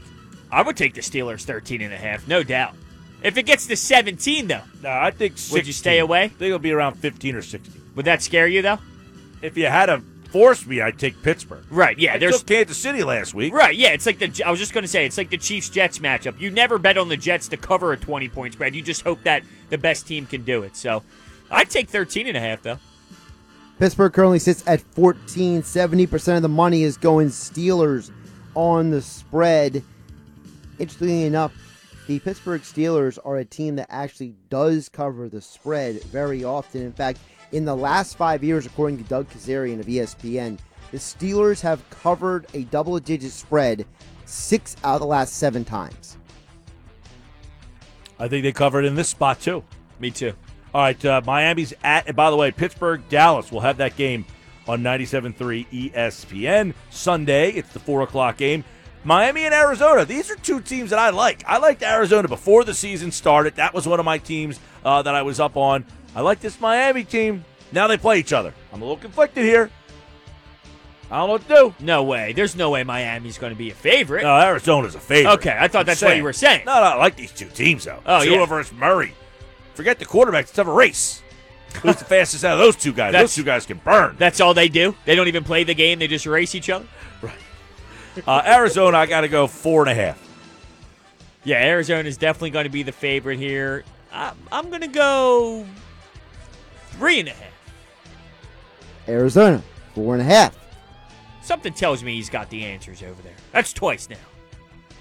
I 0.50 0.62
would 0.62 0.76
take 0.76 0.94
the 0.94 1.00
Steelers 1.02 1.44
13 1.44 1.82
and 1.82 1.92
a 1.92 1.96
half, 1.98 2.26
no 2.28 2.42
doubt. 2.42 2.74
If 3.22 3.36
it 3.36 3.42
gets 3.44 3.66
to 3.66 3.76
17, 3.76 4.46
though, 4.48 4.62
No, 4.82 4.88
I 4.90 5.10
think 5.10 5.36
16. 5.36 5.54
Would 5.58 5.66
you 5.66 5.72
stay 5.74 5.98
away? 5.98 6.22
I 6.24 6.28
think 6.28 6.42
it'll 6.42 6.58
be 6.58 6.72
around 6.72 6.94
15 6.94 7.34
or 7.34 7.42
16. 7.42 7.79
Would 7.94 8.06
that 8.06 8.22
scare 8.22 8.46
you, 8.46 8.62
though? 8.62 8.78
If 9.42 9.56
you 9.56 9.66
had 9.66 9.86
to 9.86 10.02
force 10.30 10.64
me, 10.66 10.80
I'd 10.80 10.98
take 10.98 11.22
Pittsburgh. 11.22 11.64
Right, 11.70 11.98
yeah. 11.98 12.14
I 12.14 12.18
there's 12.18 12.38
took 12.38 12.46
Kansas 12.46 12.78
City 12.78 13.02
last 13.02 13.34
week. 13.34 13.52
Right, 13.52 13.76
yeah, 13.76 13.88
it's 13.90 14.06
like 14.06 14.18
the 14.18 14.42
I 14.44 14.50
was 14.50 14.60
just 14.60 14.72
going 14.72 14.82
to 14.82 14.88
say 14.88 15.06
it's 15.06 15.18
like 15.18 15.30
the 15.30 15.38
Chiefs 15.38 15.70
Jets 15.70 15.98
matchup. 15.98 16.40
You 16.40 16.50
never 16.50 16.78
bet 16.78 16.98
on 16.98 17.08
the 17.08 17.16
Jets 17.16 17.48
to 17.48 17.56
cover 17.56 17.92
a 17.92 17.96
20 17.96 18.28
point 18.28 18.54
spread. 18.54 18.74
You 18.74 18.82
just 18.82 19.02
hope 19.02 19.22
that 19.24 19.42
the 19.70 19.78
best 19.78 20.06
team 20.06 20.26
can 20.26 20.42
do 20.44 20.62
it. 20.62 20.76
So, 20.76 21.02
I'd 21.50 21.70
take 21.70 21.88
13 21.88 22.26
and 22.26 22.36
a 22.36 22.40
half 22.40 22.62
though. 22.62 22.78
Pittsburgh 23.78 24.12
currently 24.12 24.38
sits 24.38 24.62
at 24.66 24.80
14. 24.80 25.62
70% 25.62 26.36
of 26.36 26.42
the 26.42 26.48
money 26.48 26.82
is 26.82 26.98
going 26.98 27.28
Steelers 27.28 28.10
on 28.54 28.90
the 28.90 29.00
spread. 29.00 29.82
Interestingly 30.78 31.24
enough, 31.24 31.52
the 32.06 32.18
Pittsburgh 32.18 32.60
Steelers 32.60 33.18
are 33.24 33.38
a 33.38 33.44
team 33.44 33.76
that 33.76 33.86
actually 33.88 34.34
does 34.50 34.88
cover 34.88 35.28
the 35.28 35.40
spread 35.40 36.02
very 36.04 36.44
often. 36.44 36.82
In 36.82 36.92
fact, 36.92 37.20
in 37.52 37.64
the 37.64 37.76
last 37.76 38.16
five 38.16 38.44
years, 38.44 38.66
according 38.66 38.98
to 38.98 39.04
Doug 39.04 39.28
Kezirian 39.28 39.80
of 39.80 39.86
ESPN, 39.86 40.58
the 40.90 40.98
Steelers 40.98 41.60
have 41.60 41.88
covered 41.90 42.46
a 42.54 42.64
double 42.64 42.98
digit 42.98 43.32
spread 43.32 43.86
six 44.24 44.76
out 44.84 44.94
of 44.94 45.00
the 45.00 45.06
last 45.06 45.34
seven 45.34 45.64
times. 45.64 46.16
I 48.18 48.28
think 48.28 48.42
they 48.42 48.52
covered 48.52 48.84
in 48.84 48.94
this 48.94 49.08
spot, 49.08 49.40
too. 49.40 49.64
Me 49.98 50.10
too. 50.10 50.32
All 50.72 50.82
right, 50.82 51.04
uh, 51.04 51.20
Miami's 51.24 51.74
at, 51.82 52.06
and 52.06 52.16
by 52.16 52.30
the 52.30 52.36
way, 52.36 52.50
Pittsburgh, 52.50 53.02
Dallas 53.08 53.50
will 53.50 53.60
have 53.60 53.78
that 53.78 53.96
game 53.96 54.24
on 54.68 54.82
97.3 54.82 55.92
ESPN. 55.92 56.74
Sunday, 56.90 57.50
it's 57.50 57.72
the 57.72 57.80
4 57.80 58.02
o'clock 58.02 58.36
game. 58.36 58.64
Miami 59.02 59.44
and 59.44 59.54
Arizona, 59.54 60.04
these 60.04 60.30
are 60.30 60.36
two 60.36 60.60
teams 60.60 60.90
that 60.90 60.98
I 60.98 61.08
like. 61.10 61.42
I 61.46 61.56
liked 61.56 61.82
Arizona 61.82 62.28
before 62.28 62.64
the 62.64 62.74
season 62.74 63.10
started. 63.10 63.54
That 63.56 63.72
was 63.72 63.88
one 63.88 63.98
of 63.98 64.04
my 64.04 64.18
teams 64.18 64.60
uh, 64.84 65.00
that 65.02 65.14
I 65.14 65.22
was 65.22 65.40
up 65.40 65.56
on. 65.56 65.86
I 66.14 66.20
like 66.22 66.40
this 66.40 66.60
Miami 66.60 67.04
team. 67.04 67.44
Now 67.72 67.86
they 67.86 67.96
play 67.96 68.18
each 68.18 68.32
other. 68.32 68.52
I'm 68.72 68.82
a 68.82 68.84
little 68.84 68.96
conflicted 68.96 69.44
here. 69.44 69.70
I 71.10 71.18
don't 71.18 71.26
know 71.26 71.32
what 71.32 71.48
to 71.48 71.54
do. 71.78 71.84
No 71.84 72.04
way. 72.04 72.32
There's 72.32 72.54
no 72.54 72.70
way 72.70 72.84
Miami's 72.84 73.36
going 73.36 73.52
to 73.52 73.58
be 73.58 73.70
a 73.70 73.74
favorite. 73.74 74.22
No, 74.22 74.36
Arizona's 74.36 74.94
a 74.94 75.00
favorite. 75.00 75.32
Okay, 75.34 75.56
I 75.58 75.66
thought 75.66 75.86
that's 75.86 76.02
what 76.02 76.16
you 76.16 76.22
were 76.22 76.32
saying. 76.32 76.64
No, 76.66 76.74
no, 76.74 76.82
I 76.82 76.94
like 76.96 77.16
these 77.16 77.32
two 77.32 77.48
teams, 77.48 77.84
though. 77.84 78.00
Oh, 78.06 78.22
Tua 78.24 78.38
yeah. 78.38 78.46
versus 78.46 78.72
Murray. 78.72 79.12
Forget 79.74 79.98
the 79.98 80.04
quarterbacks. 80.04 80.32
Let's 80.32 80.56
have 80.56 80.68
a 80.68 80.72
race. 80.72 81.22
Who's 81.82 81.96
the 81.96 82.04
fastest 82.04 82.44
out 82.44 82.54
of 82.54 82.58
those 82.60 82.76
two 82.76 82.92
guys? 82.92 83.12
That's- 83.12 83.22
those 83.30 83.34
two 83.34 83.44
guys 83.44 83.66
can 83.66 83.78
burn. 83.78 84.16
That's 84.18 84.40
all 84.40 84.54
they 84.54 84.68
do. 84.68 84.94
They 85.04 85.14
don't 85.16 85.28
even 85.28 85.42
play 85.44 85.64
the 85.64 85.74
game. 85.74 85.98
They 85.98 86.06
just 86.06 86.26
race 86.26 86.54
each 86.54 86.70
other. 86.70 86.86
Right. 87.22 87.34
Uh, 88.26 88.42
Arizona, 88.44 88.98
I 88.98 89.06
got 89.06 89.22
to 89.22 89.28
go 89.28 89.46
four 89.46 89.82
and 89.82 89.90
a 89.90 89.94
half. 89.94 90.20
Yeah, 91.44 91.56
Arizona 91.56 92.08
is 92.08 92.16
definitely 92.16 92.50
going 92.50 92.64
to 92.64 92.70
be 92.70 92.82
the 92.82 92.92
favorite 92.92 93.38
here. 93.38 93.84
I, 94.12 94.32
I'm 94.52 94.68
going 94.68 94.82
to 94.82 94.88
go 94.88 95.64
three 97.00 97.18
and 97.18 97.28
a 97.30 97.32
half. 97.32 97.52
Arizona, 99.08 99.62
four 99.94 100.12
and 100.12 100.20
a 100.20 100.24
half. 100.24 100.54
Something 101.40 101.72
tells 101.72 102.04
me 102.04 102.14
he's 102.14 102.28
got 102.28 102.50
the 102.50 102.62
answers 102.62 103.02
over 103.02 103.22
there. 103.22 103.34
That's 103.52 103.72
twice 103.72 104.10
now. 104.10 104.16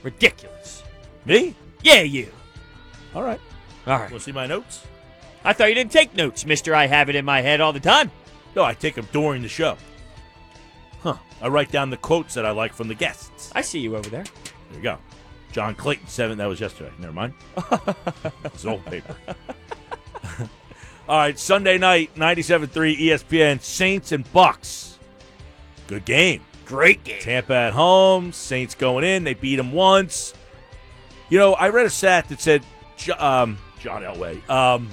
Ridiculous. 0.02 0.82
Me? 1.26 1.54
Yeah, 1.84 2.02
you. 2.02 2.32
All 3.14 3.22
right. 3.22 3.42
All 3.86 4.00
right. 4.00 4.10
Want 4.10 4.14
to 4.14 4.20
see 4.22 4.32
my 4.32 4.48
notes? 4.48 4.88
I 5.44 5.52
thought 5.52 5.68
you 5.68 5.76
didn't 5.76 5.92
take 5.92 6.16
notes, 6.16 6.46
mister. 6.46 6.74
I 6.74 6.88
have 6.88 7.10
it 7.10 7.18
in 7.18 7.26
my 7.26 7.42
head 7.42 7.60
all 7.60 7.74
the 7.74 7.82
time. 7.82 8.12
No, 8.56 8.64
I 8.64 8.74
take 8.74 8.96
them 8.96 9.08
during 9.12 9.42
the 9.42 9.50
show. 9.50 9.76
Huh. 11.02 11.18
I 11.42 11.50
write 11.50 11.70
down 11.70 11.90
the 11.90 11.98
quotes 11.98 12.34
that 12.34 12.46
I 12.46 12.52
like 12.52 12.74
from 12.74 12.88
the 12.88 12.96
guests. 12.96 13.52
I 13.54 13.62
see 13.62 13.80
you 13.80 13.98
over 13.98 14.10
there. 14.10 14.24
There 14.24 14.78
you 14.78 14.82
go. 14.82 14.98
John 15.52 15.76
Clayton, 15.76 16.08
seven. 16.08 16.38
That 16.38 16.48
was 16.48 16.62
yesterday. 16.62 16.92
Never 16.98 17.14
mind. 17.14 17.34
it's 18.46 18.66
old 18.66 18.86
paper. 18.86 19.18
All 21.10 21.17
right, 21.17 21.39
Sunday 21.39 21.80
night, 21.80 22.12
97.3 22.13 23.00
ESPN, 23.00 23.60
Saints 23.62 24.12
and 24.12 24.32
Bucks. 24.32 25.00
Good 25.88 26.06
game. 26.06 26.43
Great 26.65 27.04
game. 27.04 27.19
Tampa 27.19 27.56
at 27.56 27.74
home. 27.74 28.32
Saints 28.32 28.76
going 28.76 29.04
in. 29.04 29.24
They 29.24 29.34
beat 29.34 29.56
them 29.56 29.72
once. 29.72 30.36
You 31.30 31.39
know, 31.39 31.56
I 31.56 31.69
read 31.69 31.88
a 31.88 31.89
stat 31.89 32.30
that 32.30 32.39
said 32.39 32.63
um, 33.17 33.58
John 33.80 34.04
Elway. 34.04 34.48
Um, 34.48 34.91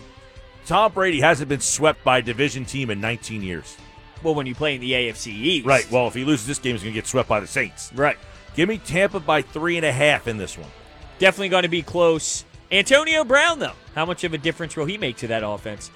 Tom 0.65 0.91
Brady 0.91 1.21
hasn't 1.21 1.51
been 1.51 1.61
swept 1.61 2.03
by 2.03 2.17
a 2.17 2.23
division 2.23 2.65
team 2.65 2.89
in 2.89 2.99
19 2.99 3.43
years. 3.43 3.77
Well, 4.23 4.35
when 4.35 4.47
you 4.47 4.55
play 4.55 4.75
in 4.75 4.81
the 4.81 4.93
AFC 4.93 5.27
East. 5.27 5.67
Right. 5.67 5.87
Well, 5.91 6.09
if 6.09 6.15
he 6.15 6.25
loses 6.25 6.47
this 6.47 6.59
game, 6.59 6.73
he's 6.73 6.83
going 6.83 6.95
to 6.95 6.99
get 6.99 7.07
swept 7.07 7.29
by 7.29 7.41
the 7.41 7.47
Saints. 7.47 7.93
Right. 7.95 8.17
Give 8.55 8.71
me 8.71 8.79
Tampa 8.79 9.21
by 9.21 9.43
three 9.43 9.77
and 9.77 9.85
a 9.85 9.93
half 9.93 10.29
in 10.29 10.39
this 10.39 10.57
one. 10.57 10.71
Definitely 11.19 11.51
going 11.51 11.65
to 11.65 11.69
be 11.69 11.83
close. 11.83 12.46
Antonio 12.71 13.25
Brown, 13.25 13.59
though, 13.59 13.75
how 13.95 14.05
much 14.05 14.25
of 14.25 14.35
a 14.35 14.39
difference 14.39 14.77
will 14.77 14.87
he 14.87 14.99
make 14.99 15.17
to 15.19 15.29
that 15.29 15.43
offense? 15.47 15.91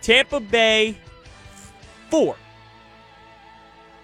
Tampa 0.00 0.40
Bay, 0.40 0.98
four. 2.10 2.36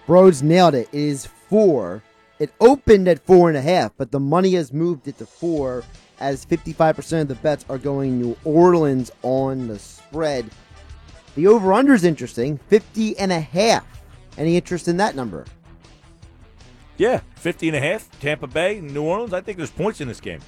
Brodes 0.06 0.42
nailed 0.42 0.74
it. 0.74 0.88
It 0.92 1.00
is 1.00 1.26
four. 1.26 2.02
It 2.38 2.52
opened 2.60 3.06
at 3.08 3.24
four 3.24 3.48
and 3.48 3.56
a 3.56 3.62
half, 3.62 3.92
but 3.96 4.10
the 4.10 4.20
money 4.20 4.54
has 4.54 4.72
moved 4.72 5.08
it 5.08 5.18
to 5.18 5.26
four 5.26 5.84
as 6.18 6.44
55% 6.44 7.22
of 7.22 7.28
the 7.28 7.34
bets 7.36 7.64
are 7.68 7.78
going 7.78 8.20
New 8.20 8.36
Orleans 8.44 9.10
on 9.22 9.68
the 9.68 9.78
spread. 9.78 10.50
The 11.34 11.46
over 11.46 11.72
under 11.72 11.94
is 11.94 12.04
interesting 12.04 12.58
50 12.68 13.18
and 13.18 13.32
a 13.32 13.40
half. 13.40 13.86
Any 14.36 14.56
interest 14.56 14.88
in 14.88 14.96
that 14.98 15.16
number? 15.16 15.44
Yeah, 16.96 17.20
50 17.36 17.68
and 17.68 17.76
a 17.76 17.80
half. 17.80 18.08
Tampa 18.20 18.46
Bay, 18.46 18.80
New 18.80 19.02
Orleans. 19.02 19.32
I 19.32 19.40
think 19.40 19.56
there's 19.56 19.70
points 19.70 20.00
in 20.00 20.08
this 20.08 20.20
game. 20.20 20.40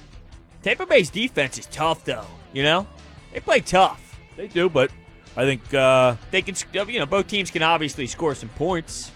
Tampa 0.63 0.85
Bay's 0.85 1.09
defense 1.09 1.57
is 1.59 1.65
tough, 1.67 2.03
though. 2.05 2.25
You 2.53 2.63
know, 2.63 2.87
they 3.33 3.39
play 3.39 3.59
tough. 3.59 4.19
They 4.35 4.47
do, 4.47 4.69
but 4.69 4.89
I 5.35 5.45
think 5.45 5.73
uh, 5.73 6.15
They 6.31 6.41
can, 6.41 6.55
you 6.87 6.99
know, 6.99 7.05
both 7.05 7.27
teams 7.27 7.51
can 7.51 7.61
obviously 7.63 8.07
score 8.07 8.33
some 8.33 8.49
points. 8.49 9.11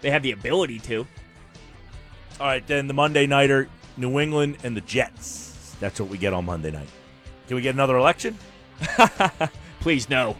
They 0.00 0.10
have 0.10 0.22
the 0.22 0.32
ability 0.32 0.80
to. 0.80 1.06
all 2.40 2.46
right. 2.46 2.66
Then 2.66 2.88
the 2.88 2.94
Monday 2.94 3.26
nighter, 3.26 3.68
New 3.96 4.18
England 4.18 4.58
and 4.64 4.76
the 4.76 4.80
Jets. 4.82 5.76
That's 5.78 6.00
what 6.00 6.08
we 6.08 6.18
get 6.18 6.32
on 6.32 6.44
Monday 6.44 6.70
night. 6.70 6.88
Can 7.46 7.56
we 7.56 7.62
get 7.62 7.74
another 7.74 7.96
election? 7.96 8.36
Please, 9.80 10.08
no. 10.08 10.36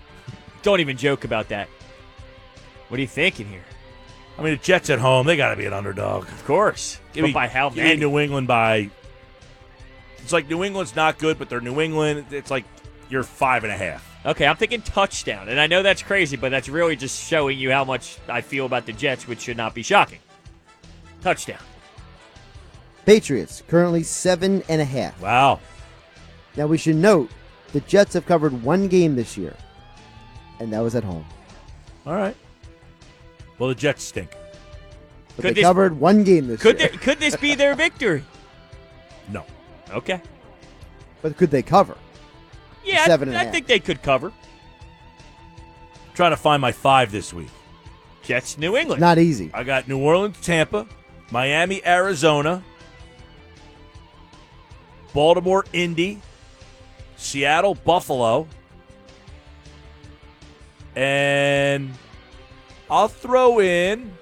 Don't 0.63 0.81
even 0.81 0.97
joke 0.97 1.25
about 1.25 1.49
that. 1.49 1.69
What 2.89 2.99
are 2.99 3.01
you 3.01 3.07
thinking 3.09 3.47
here? 3.47 3.65
I 4.39 4.43
mean, 4.43 4.55
the 4.55 4.63
Jets 4.63 4.91
at 4.91 4.99
home, 4.99 5.27
they 5.27 5.37
got 5.37 5.51
to 5.51 5.57
be 5.57 5.67
an 5.67 5.73
underdog. 5.73 6.25
Of 6.29 6.45
course. 6.45 6.99
Give 7.13 7.23
but 7.23 7.29
me 7.29 7.33
by 7.33 7.49
how 7.49 7.71
many? 7.71 7.97
New 7.97 8.19
England 8.19 8.49
by. 8.49 8.91
It's 10.23 10.33
like 10.33 10.49
New 10.49 10.65
England's 10.65 10.95
not 10.97 11.19
good, 11.19 11.39
but 11.39 11.49
they're 11.49 11.61
New 11.61 11.81
England. 11.81 12.27
It's 12.31 12.51
like 12.51 12.65
you're 13.11 13.23
five 13.25 13.65
and 13.65 13.73
a 13.73 13.77
half. 13.77 14.09
Okay, 14.25 14.47
I'm 14.47 14.57
thinking 14.57 14.83
touchdown. 14.83 15.49
And 15.49 15.59
I 15.61 15.67
know 15.67 15.83
that's 15.83 16.03
crazy, 16.03 16.37
but 16.37 16.51
that's 16.51 16.69
really 16.69 16.95
just 16.97 17.29
showing 17.29 17.59
you 17.59 17.73
how 17.73 17.85
much 17.85 18.19
I 18.29 18.41
feel 18.41 18.67
about 18.67 18.87
the 18.87 18.93
Jets, 18.93 19.27
which 19.27 19.41
should 19.41 19.57
not 19.57 19.75
be 19.75 19.83
shocking. 19.83 20.21
Touchdown. 21.23 21.59
Patriots, 23.05 23.63
currently 23.67 24.05
seven 24.05 24.63
and 24.69 24.81
a 24.81 24.85
half. 24.85 25.21
Wow. 25.21 25.59
Now 26.57 26.67
we 26.69 26.79
should 26.79 26.97
note 26.97 27.31
the 27.73 27.81
Jets 27.81 28.15
have 28.15 28.27
covered 28.27 28.63
one 28.63 28.87
game 28.87 29.17
this 29.17 29.37
year, 29.37 29.57
and 30.61 30.73
that 30.73 30.81
was 30.81 30.95
at 30.95 31.03
home. 31.03 31.25
All 32.07 32.15
right. 32.15 32.37
Well, 33.59 33.69
the 33.69 33.75
Jets 33.75 34.05
stink. 34.05 34.31
But 35.37 35.43
Could 35.43 35.45
they 35.51 35.53
this- 35.55 35.65
covered 35.65 35.99
one 35.99 36.23
game 36.23 36.47
this 36.47 36.61
Could 36.63 36.79
year. 36.79 36.89
there, 36.91 36.99
could 36.99 37.19
this 37.19 37.35
be 37.37 37.55
their 37.57 37.75
victory? 37.87 38.23
No. 39.33 39.45
Okay. 39.93 40.21
But 41.21 41.37
could 41.37 41.51
they 41.51 41.63
cover? 41.63 41.97
Yeah, 42.85 43.05
Seven 43.07 43.29
and 43.29 43.37
I, 43.37 43.41
a 43.41 43.43
I 43.43 43.45
half. 43.47 43.53
think 43.55 43.67
they 43.67 43.79
could 43.79 44.03
cover. 44.03 44.33
trying 46.15 46.33
to 46.33 46.37
find 46.37 46.61
my 46.61 46.73
five 46.73 47.13
this 47.13 47.33
week. 47.33 47.49
Jets, 48.23 48.59
New 48.59 48.77
England. 48.77 49.01
Not 49.01 49.19
easy. 49.19 49.51
I 49.55 49.65
got 49.65 49.89
New 49.89 49.99
Orleans, 49.99 50.37
Tampa, 50.41 50.87
Miami, 51.31 51.85
Arizona, 51.87 52.63
Baltimore, 55.13 55.65
Indy, 55.73 56.21
Seattle, 57.17 57.75
Buffalo, 57.75 58.47
and 60.97 61.93
I'll 62.91 63.09
throw 63.09 63.61
in 63.61 64.13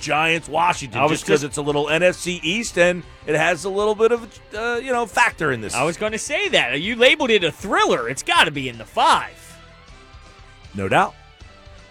Giants, 0.00 0.48
Washington, 0.48 1.00
I 1.00 1.04
was 1.04 1.12
just 1.12 1.24
because 1.26 1.42
it's 1.44 1.56
a 1.56 1.62
little 1.62 1.86
NFC 1.86 2.40
East 2.42 2.78
and 2.78 3.02
it 3.26 3.34
has 3.34 3.64
a 3.64 3.70
little 3.70 3.94
bit 3.94 4.12
of 4.12 4.40
uh, 4.54 4.80
you 4.82 4.92
know 4.92 5.06
factor 5.06 5.52
in 5.52 5.60
this. 5.60 5.74
I 5.74 5.84
was 5.84 5.96
going 5.96 6.12
to 6.12 6.18
say 6.18 6.48
that. 6.50 6.80
You 6.80 6.96
labeled 6.96 7.30
it 7.30 7.44
a 7.44 7.50
thriller. 7.52 8.08
It's 8.08 8.22
got 8.22 8.44
to 8.44 8.50
be 8.50 8.68
in 8.68 8.78
the 8.78 8.84
five. 8.84 9.58
no 10.74 10.88
doubt. 10.88 11.14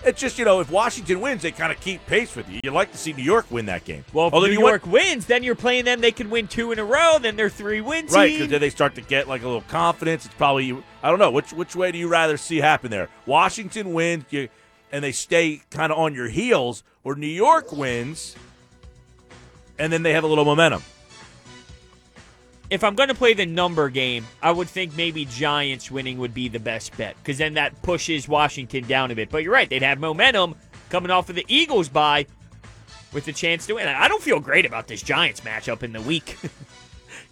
It's 0.06 0.20
just 0.20 0.38
you 0.38 0.44
know 0.44 0.60
if 0.60 0.70
Washington 0.70 1.22
wins, 1.22 1.44
they 1.44 1.52
kind 1.52 1.72
of 1.72 1.80
keep 1.80 2.06
pace 2.08 2.36
with 2.36 2.50
you. 2.50 2.60
You'd 2.62 2.74
like 2.74 2.92
to 2.92 2.98
see 2.98 3.14
New 3.14 3.24
York 3.24 3.46
win 3.50 3.68
that 3.68 3.86
game. 3.86 4.04
Well, 4.12 4.28
if 4.28 4.34
Although 4.34 4.48
New 4.48 4.54
you 4.54 4.62
went- 4.62 4.84
York 4.84 4.94
wins, 4.94 5.26
then 5.28 5.44
you're 5.44 5.56
playing 5.56 5.86
them. 5.86 6.02
They 6.02 6.12
can 6.12 6.30
win 6.30 6.48
two 6.50 6.74
in 6.74 6.80
a 6.80 6.84
row. 6.84 7.20
Then 7.22 7.38
they're 7.38 7.50
three 7.50 7.80
wins. 7.80 8.12
Right, 8.12 8.34
because 8.34 8.50
then 8.50 8.60
they 8.60 8.70
start 8.70 8.96
to 8.96 9.02
get 9.02 9.30
like 9.30 9.44
a 9.44 9.46
little 9.46 9.62
confidence. 9.62 10.26
It's 10.26 10.34
probably 10.36 10.78
I 11.02 11.10
don't 11.10 11.20
know 11.20 11.32
which 11.32 11.54
which 11.54 11.74
way 11.76 11.94
do 11.94 11.98
you 11.98 12.10
rather 12.10 12.36
see 12.36 12.58
happen 12.58 12.92
there? 12.92 13.08
Washington 13.26 13.94
wins, 13.94 14.26
you, 14.30 14.50
and 14.94 15.04
they 15.04 15.12
stay 15.12 15.60
kind 15.72 15.92
of 15.92 15.98
on 15.98 16.14
your 16.14 16.30
heels, 16.30 16.84
or 17.04 17.16
New 17.16 17.26
York 17.26 17.74
wins, 17.74 18.36
and 19.80 19.92
then 19.92 20.04
they 20.04 20.14
have 20.14 20.24
a 20.24 20.28
little 20.28 20.46
momentum. 20.46 20.84
if 22.70 22.84
I'm 22.84 22.96
going 22.96 23.10
to 23.10 23.16
play 23.16 23.34
the 23.34 23.46
number 23.46 23.90
game, 23.90 24.26
I 24.42 24.52
would 24.52 24.70
think 24.70 24.96
maybe 24.96 25.26
Giants 25.26 25.92
winning 25.92 26.20
would 26.20 26.34
be 26.34 26.48
the 26.48 26.60
best 26.60 26.96
bet 26.96 27.16
because 27.18 27.40
then 27.40 27.56
that 27.56 27.82
pushes 27.82 28.28
Washington 28.28 28.86
down 28.86 29.12
a 29.12 29.16
bit. 29.16 29.30
But 29.30 29.44
you're 29.44 29.52
right; 29.52 29.70
they'd 29.70 29.82
have 29.82 30.00
momentum 30.00 30.56
coming 30.90 31.12
off 31.12 31.28
of 31.28 31.36
the 31.36 31.46
Eagles 31.48 31.90
bye 31.90 32.28
with 33.12 33.26
the 33.26 33.34
chance 33.34 33.66
to 33.68 33.74
win. 33.74 33.88
I 33.88 34.08
don't 34.08 34.22
feel 34.22 34.40
great 34.40 34.66
about 34.66 34.88
this 34.88 35.02
Giants 35.02 35.42
matchup 35.42 35.82
in 35.82 35.92
the 35.92 36.02
week. 36.02 36.38
Can 36.42 36.50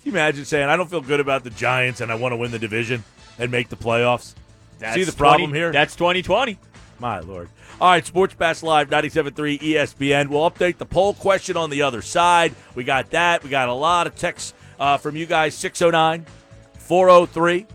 you 0.04 0.12
imagine 0.14 0.46
saying 0.46 0.68
I 0.68 0.76
don't 0.78 0.90
feel 0.90 1.02
good 1.02 1.20
about 1.20 1.44
the 1.44 1.52
Giants 1.52 2.02
and 2.02 2.12
I 2.12 2.16
want 2.16 2.32
to 2.32 2.38
win 2.38 2.50
the 2.50 2.60
division 2.60 3.04
and 3.38 3.52
make 3.52 3.70
the 3.70 3.76
playoffs? 3.76 4.34
That's 4.80 4.96
See 4.96 5.04
the 5.04 5.12
problem 5.12 5.52
20 5.52 5.60
here? 5.60 5.72
That's 5.72 5.96
2020. 5.96 6.58
My 7.02 7.20
lord. 7.20 7.50
All 7.82 7.90
right, 7.90 8.06
Sports 8.06 8.36
Bash 8.36 8.62
Live 8.62 8.90
97.3 8.92 9.60
ESPN. 9.60 10.30
We'll 10.30 10.50
update 10.50 10.78
the 10.78 10.86
poll 10.86 11.16
question 11.16 11.58
on 11.58 11.72
the 11.72 11.82
other 11.82 12.04
side. 12.04 12.54
We 12.76 12.84
got 12.84 13.10
that. 13.10 13.44
We 13.44 13.50
got 13.50 13.70
a 13.70 13.74
lot 13.74 14.06
of 14.06 14.16
texts 14.16 14.54
uh, 14.80 14.98
from 14.98 15.16
you 15.16 15.26
guys 15.26 15.56
609 15.56 16.28
403 16.78 17.66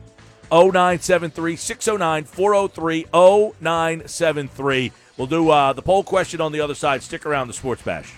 0973 0.53 1.57
609 1.57 2.25
403 2.25 3.07
0973. 3.13 4.93
We'll 5.17 5.27
do 5.27 5.51
uh, 5.51 5.73
the 5.73 5.83
poll 5.83 6.05
question 6.05 6.41
on 6.41 6.53
the 6.53 6.61
other 6.61 6.77
side. 6.77 7.03
Stick 7.03 7.27
around 7.27 7.49
the 7.49 7.55
Sports 7.55 7.83
Bash. 7.83 8.15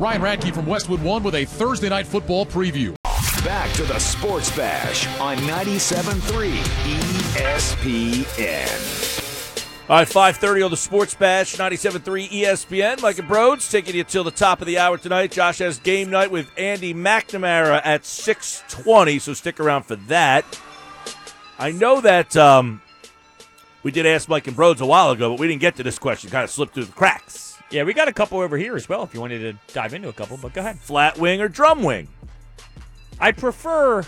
Ryan 0.00 0.22
Radke 0.22 0.52
from 0.52 0.66
Westwood 0.66 1.02
One 1.02 1.22
with 1.22 1.36
a 1.36 1.44
Thursday 1.44 1.88
night 1.88 2.08
football 2.08 2.44
preview. 2.44 2.96
Back 3.44 3.72
to 3.74 3.84
the 3.84 4.00
Sports 4.00 4.54
Bash 4.56 5.06
on 5.20 5.36
97.3 5.38 6.50
ESPN. 6.56 7.07
All 9.88 9.96
right, 9.96 10.06
5.30 10.06 10.66
on 10.66 10.70
the 10.70 10.76
Sports 10.76 11.14
Bash, 11.14 11.56
97.3 11.56 12.28
ESPN. 12.28 13.00
Mike 13.00 13.18
and 13.18 13.28
Brodes 13.28 13.70
taking 13.70 13.94
you 13.94 14.04
till 14.04 14.22
the 14.22 14.30
top 14.30 14.60
of 14.60 14.66
the 14.66 14.78
hour 14.78 14.98
tonight. 14.98 15.32
Josh 15.32 15.58
has 15.58 15.78
game 15.78 16.10
night 16.10 16.30
with 16.30 16.50
Andy 16.58 16.92
McNamara 16.92 17.80
at 17.84 18.02
6.20, 18.02 19.18
so 19.18 19.32
stick 19.32 19.58
around 19.60 19.84
for 19.84 19.96
that. 19.96 20.60
I 21.58 21.70
know 21.70 22.02
that 22.02 22.36
um, 22.36 22.82
we 23.82 23.90
did 23.90 24.04
ask 24.04 24.28
Mike 24.28 24.46
and 24.46 24.54
Brodes 24.54 24.82
a 24.82 24.86
while 24.86 25.10
ago, 25.10 25.30
but 25.30 25.40
we 25.40 25.48
didn't 25.48 25.62
get 25.62 25.76
to 25.76 25.82
this 25.82 25.98
question. 25.98 26.28
Kind 26.28 26.44
of 26.44 26.50
slipped 26.50 26.74
through 26.74 26.84
the 26.84 26.92
cracks. 26.92 27.56
Yeah, 27.70 27.84
we 27.84 27.94
got 27.94 28.08
a 28.08 28.12
couple 28.12 28.40
over 28.40 28.58
here 28.58 28.76
as 28.76 28.90
well. 28.90 29.04
If 29.04 29.14
you 29.14 29.20
wanted 29.20 29.38
to 29.38 29.72
dive 29.72 29.94
into 29.94 30.10
a 30.10 30.12
couple, 30.12 30.36
but 30.36 30.52
go 30.52 30.60
ahead. 30.60 30.78
Flat 30.78 31.16
wing 31.18 31.40
or 31.40 31.48
drum 31.48 31.82
wing? 31.82 32.08
I 33.18 33.32
prefer. 33.32 34.04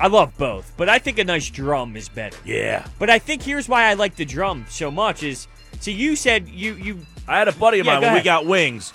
I 0.00 0.06
love 0.06 0.36
both, 0.38 0.72
but 0.76 0.88
I 0.88 0.98
think 0.98 1.18
a 1.18 1.24
nice 1.24 1.50
drum 1.50 1.94
is 1.96 2.08
better. 2.08 2.36
Yeah. 2.44 2.86
But 2.98 3.10
I 3.10 3.18
think 3.18 3.42
here's 3.42 3.68
why 3.68 3.84
I 3.84 3.94
like 3.94 4.16
the 4.16 4.24
drum 4.24 4.64
so 4.68 4.90
much 4.90 5.22
is. 5.22 5.46
So 5.80 5.90
you 5.90 6.16
said 6.16 6.48
you 6.48 6.74
you 6.74 7.06
I 7.28 7.38
had 7.38 7.48
a 7.48 7.52
buddy 7.52 7.80
of 7.80 7.86
Yeah, 7.86 7.92
mine 7.94 8.00
go 8.02 8.06
when 8.08 8.14
we 8.16 8.22
got 8.22 8.46
wings. 8.46 8.92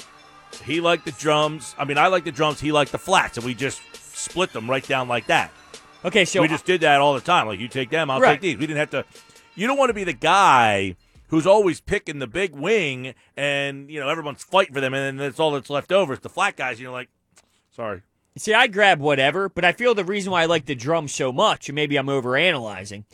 He 0.65 0.81
liked 0.81 1.05
the 1.05 1.11
drums. 1.11 1.75
I 1.77 1.85
mean, 1.85 1.97
I 1.97 2.07
like 2.07 2.23
the 2.23 2.31
drums. 2.31 2.59
He 2.59 2.71
liked 2.71 2.91
the 2.91 2.97
flats, 2.97 3.37
and 3.37 3.45
we 3.45 3.53
just 3.53 3.81
split 3.95 4.51
them 4.53 4.69
right 4.69 4.85
down 4.87 5.07
like 5.07 5.27
that. 5.27 5.51
okay. 6.03 6.25
So 6.25 6.41
we 6.41 6.47
just 6.47 6.65
did 6.65 6.81
that 6.81 7.01
all 7.01 7.13
the 7.13 7.21
time. 7.21 7.47
Like 7.47 7.59
you 7.59 7.67
take 7.67 7.89
them, 7.89 8.09
I'll 8.09 8.19
Right. 8.19 8.33
take 8.33 8.41
these. 8.41 8.57
We 8.57 8.65
didn't 8.67 8.79
have 8.79 8.89
to. 8.91 9.05
You 9.55 9.67
don't 9.67 9.77
want 9.77 9.89
to 9.89 9.93
be 9.93 10.03
the 10.03 10.13
guy 10.13 10.95
who's 11.29 11.45
always 11.47 11.81
picking 11.81 12.19
the 12.19 12.27
big 12.27 12.53
wing, 12.55 13.13
and 13.37 13.89
you 13.91 13.99
know 13.99 14.09
everyone's 14.09 14.43
fighting 14.43 14.73
for 14.73 14.81
them, 14.81 14.93
and 14.93 15.03
then 15.03 15.17
that's 15.17 15.39
all 15.39 15.51
that's 15.51 15.69
left 15.69 15.91
over. 15.91 16.13
It's 16.13 16.23
the 16.23 16.29
flat 16.29 16.55
guys. 16.57 16.73
And 16.77 16.81
you're 16.81 16.91
like, 16.91 17.09
sorry. 17.75 18.01
See, 18.37 18.53
I 18.53 18.67
grab 18.67 18.99
whatever, 18.99 19.47
but 19.47 19.63
I 19.63 19.71
feel 19.71 19.95
the 19.95 20.03
reason 20.03 20.31
why 20.31 20.41
I 20.43 20.45
like 20.45 20.65
the 20.65 20.75
drum 20.75 21.07
so 21.07 21.31
much, 21.31 21.69
and 21.69 21.75
maybe 21.75 21.95
I'm 21.95 22.07
overanalyzing, 22.07 23.05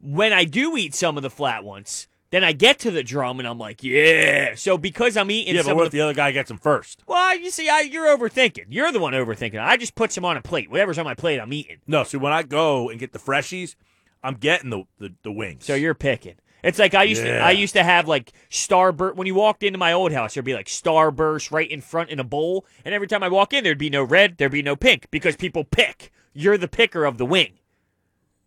when 0.00 0.32
I 0.32 0.44
do 0.44 0.76
eat 0.76 0.94
some 0.94 1.16
of 1.16 1.22
the 1.22 1.30
flat 1.30 1.64
ones, 1.64 2.06
then 2.30 2.44
I 2.44 2.52
get 2.52 2.78
to 2.80 2.90
the 2.90 3.02
drum 3.02 3.38
and 3.38 3.48
I'm 3.48 3.58
like, 3.58 3.82
yeah. 3.82 4.54
So 4.54 4.78
because 4.78 5.16
I'm 5.16 5.30
eating 5.30 5.54
yeah, 5.54 5.62
but 5.64 5.74
what 5.74 5.86
if 5.86 5.92
the, 5.92 5.98
the 5.98 6.04
other 6.04 6.14
guy 6.14 6.30
gets 6.30 6.48
them 6.48 6.58
first? 6.58 7.02
well, 7.06 7.36
you 7.36 7.50
see, 7.50 7.68
I, 7.68 7.80
you're 7.80 8.16
overthinking. 8.16 8.66
You're 8.68 8.92
the 8.92 9.00
one 9.00 9.14
overthinking. 9.14 9.60
I 9.60 9.76
just 9.76 9.94
put 9.94 10.12
some 10.12 10.24
on 10.24 10.36
a 10.36 10.42
plate. 10.42 10.70
Whatever's 10.70 10.98
on 10.98 11.04
my 11.04 11.14
plate, 11.14 11.40
I'm 11.40 11.52
eating. 11.52 11.78
No. 11.86 12.04
See, 12.04 12.18
when 12.18 12.32
I 12.32 12.42
go 12.42 12.90
and 12.90 13.00
get 13.00 13.12
the 13.12 13.18
freshies, 13.18 13.74
I'm 14.22 14.34
getting 14.34 14.70
the 14.70 14.84
the, 14.98 15.14
the 15.22 15.32
wings. 15.32 15.64
So 15.64 15.74
you're 15.74 15.94
picking. 15.94 16.34
It's 16.62 16.78
like 16.78 16.94
I 16.94 17.04
used 17.04 17.22
to. 17.22 17.38
I 17.38 17.50
used 17.52 17.74
to 17.74 17.84
have 17.84 18.08
like 18.08 18.32
Starburst. 18.50 19.16
When 19.16 19.26
you 19.26 19.34
walked 19.34 19.62
into 19.62 19.78
my 19.78 19.92
old 19.92 20.12
house, 20.12 20.34
there'd 20.34 20.44
be 20.44 20.54
like 20.54 20.66
Starburst 20.66 21.50
right 21.52 21.70
in 21.70 21.80
front 21.80 22.10
in 22.10 22.18
a 22.18 22.24
bowl, 22.24 22.66
and 22.84 22.94
every 22.94 23.06
time 23.06 23.22
I 23.22 23.28
walk 23.28 23.52
in, 23.52 23.62
there'd 23.64 23.78
be 23.78 23.90
no 23.90 24.02
red, 24.02 24.36
there'd 24.38 24.52
be 24.52 24.62
no 24.62 24.76
pink 24.76 25.06
because 25.10 25.36
people 25.36 25.64
pick. 25.64 26.10
You're 26.32 26.58
the 26.58 26.68
picker 26.68 27.04
of 27.04 27.18
the 27.18 27.26
wing. 27.26 27.54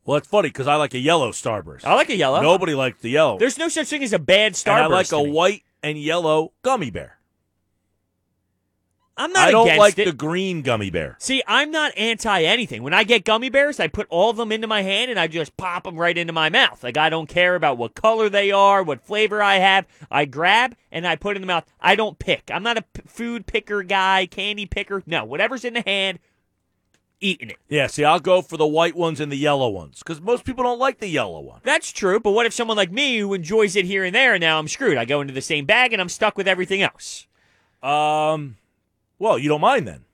Well, 0.06 0.17
it's 0.17 0.28
funny 0.28 0.50
because 0.50 0.67
I 0.67 0.76
like 0.76 0.93
a 0.93 1.00
yellow 1.00 1.32
Starburst. 1.32 1.86
I 1.86 1.93
like 1.93 2.10
a 2.10 2.15
yellow. 2.15 2.41
Nobody 2.41 2.74
likes 2.74 3.00
the 3.02 3.12
yellow. 3.12 3.38
There's 3.38 3.58
no 3.58 3.69
such 3.69 3.88
thing 3.88 4.04
as 4.04 4.13
a 4.13 4.19
bad 4.19 4.54
Starburst. 4.54 4.86
and 4.86 4.93
I 4.93 4.97
like 4.97 5.12
a 5.12 5.21
white 5.21 5.63
and 5.84 5.97
yellow 5.97 6.54
gummy 6.63 6.89
bear. 6.89 7.17
I'm 9.21 9.31
not 9.34 9.47
I 9.47 9.51
don't 9.51 9.67
against 9.67 9.79
like 9.79 9.99
it. 9.99 10.05
the 10.05 10.13
green 10.13 10.63
gummy 10.63 10.89
bear. 10.89 11.15
See, 11.19 11.43
I'm 11.47 11.69
not 11.69 11.93
anti 11.95 12.41
anything. 12.43 12.81
When 12.81 12.93
I 12.93 13.03
get 13.03 13.23
gummy 13.23 13.49
bears, 13.49 13.79
I 13.79 13.88
put 13.88 14.07
all 14.10 14.31
of 14.31 14.38
them 14.38 14.51
into 14.51 14.67
my 14.67 14.81
hand 14.81 15.12
and 15.12 15.19
I 15.19 15.27
just 15.27 15.55
pop 15.57 15.84
them 15.84 15.95
right 15.95 16.17
into 16.17 16.34
my 16.34 16.49
mouth. 16.49 16.84
Like 16.84 16.97
I 16.97 17.10
don't 17.10 17.29
care 17.29 17.55
about 17.55 17.77
what 17.77 17.93
color 17.93 18.29
they 18.29 18.51
are, 18.51 18.81
what 18.81 19.05
flavor 19.05 19.41
I 19.41 19.55
have. 19.55 19.86
I 20.10 20.25
grab 20.25 20.75
and 20.91 21.05
I 21.05 21.15
put 21.15 21.36
in 21.36 21.41
the 21.41 21.47
mouth. 21.47 21.65
I 21.79 21.95
don't 21.95 22.17
pick. 22.17 22.49
I'm 22.51 22.63
not 22.63 22.77
a 22.79 22.81
p- 22.81 23.03
food 23.05 23.45
picker 23.45 23.84
guy, 23.84 24.25
candy 24.25 24.65
picker. 24.65 25.03
No, 25.05 25.23
whatever's 25.23 25.63
in 25.63 25.75
the 25.75 25.84
hand, 25.86 26.17
eating 27.19 27.51
it. 27.51 27.57
Yeah, 27.69 27.86
see, 27.88 28.03
I'll 28.03 28.19
go 28.19 28.41
for 28.41 28.57
the 28.57 28.65
white 28.65 28.95
ones 28.95 29.19
and 29.19 29.31
the 29.31 29.38
yellow 29.38 29.69
ones 29.69 29.99
because 29.99 30.19
most 30.19 30.43
people 30.45 30.63
don't 30.63 30.79
like 30.79 30.97
the 30.99 31.07
yellow 31.07 31.41
one. 31.41 31.62
That's 31.63 31.91
true, 31.91 32.19
but 32.19 32.31
what 32.31 32.47
if 32.47 32.53
someone 32.53 32.77
like 32.77 32.91
me 32.91 33.19
who 33.19 33.34
enjoys 33.36 33.75
it 33.75 33.86
here 33.86 34.03
and 34.03 34.15
there, 34.15 34.34
and 34.34 34.41
now 34.41 34.57
I'm 34.57 34.67
screwed? 34.67 34.97
I 34.97 35.05
go 35.05 35.21
into 35.21 35.34
the 35.34 35.41
same 35.41 35.65
bag 35.65 35.93
and 35.93 36.01
I'm 36.01 36.10
stuck 36.10 36.38
with 36.38 36.47
everything 36.47 36.81
else. 36.81 37.27
Um, 37.84 38.57
well, 39.21 39.38
you 39.38 39.47
don't 39.47 39.62
mind 39.62 39.88
then. 39.88 40.05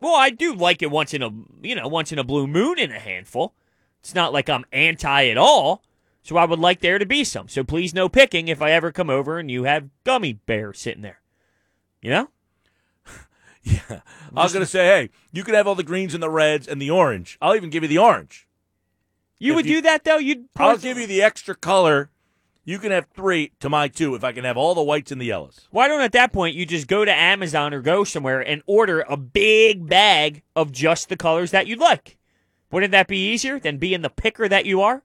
Well, 0.00 0.14
I 0.16 0.30
do 0.30 0.52
like 0.54 0.82
it 0.82 0.90
once 0.90 1.14
in 1.14 1.22
a 1.22 1.30
you 1.62 1.74
know 1.74 1.86
once 1.88 2.12
in 2.12 2.18
a 2.18 2.24
blue 2.24 2.46
moon 2.46 2.78
in 2.78 2.90
a 2.90 2.98
handful. 2.98 3.54
It's 4.00 4.14
not 4.14 4.32
like 4.32 4.48
I'm 4.48 4.64
anti 4.72 5.28
at 5.28 5.38
all. 5.38 5.82
So 6.22 6.36
I 6.36 6.44
would 6.44 6.58
like 6.58 6.80
there 6.80 6.98
to 6.98 7.06
be 7.06 7.24
some. 7.24 7.48
So 7.48 7.64
please 7.64 7.94
no 7.94 8.08
picking 8.08 8.48
if 8.48 8.60
I 8.60 8.72
ever 8.72 8.92
come 8.92 9.08
over 9.10 9.38
and 9.38 9.50
you 9.50 9.64
have 9.64 9.88
gummy 10.04 10.34
bear 10.34 10.72
sitting 10.74 11.02
there. 11.02 11.20
You 12.02 12.10
know? 12.10 12.28
Yeah, 13.62 14.00
I 14.34 14.42
was 14.44 14.52
gonna 14.54 14.64
say, 14.66 14.86
hey, 14.86 15.10
you 15.32 15.44
can 15.44 15.54
have 15.54 15.66
all 15.66 15.74
the 15.74 15.82
greens 15.82 16.14
and 16.14 16.22
the 16.22 16.30
reds 16.30 16.66
and 16.66 16.80
the 16.80 16.90
orange. 16.90 17.36
I'll 17.42 17.54
even 17.56 17.68
give 17.70 17.82
you 17.82 17.88
the 17.88 17.98
orange. 17.98 18.46
You 19.38 19.52
If 19.52 19.56
would 19.56 19.66
you- 19.66 19.76
do 19.76 19.82
that 19.82 20.04
though. 20.04 20.16
You'd 20.18 20.48
I'll 20.56 20.78
give 20.78 20.96
you 20.96 21.06
the 21.06 21.22
extra 21.22 21.54
color. 21.54 22.10
You 22.68 22.78
can 22.78 22.90
have 22.90 23.06
three 23.14 23.52
to 23.60 23.70
my 23.70 23.88
two 23.88 24.14
if 24.14 24.22
I 24.22 24.32
can 24.32 24.44
have 24.44 24.58
all 24.58 24.74
the 24.74 24.82
whites 24.82 25.10
and 25.10 25.18
the 25.18 25.24
yellows. 25.24 25.66
Why 25.70 25.88
don't 25.88 26.02
at 26.02 26.12
that 26.12 26.34
point 26.34 26.54
you 26.54 26.66
just 26.66 26.86
go 26.86 27.02
to 27.02 27.10
Amazon 27.10 27.72
or 27.72 27.80
go 27.80 28.04
somewhere 28.04 28.42
and 28.42 28.60
order 28.66 29.06
a 29.08 29.16
big 29.16 29.88
bag 29.88 30.42
of 30.54 30.70
just 30.70 31.08
the 31.08 31.16
colors 31.16 31.50
that 31.50 31.66
you'd 31.66 31.78
like? 31.78 32.18
Wouldn't 32.70 32.92
that 32.92 33.08
be 33.08 33.26
easier 33.32 33.58
than 33.58 33.78
being 33.78 34.02
the 34.02 34.10
picker 34.10 34.50
that 34.50 34.66
you 34.66 34.82
are? 34.82 35.02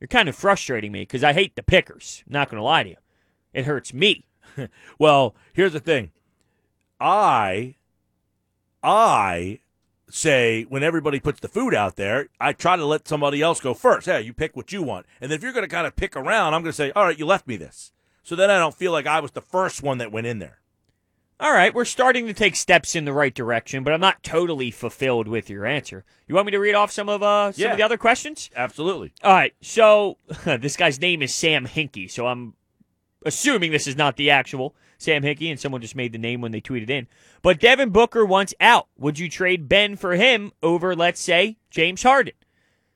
You're 0.00 0.08
kind 0.08 0.26
of 0.26 0.34
frustrating 0.34 0.90
me 0.90 1.00
because 1.00 1.22
I 1.22 1.34
hate 1.34 1.54
the 1.54 1.62
pickers. 1.62 2.24
Not 2.26 2.48
going 2.48 2.56
to 2.56 2.64
lie 2.64 2.84
to 2.84 2.88
you. 2.88 2.96
It 3.52 3.66
hurts 3.66 3.92
me. 3.92 4.24
Well, 4.98 5.36
here's 5.52 5.74
the 5.74 5.80
thing. 5.80 6.12
I 6.98 7.74
I 8.82 9.60
say 10.14 10.62
when 10.68 10.82
everybody 10.82 11.20
puts 11.20 11.40
the 11.40 11.48
food 11.48 11.74
out 11.74 11.96
there, 11.96 12.28
I 12.40 12.52
try 12.52 12.76
to 12.76 12.84
let 12.84 13.06
somebody 13.08 13.40
else 13.42 13.60
go 13.60 13.74
first. 13.74 14.06
Hey, 14.06 14.22
you 14.22 14.32
pick 14.32 14.56
what 14.56 14.72
you 14.72 14.82
want. 14.82 15.06
And 15.20 15.32
if 15.32 15.42
you're 15.42 15.52
going 15.52 15.64
to 15.64 15.68
kind 15.68 15.86
of 15.86 15.96
pick 15.96 16.16
around, 16.16 16.54
I'm 16.54 16.62
going 16.62 16.72
to 16.72 16.76
say, 16.76 16.92
"All 16.92 17.04
right, 17.04 17.18
you 17.18 17.26
left 17.26 17.46
me 17.46 17.56
this." 17.56 17.92
So 18.22 18.36
then 18.36 18.50
I 18.50 18.58
don't 18.58 18.74
feel 18.74 18.92
like 18.92 19.06
I 19.06 19.20
was 19.20 19.30
the 19.32 19.40
first 19.40 19.82
one 19.82 19.98
that 19.98 20.12
went 20.12 20.26
in 20.26 20.38
there. 20.38 20.58
All 21.40 21.52
right, 21.52 21.74
we're 21.74 21.86
starting 21.86 22.26
to 22.26 22.34
take 22.34 22.54
steps 22.54 22.94
in 22.94 23.06
the 23.06 23.14
right 23.14 23.34
direction, 23.34 23.82
but 23.82 23.94
I'm 23.94 24.00
not 24.00 24.22
totally 24.22 24.70
fulfilled 24.70 25.26
with 25.26 25.48
your 25.48 25.64
answer. 25.64 26.04
You 26.28 26.34
want 26.34 26.44
me 26.44 26.52
to 26.52 26.58
read 26.58 26.74
off 26.74 26.90
some 26.90 27.08
of 27.08 27.22
uh, 27.22 27.52
some 27.52 27.62
Yeah. 27.62 27.70
of 27.70 27.78
the 27.78 27.82
other 27.82 27.96
questions? 27.96 28.50
Absolutely. 28.54 29.14
All 29.24 29.32
right, 29.32 29.54
so 29.62 30.18
this 30.44 30.76
guy's 30.76 31.00
name 31.00 31.22
is 31.22 31.34
Sam 31.34 31.66
Hinkie, 31.66 32.10
so 32.10 32.26
I'm 32.26 32.52
assuming 33.24 33.70
this 33.70 33.86
is 33.86 33.96
not 33.96 34.16
the 34.16 34.30
actual 34.30 34.74
Sam 35.00 35.22
Hinkie, 35.22 35.50
and 35.50 35.58
someone 35.58 35.80
just 35.80 35.96
made 35.96 36.12
the 36.12 36.18
name 36.18 36.42
when 36.42 36.52
they 36.52 36.60
tweeted 36.60 36.90
in. 36.90 37.08
But 37.40 37.58
Devin 37.58 37.88
Booker 37.88 38.24
wants 38.24 38.54
out. 38.60 38.88
Would 38.98 39.18
you 39.18 39.30
trade 39.30 39.68
Ben 39.68 39.96
for 39.96 40.14
him 40.14 40.52
over, 40.62 40.94
let's 40.94 41.20
say, 41.20 41.56
James 41.70 42.02
Harden? 42.02 42.34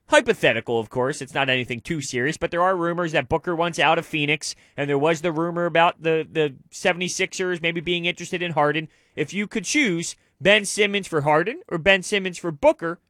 Hypothetical, 0.08 0.78
of 0.78 0.90
course. 0.90 1.22
It's 1.22 1.32
not 1.32 1.48
anything 1.48 1.80
too 1.80 2.02
serious, 2.02 2.36
but 2.36 2.50
there 2.50 2.60
are 2.62 2.76
rumors 2.76 3.12
that 3.12 3.30
Booker 3.30 3.56
wants 3.56 3.78
out 3.78 3.98
of 3.98 4.04
Phoenix, 4.04 4.54
and 4.76 4.88
there 4.88 4.98
was 4.98 5.22
the 5.22 5.32
rumor 5.32 5.64
about 5.64 6.02
the, 6.02 6.28
the 6.30 6.54
76ers 6.70 7.62
maybe 7.62 7.80
being 7.80 8.04
interested 8.04 8.42
in 8.42 8.52
Harden. 8.52 8.88
If 9.16 9.32
you 9.32 9.46
could 9.46 9.64
choose 9.64 10.14
Ben 10.42 10.66
Simmons 10.66 11.08
for 11.08 11.22
Harden 11.22 11.62
or 11.68 11.78
Ben 11.78 12.02
Simmons 12.02 12.36
for 12.36 12.52
Booker, 12.52 13.00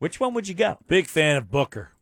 which 0.00 0.18
one 0.18 0.34
would 0.34 0.48
you 0.48 0.54
go? 0.54 0.78
Big 0.88 1.06
fan 1.06 1.36
of 1.36 1.52
Booker. 1.52 1.92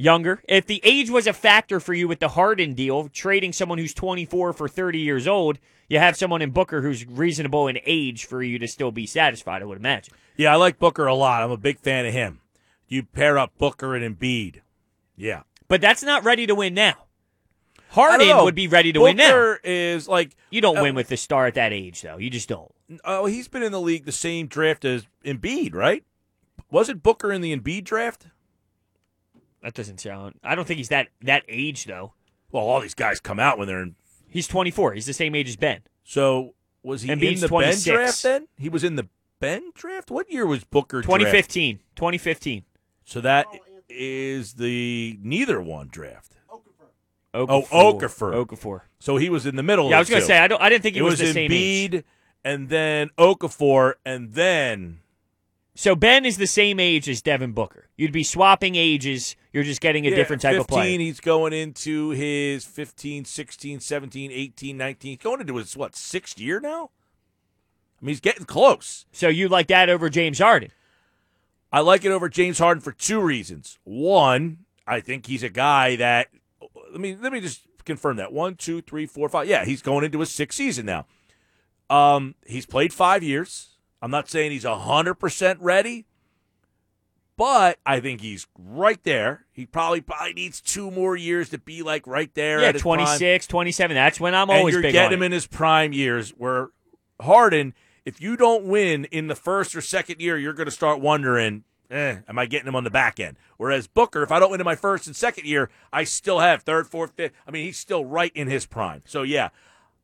Younger. 0.00 0.40
If 0.48 0.66
the 0.66 0.80
age 0.84 1.10
was 1.10 1.26
a 1.26 1.32
factor 1.32 1.80
for 1.80 1.92
you 1.92 2.06
with 2.06 2.20
the 2.20 2.28
Harden 2.28 2.74
deal, 2.74 3.08
trading 3.08 3.52
someone 3.52 3.78
who's 3.78 3.92
24 3.92 4.52
for 4.52 4.68
30 4.68 5.00
years 5.00 5.26
old, 5.26 5.58
you 5.88 5.98
have 5.98 6.16
someone 6.16 6.40
in 6.40 6.52
Booker 6.52 6.82
who's 6.82 7.04
reasonable 7.04 7.66
in 7.66 7.80
age 7.84 8.24
for 8.24 8.40
you 8.40 8.60
to 8.60 8.68
still 8.68 8.92
be 8.92 9.06
satisfied, 9.06 9.60
I 9.60 9.64
would 9.64 9.76
imagine. 9.76 10.14
Yeah, 10.36 10.52
I 10.52 10.56
like 10.56 10.78
Booker 10.78 11.06
a 11.06 11.14
lot. 11.14 11.42
I'm 11.42 11.50
a 11.50 11.56
big 11.56 11.80
fan 11.80 12.06
of 12.06 12.12
him. 12.12 12.40
You 12.86 13.02
pair 13.02 13.38
up 13.38 13.58
Booker 13.58 13.96
and 13.96 14.16
Embiid. 14.16 14.60
Yeah. 15.16 15.42
But 15.66 15.80
that's 15.80 16.04
not 16.04 16.22
ready 16.22 16.46
to 16.46 16.54
win 16.54 16.74
now. 16.74 16.94
Harden 17.90 18.44
would 18.44 18.54
be 18.54 18.68
ready 18.68 18.92
to 18.92 19.00
win 19.00 19.16
now. 19.16 19.30
Booker 19.30 19.60
is 19.64 20.06
like 20.06 20.36
You 20.50 20.60
don't 20.60 20.78
uh, 20.78 20.82
win 20.82 20.94
with 20.94 21.08
the 21.08 21.16
star 21.16 21.48
at 21.48 21.54
that 21.54 21.72
age, 21.72 22.02
though. 22.02 22.18
You 22.18 22.30
just 22.30 22.48
don't. 22.48 22.72
Oh, 23.04 23.26
he's 23.26 23.48
been 23.48 23.64
in 23.64 23.72
the 23.72 23.80
league 23.80 24.04
the 24.04 24.12
same 24.12 24.46
draft 24.46 24.84
as 24.84 25.08
Embiid, 25.24 25.74
right? 25.74 26.04
Was 26.70 26.88
it 26.88 27.02
Booker 27.02 27.32
in 27.32 27.40
the 27.40 27.56
Embiid 27.56 27.82
draft? 27.82 28.28
That 29.62 29.74
doesn't 29.74 30.00
sound. 30.00 30.36
I 30.42 30.54
don't 30.54 30.66
think 30.66 30.78
he's 30.78 30.88
that 30.88 31.08
that 31.22 31.44
age 31.48 31.84
though. 31.84 32.14
Well, 32.50 32.64
all 32.64 32.80
these 32.80 32.94
guys 32.94 33.20
come 33.20 33.38
out 33.40 33.58
when 33.58 33.66
they're 33.66 33.82
in. 33.82 33.96
He's 34.28 34.46
24. 34.46 34.94
He's 34.94 35.06
the 35.06 35.12
same 35.12 35.34
age 35.34 35.48
as 35.48 35.56
Ben. 35.56 35.80
So 36.04 36.54
was 36.82 37.02
he 37.02 37.10
Embiid's 37.10 37.36
in 37.36 37.40
the 37.40 37.48
26. 37.48 37.84
Ben 37.84 37.94
draft 37.94 38.22
then? 38.22 38.48
He 38.56 38.68
was 38.68 38.84
in 38.84 38.96
the 38.96 39.08
Ben 39.40 39.72
draft. 39.74 40.10
What 40.10 40.30
year 40.30 40.46
was 40.46 40.64
Booker? 40.64 41.02
drafted? 41.02 41.26
2015. 41.26 41.78
2015. 41.96 42.64
So 43.04 43.20
that 43.20 43.46
is 43.88 44.54
the 44.54 45.18
neither 45.22 45.60
one 45.60 45.88
draft. 45.88 46.36
Okafor. 47.34 47.66
Oh, 47.70 47.94
Okafor. 47.94 48.46
Okafor. 48.46 48.80
So 48.98 49.16
he 49.16 49.28
was 49.30 49.46
in 49.46 49.56
the 49.56 49.62
middle. 49.62 49.90
Yeah, 49.90 49.96
I 49.96 49.98
was 50.00 50.10
gonna 50.10 50.22
say 50.22 50.38
I 50.38 50.48
don't. 50.48 50.60
I 50.60 50.68
didn't 50.68 50.82
think 50.82 50.96
it 50.96 51.00
he 51.00 51.02
was, 51.02 51.20
was 51.20 51.20
the 51.20 51.32
same 51.32 51.50
age. 51.52 52.04
And 52.44 52.68
then 52.68 53.10
Okafor, 53.18 53.94
and 54.04 54.32
then 54.32 55.00
So 55.78 55.94
Ben 55.94 56.24
is 56.24 56.38
the 56.38 56.48
same 56.48 56.80
age 56.80 57.08
as 57.08 57.22
Devin 57.22 57.52
Booker. 57.52 57.86
You'd 57.96 58.10
be 58.10 58.24
swapping 58.24 58.74
ages. 58.74 59.36
You're 59.52 59.62
just 59.62 59.80
getting 59.80 60.08
a 60.08 60.10
Yeah, 60.10 60.16
different 60.16 60.42
type 60.42 60.56
15, 60.56 60.60
of 60.60 60.66
player. 60.66 60.98
He's 60.98 61.20
going 61.20 61.52
into 61.52 62.10
his 62.10 62.64
15, 62.64 63.24
16, 63.24 63.78
17, 63.78 64.32
18, 64.32 64.76
19. 64.76 65.10
He's 65.12 65.18
going 65.18 65.40
into 65.40 65.54
his, 65.54 65.76
what, 65.76 65.94
sixth 65.94 66.40
year 66.40 66.58
now? 66.58 66.90
I 68.02 68.04
mean, 68.04 68.08
he's 68.08 68.18
getting 68.18 68.44
close. 68.44 69.06
So 69.12 69.28
you 69.28 69.48
like 69.48 69.68
that 69.68 69.88
over 69.88 70.10
James 70.10 70.40
Harden? 70.40 70.72
I 71.72 71.78
like 71.78 72.04
it 72.04 72.10
over 72.10 72.28
James 72.28 72.58
Harden 72.58 72.80
for 72.80 72.90
two 72.90 73.20
reasons. 73.20 73.78
One, 73.84 74.64
I 74.84 74.98
think 74.98 75.26
he's 75.26 75.44
a 75.44 75.48
guy 75.48 75.94
that, 75.94 76.26
let 76.90 77.00
me, 77.00 77.14
let 77.14 77.32
me 77.32 77.40
just 77.40 77.60
confirm 77.84 78.16
that. 78.16 78.32
One, 78.32 78.56
two, 78.56 78.82
three, 78.82 79.06
four, 79.06 79.28
five. 79.28 79.46
Yeah, 79.46 79.64
he's 79.64 79.82
going 79.82 80.04
into 80.04 80.18
his 80.18 80.32
sixth 80.32 80.58
season 80.58 80.86
now. 80.86 81.06
Um, 81.88 82.34
he's 82.48 82.66
played 82.66 82.92
five 82.92 83.22
years. 83.22 83.77
I'm 84.00 84.10
not 84.10 84.28
saying 84.28 84.52
he's 84.52 84.64
100% 84.64 85.56
ready, 85.60 86.06
but 87.36 87.78
I 87.86 88.00
think 88.00 88.20
he's 88.20 88.46
right 88.58 89.02
there. 89.04 89.46
He 89.52 89.66
probably 89.66 90.00
probably 90.00 90.34
needs 90.34 90.60
two 90.60 90.90
more 90.90 91.16
years 91.16 91.48
to 91.50 91.58
be 91.58 91.82
like 91.82 92.06
right 92.06 92.32
there. 92.34 92.60
Yeah, 92.60 92.68
at 92.68 92.74
his 92.74 92.82
prime. 92.82 92.98
26, 92.98 93.46
27. 93.46 93.94
That's 93.94 94.20
when 94.20 94.34
I'm 94.34 94.50
and 94.50 94.58
always 94.58 94.72
you're 94.74 94.82
big 94.82 94.92
getting 94.92 95.06
on 95.08 95.12
him 95.14 95.22
it. 95.22 95.26
in 95.26 95.32
his 95.32 95.46
prime 95.46 95.92
years. 95.92 96.30
Where 96.30 96.70
Harden, 97.20 97.74
if 98.04 98.20
you 98.20 98.36
don't 98.36 98.64
win 98.64 99.04
in 99.06 99.28
the 99.28 99.34
first 99.36 99.74
or 99.74 99.80
second 99.80 100.20
year, 100.20 100.36
you're 100.36 100.52
going 100.52 100.66
to 100.66 100.72
start 100.72 101.00
wondering, 101.00 101.64
eh, 101.90 102.18
am 102.28 102.38
I 102.38 102.46
getting 102.46 102.68
him 102.68 102.76
on 102.76 102.84
the 102.84 102.90
back 102.90 103.18
end? 103.20 103.36
Whereas 103.56 103.86
Booker, 103.86 104.22
if 104.22 104.32
I 104.32 104.38
don't 104.40 104.50
win 104.50 104.60
in 104.60 104.64
my 104.64 104.76
first 104.76 105.06
and 105.06 105.14
second 105.14 105.46
year, 105.46 105.70
I 105.92 106.04
still 106.04 106.40
have 106.40 106.62
third, 106.62 106.88
fourth, 106.88 107.12
fifth. 107.16 107.32
I 107.46 107.50
mean, 107.50 107.64
he's 107.64 107.78
still 107.78 108.04
right 108.04 108.32
in 108.34 108.48
his 108.48 108.66
prime. 108.66 109.02
So 109.06 109.22
yeah, 109.22 109.50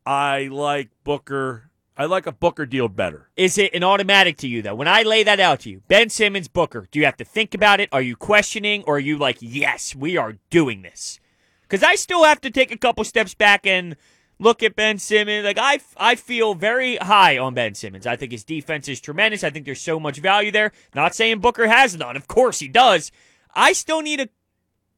I 0.06 0.48
like 0.52 0.90
Booker. 1.02 1.70
I 1.96 2.06
like 2.06 2.26
a 2.26 2.32
Booker 2.32 2.66
deal 2.66 2.88
better. 2.88 3.30
Is 3.36 3.56
it 3.56 3.72
an 3.72 3.84
automatic 3.84 4.36
to 4.38 4.48
you 4.48 4.62
though? 4.62 4.74
When 4.74 4.88
I 4.88 5.02
lay 5.02 5.22
that 5.22 5.38
out 5.38 5.60
to 5.60 5.70
you, 5.70 5.82
Ben 5.86 6.08
Simmons, 6.10 6.48
Booker, 6.48 6.88
do 6.90 6.98
you 6.98 7.04
have 7.04 7.16
to 7.18 7.24
think 7.24 7.54
about 7.54 7.78
it? 7.78 7.88
Are 7.92 8.02
you 8.02 8.16
questioning, 8.16 8.82
or 8.86 8.96
are 8.96 9.00
you 9.00 9.16
like, 9.16 9.36
yes, 9.40 9.94
we 9.94 10.16
are 10.16 10.38
doing 10.50 10.82
this? 10.82 11.20
Because 11.62 11.84
I 11.84 11.94
still 11.94 12.24
have 12.24 12.40
to 12.40 12.50
take 12.50 12.72
a 12.72 12.78
couple 12.78 13.04
steps 13.04 13.34
back 13.34 13.64
and 13.64 13.96
look 14.40 14.62
at 14.62 14.74
Ben 14.74 14.98
Simmons. 14.98 15.44
Like 15.44 15.58
I, 15.60 15.78
I 15.96 16.16
feel 16.16 16.54
very 16.54 16.96
high 16.96 17.38
on 17.38 17.54
Ben 17.54 17.74
Simmons. 17.74 18.08
I 18.08 18.16
think 18.16 18.32
his 18.32 18.44
defense 18.44 18.88
is 18.88 19.00
tremendous. 19.00 19.44
I 19.44 19.50
think 19.50 19.64
there's 19.64 19.80
so 19.80 20.00
much 20.00 20.18
value 20.18 20.50
there. 20.50 20.72
Not 20.96 21.14
saying 21.14 21.38
Booker 21.38 21.68
has 21.68 21.96
none. 21.96 22.16
Of 22.16 22.26
course 22.26 22.58
he 22.58 22.66
does. 22.66 23.12
I 23.54 23.72
still 23.72 24.02
need 24.02 24.18
a 24.18 24.28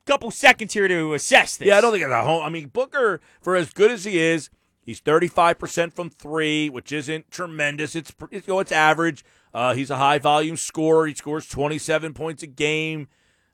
couple 0.06 0.30
seconds 0.30 0.72
here 0.72 0.88
to 0.88 1.12
assess 1.12 1.58
this. 1.58 1.68
Yeah, 1.68 1.76
I 1.76 1.80
don't 1.82 1.92
think 1.92 2.04
it's 2.04 2.12
a 2.12 2.22
home. 2.22 2.42
I 2.42 2.48
mean, 2.48 2.68
Booker, 2.68 3.20
for 3.42 3.54
as 3.54 3.70
good 3.72 3.90
as 3.90 4.04
he 4.04 4.18
is, 4.18 4.48
he's 4.86 5.00
35% 5.02 5.92
from 5.92 6.08
three, 6.08 6.70
which 6.70 6.92
isn't 6.92 7.30
tremendous. 7.30 7.94
It's, 7.94 8.12
pr- 8.12 8.26
you 8.30 8.42
know, 8.48 8.60
it's 8.60 8.72
average. 8.72 9.24
Uh, 9.52 9.74
he's 9.74 9.90
a 9.90 9.96
high 9.96 10.18
volume 10.18 10.56
scorer. 10.56 11.06
He 11.06 11.14
scores 11.14 11.46
27 11.48 12.14
points 12.14 12.42
a 12.42 12.46
game. 12.46 13.08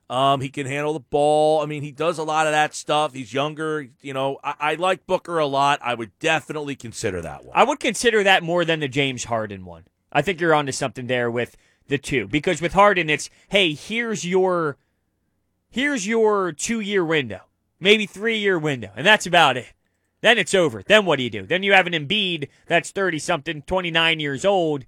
Um, 0.09 0.41
he 0.41 0.49
can 0.49 0.67
handle 0.67 0.93
the 0.93 0.99
ball. 0.99 1.61
I 1.61 1.65
mean, 1.65 1.81
he 1.81 1.91
does 1.91 2.17
a 2.17 2.23
lot 2.23 2.45
of 2.45 2.51
that 2.51 2.75
stuff. 2.75 3.13
He's 3.13 3.33
younger. 3.33 3.87
You 4.01 4.13
know, 4.13 4.37
I, 4.43 4.53
I 4.59 4.75
like 4.75 5.07
Booker 5.07 5.39
a 5.39 5.47
lot. 5.47 5.79
I 5.81 5.95
would 5.95 6.17
definitely 6.19 6.75
consider 6.75 7.21
that 7.21 7.45
one. 7.45 7.55
I 7.55 7.63
would 7.63 7.79
consider 7.79 8.23
that 8.23 8.43
more 8.43 8.63
than 8.63 8.79
the 8.79 8.87
James 8.87 9.23
Harden 9.23 9.65
one. 9.65 9.85
I 10.11 10.21
think 10.21 10.39
you're 10.39 10.53
onto 10.53 10.71
something 10.71 11.07
there 11.07 11.31
with 11.31 11.57
the 11.87 11.97
two 11.97 12.27
because 12.27 12.61
with 12.61 12.73
Harden, 12.73 13.09
it's 13.09 13.29
hey, 13.49 13.73
here's 13.73 14.25
your 14.25 14.77
here's 15.69 16.05
your 16.05 16.51
two 16.51 16.79
year 16.79 17.03
window, 17.03 17.41
maybe 17.79 18.05
three 18.05 18.37
year 18.37 18.59
window, 18.59 18.91
and 18.95 19.05
that's 19.07 19.25
about 19.25 19.57
it. 19.57 19.73
Then 20.23 20.37
it's 20.37 20.53
over. 20.53 20.81
Then 20.81 21.05
what 21.05 21.17
do 21.17 21.23
you 21.23 21.29
do? 21.29 21.45
Then 21.45 21.63
you 21.63 21.73
have 21.73 21.85
an 21.85 21.91
Embiid 21.91 22.47
that's 22.65 22.91
30 22.91 23.19
something, 23.19 23.61
29 23.63 24.21
years 24.21 24.45
old. 24.45 24.85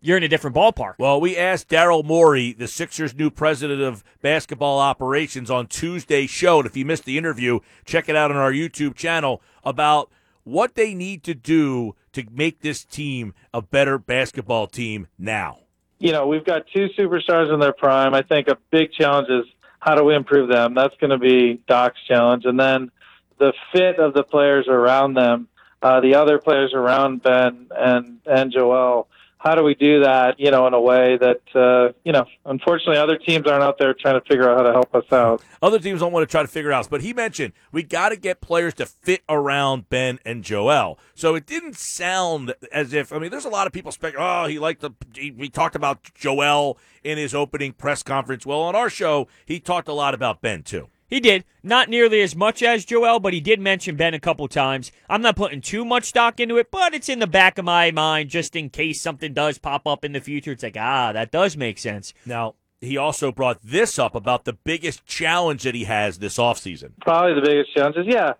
You're 0.00 0.16
in 0.16 0.22
a 0.22 0.28
different 0.28 0.54
ballpark. 0.54 0.94
Well, 0.96 1.20
we 1.20 1.36
asked 1.36 1.68
Daryl 1.68 2.04
Morey, 2.04 2.52
the 2.52 2.68
Sixers' 2.68 3.16
new 3.16 3.30
president 3.30 3.82
of 3.82 4.04
basketball 4.22 4.78
operations, 4.78 5.50
on 5.50 5.66
Tuesday's 5.66 6.30
show. 6.30 6.58
And 6.58 6.68
if 6.68 6.76
you 6.76 6.84
missed 6.84 7.04
the 7.04 7.18
interview, 7.18 7.58
check 7.84 8.08
it 8.08 8.14
out 8.14 8.30
on 8.30 8.36
our 8.36 8.52
YouTube 8.52 8.94
channel 8.94 9.42
about 9.64 10.08
what 10.44 10.76
they 10.76 10.94
need 10.94 11.24
to 11.24 11.34
do 11.34 11.96
to 12.12 12.22
make 12.30 12.60
this 12.60 12.84
team 12.84 13.34
a 13.52 13.60
better 13.60 13.98
basketball 13.98 14.68
team 14.68 15.08
now. 15.18 15.62
You 15.98 16.12
know, 16.12 16.28
we've 16.28 16.44
got 16.44 16.62
two 16.72 16.86
superstars 16.96 17.52
in 17.52 17.58
their 17.58 17.72
prime. 17.72 18.14
I 18.14 18.22
think 18.22 18.46
a 18.46 18.56
big 18.70 18.92
challenge 18.92 19.30
is 19.30 19.46
how 19.80 19.96
do 19.96 20.04
we 20.04 20.14
improve 20.14 20.48
them? 20.48 20.74
That's 20.74 20.94
going 21.00 21.10
to 21.10 21.18
be 21.18 21.60
Doc's 21.66 21.98
challenge. 22.06 22.44
And 22.44 22.58
then 22.58 22.92
the 23.38 23.52
fit 23.72 23.98
of 23.98 24.14
the 24.14 24.22
players 24.22 24.66
around 24.68 25.14
them, 25.14 25.48
uh, 25.82 26.00
the 26.00 26.14
other 26.14 26.38
players 26.38 26.72
around 26.74 27.22
Ben 27.22 27.68
and, 27.76 28.18
and 28.26 28.52
Joel 28.52 29.08
how 29.38 29.54
do 29.54 29.62
we 29.62 29.74
do 29.74 30.00
that, 30.02 30.38
you 30.38 30.50
know, 30.50 30.66
in 30.66 30.74
a 30.74 30.80
way 30.80 31.16
that, 31.16 31.40
uh, 31.54 31.92
you 32.04 32.12
know, 32.12 32.26
unfortunately 32.44 32.96
other 32.96 33.16
teams 33.16 33.46
aren't 33.46 33.62
out 33.62 33.78
there 33.78 33.94
trying 33.94 34.20
to 34.20 34.26
figure 34.26 34.50
out 34.50 34.58
how 34.58 34.64
to 34.64 34.72
help 34.72 34.94
us 34.94 35.12
out. 35.12 35.42
Other 35.62 35.78
teams 35.78 36.00
don't 36.00 36.12
want 36.12 36.28
to 36.28 36.30
try 36.30 36.42
to 36.42 36.48
figure 36.48 36.72
out, 36.72 36.90
but 36.90 37.02
he 37.02 37.12
mentioned 37.12 37.52
we 37.70 37.84
got 37.84 38.08
to 38.08 38.16
get 38.16 38.40
players 38.40 38.74
to 38.74 38.86
fit 38.86 39.22
around 39.28 39.88
Ben 39.88 40.18
and 40.24 40.42
Joel. 40.42 40.98
So 41.14 41.36
it 41.36 41.46
didn't 41.46 41.76
sound 41.76 42.54
as 42.72 42.92
if, 42.92 43.12
I 43.12 43.18
mean, 43.18 43.30
there's 43.30 43.44
a 43.44 43.50
lot 43.50 43.68
of 43.68 43.72
people 43.72 43.92
spec, 43.92 44.14
oh, 44.18 44.46
he 44.46 44.58
liked 44.58 44.80
the, 44.80 44.90
he, 45.14 45.30
we 45.30 45.48
talked 45.48 45.76
about 45.76 46.12
Joel 46.14 46.76
in 47.04 47.16
his 47.16 47.32
opening 47.32 47.72
press 47.72 48.02
conference. 48.02 48.44
Well, 48.44 48.60
on 48.60 48.74
our 48.74 48.90
show, 48.90 49.28
he 49.46 49.60
talked 49.60 49.88
a 49.88 49.92
lot 49.92 50.14
about 50.14 50.42
Ben 50.42 50.64
too. 50.64 50.88
He 51.08 51.20
did. 51.20 51.44
Not 51.62 51.88
nearly 51.88 52.20
as 52.20 52.36
much 52.36 52.62
as 52.62 52.84
Joel, 52.84 53.18
but 53.18 53.32
he 53.32 53.40
did 53.40 53.60
mention 53.60 53.96
Ben 53.96 54.12
a 54.12 54.20
couple 54.20 54.46
times. 54.46 54.92
I'm 55.08 55.22
not 55.22 55.36
putting 55.36 55.62
too 55.62 55.84
much 55.84 56.04
stock 56.04 56.38
into 56.38 56.58
it, 56.58 56.70
but 56.70 56.92
it's 56.92 57.08
in 57.08 57.18
the 57.18 57.26
back 57.26 57.56
of 57.56 57.64
my 57.64 57.90
mind 57.90 58.28
just 58.28 58.54
in 58.54 58.68
case 58.68 59.00
something 59.00 59.32
does 59.32 59.58
pop 59.58 59.86
up 59.86 60.04
in 60.04 60.12
the 60.12 60.20
future. 60.20 60.52
It's 60.52 60.62
like, 60.62 60.76
ah, 60.78 61.12
that 61.12 61.32
does 61.32 61.56
make 61.56 61.78
sense. 61.78 62.12
Now, 62.26 62.54
he 62.80 62.96
also 62.96 63.32
brought 63.32 63.60
this 63.62 63.98
up 63.98 64.14
about 64.14 64.44
the 64.44 64.52
biggest 64.52 65.04
challenge 65.06 65.62
that 65.62 65.74
he 65.74 65.84
has 65.84 66.18
this 66.18 66.36
offseason. 66.36 66.92
Probably 67.00 67.34
the 67.34 67.46
biggest 67.46 67.74
challenge 67.74 67.96
is, 67.96 68.06
yeah, 68.06 68.34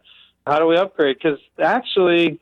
how 0.47 0.59
do 0.59 0.67
we 0.67 0.77
upgrade? 0.77 1.17
Because 1.23 1.39
actually, 1.59 2.39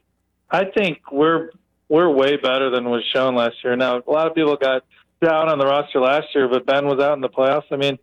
I 0.50 0.64
think 0.64 0.98
we're 1.10 1.50
we're 1.88 2.10
way 2.10 2.36
better 2.36 2.68
than 2.70 2.90
was 2.90 3.04
shown 3.12 3.36
last 3.36 3.56
year. 3.62 3.76
Now, 3.76 4.02
a 4.04 4.10
lot 4.10 4.26
of 4.26 4.34
people 4.34 4.56
got 4.56 4.82
down 5.22 5.48
on 5.48 5.58
the 5.58 5.66
roster 5.66 6.00
last 6.00 6.26
year, 6.34 6.48
but 6.48 6.66
Ben 6.66 6.86
was 6.86 7.00
out 7.00 7.14
in 7.14 7.20
the 7.20 7.28
playoffs. 7.28 7.64
I 7.70 7.76
mean, 7.76 7.98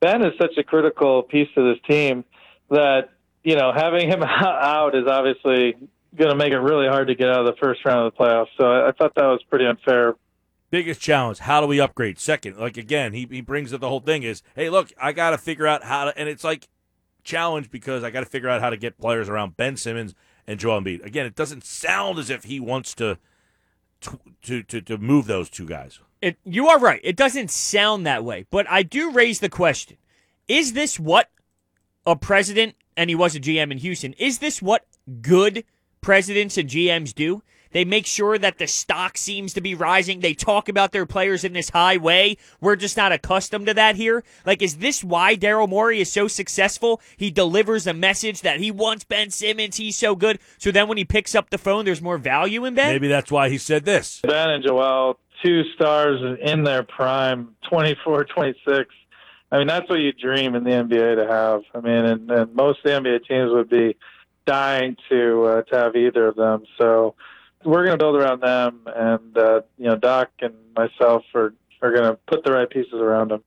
Ben 0.00 0.22
is 0.22 0.32
such 0.40 0.56
a 0.58 0.64
critical 0.64 1.22
piece 1.22 1.48
to 1.54 1.72
this 1.72 1.78
team 1.88 2.24
that 2.70 3.10
you 3.44 3.56
know 3.56 3.72
having 3.74 4.08
him 4.08 4.22
out 4.26 4.94
is 4.94 5.06
obviously 5.06 5.76
going 6.16 6.30
to 6.30 6.36
make 6.36 6.52
it 6.52 6.58
really 6.58 6.88
hard 6.88 7.08
to 7.08 7.14
get 7.14 7.28
out 7.28 7.40
of 7.40 7.46
the 7.46 7.56
first 7.60 7.84
round 7.84 8.06
of 8.06 8.12
the 8.12 8.18
playoffs. 8.18 8.48
So 8.58 8.86
I, 8.86 8.92
thought 8.92 9.14
that 9.14 9.26
was 9.26 9.42
pretty 9.48 9.66
unfair. 9.66 10.16
Biggest 10.70 11.00
challenge: 11.00 11.38
How 11.38 11.60
do 11.60 11.66
we 11.66 11.80
upgrade? 11.80 12.18
Second, 12.18 12.56
like 12.56 12.76
again, 12.76 13.12
he 13.12 13.26
he 13.30 13.40
brings 13.40 13.72
up 13.72 13.80
the 13.80 13.88
whole 13.88 14.00
thing 14.00 14.22
is, 14.22 14.42
hey, 14.54 14.70
look, 14.70 14.92
I 15.00 15.12
got 15.12 15.30
to 15.30 15.38
figure 15.38 15.66
out 15.66 15.84
how 15.84 16.06
to, 16.06 16.18
and 16.18 16.28
it's 16.28 16.44
like 16.44 16.68
challenge 17.22 17.70
because 17.70 18.02
I 18.02 18.10
got 18.10 18.20
to 18.20 18.26
figure 18.26 18.48
out 18.48 18.60
how 18.60 18.70
to 18.70 18.76
get 18.76 18.98
players 18.98 19.28
around 19.28 19.56
Ben 19.56 19.76
Simmons 19.76 20.14
and 20.46 20.58
Joel 20.58 20.80
Embiid. 20.80 21.04
Again, 21.04 21.26
it 21.26 21.34
doesn't 21.34 21.64
sound 21.64 22.18
as 22.18 22.30
if 22.30 22.44
he 22.44 22.60
wants 22.60 22.94
to 22.96 23.18
to 24.42 24.62
to, 24.62 24.80
to 24.80 24.98
move 24.98 25.26
those 25.26 25.50
two 25.50 25.66
guys. 25.66 26.00
It, 26.20 26.38
you 26.44 26.68
are 26.68 26.78
right. 26.78 27.00
It 27.02 27.16
doesn't 27.16 27.50
sound 27.50 28.06
that 28.06 28.24
way, 28.24 28.46
but 28.50 28.68
I 28.68 28.82
do 28.82 29.10
raise 29.10 29.40
the 29.40 29.48
question: 29.48 29.96
Is 30.48 30.72
this 30.72 30.98
what 30.98 31.30
a 32.06 32.16
president 32.16 32.74
and 32.96 33.08
he 33.10 33.16
was 33.16 33.34
a 33.34 33.40
GM 33.40 33.70
in 33.72 33.78
Houston? 33.78 34.12
Is 34.14 34.38
this 34.38 34.60
what 34.60 34.86
good 35.22 35.64
presidents 36.00 36.58
and 36.58 36.68
GMs 36.68 37.14
do? 37.14 37.42
They 37.72 37.84
make 37.84 38.06
sure 38.06 38.38
that 38.38 38.58
the 38.58 38.66
stock 38.66 39.16
seems 39.16 39.52
to 39.54 39.60
be 39.60 39.74
rising. 39.74 40.20
They 40.20 40.34
talk 40.34 40.68
about 40.68 40.92
their 40.92 41.06
players 41.06 41.44
in 41.44 41.52
this 41.52 41.70
high 41.70 41.96
way. 41.96 42.36
We're 42.60 42.76
just 42.76 42.96
not 42.96 43.12
accustomed 43.12 43.66
to 43.66 43.74
that 43.74 43.96
here. 43.96 44.24
Like, 44.44 44.62
is 44.62 44.78
this 44.78 45.04
why 45.04 45.36
Daryl 45.36 45.68
Morey 45.68 46.00
is 46.00 46.10
so 46.10 46.28
successful? 46.28 47.00
He 47.16 47.30
delivers 47.30 47.86
a 47.86 47.94
message 47.94 48.40
that 48.42 48.60
he 48.60 48.70
wants 48.70 49.04
Ben 49.04 49.30
Simmons. 49.30 49.76
He's 49.76 49.96
so 49.96 50.16
good. 50.16 50.38
So 50.58 50.70
then 50.70 50.88
when 50.88 50.98
he 50.98 51.04
picks 51.04 51.34
up 51.34 51.50
the 51.50 51.58
phone, 51.58 51.84
there's 51.84 52.02
more 52.02 52.18
value 52.18 52.64
in 52.64 52.74
Ben? 52.74 52.88
Maybe 52.88 53.08
that's 53.08 53.30
why 53.30 53.48
he 53.48 53.58
said 53.58 53.84
this. 53.84 54.20
Ben 54.22 54.50
and 54.50 54.64
Joel 54.64 55.18
two 55.42 55.62
stars 55.74 56.20
in 56.42 56.64
their 56.64 56.82
prime, 56.82 57.54
24, 57.68 58.24
26. 58.24 58.88
I 59.52 59.58
mean, 59.58 59.66
that's 59.66 59.88
what 59.88 59.98
you 59.98 60.12
dream 60.12 60.54
in 60.54 60.64
the 60.64 60.70
NBA 60.70 61.16
to 61.16 61.26
have. 61.26 61.62
I 61.74 61.80
mean, 61.80 62.04
and, 62.04 62.30
and 62.30 62.54
most 62.54 62.84
NBA 62.84 63.26
teams 63.26 63.50
would 63.52 63.68
be 63.68 63.96
dying 64.46 64.96
to 65.08 65.44
uh, 65.44 65.62
to 65.62 65.76
have 65.76 65.96
either 65.96 66.26
of 66.26 66.36
them. 66.36 66.64
So 66.78 67.14
we're 67.64 67.84
going 67.84 67.98
to 67.98 68.02
build 68.02 68.16
around 68.16 68.40
them, 68.40 68.80
and 68.86 69.36
uh, 69.36 69.60
you 69.78 69.86
know, 69.86 69.96
Doc 69.96 70.30
and 70.40 70.54
myself 70.76 71.24
are 71.34 71.54
are 71.82 71.92
going 71.92 72.10
to 72.10 72.18
put 72.26 72.44
the 72.44 72.52
right 72.52 72.68
pieces 72.68 72.94
around 72.94 73.30
them. 73.30 73.42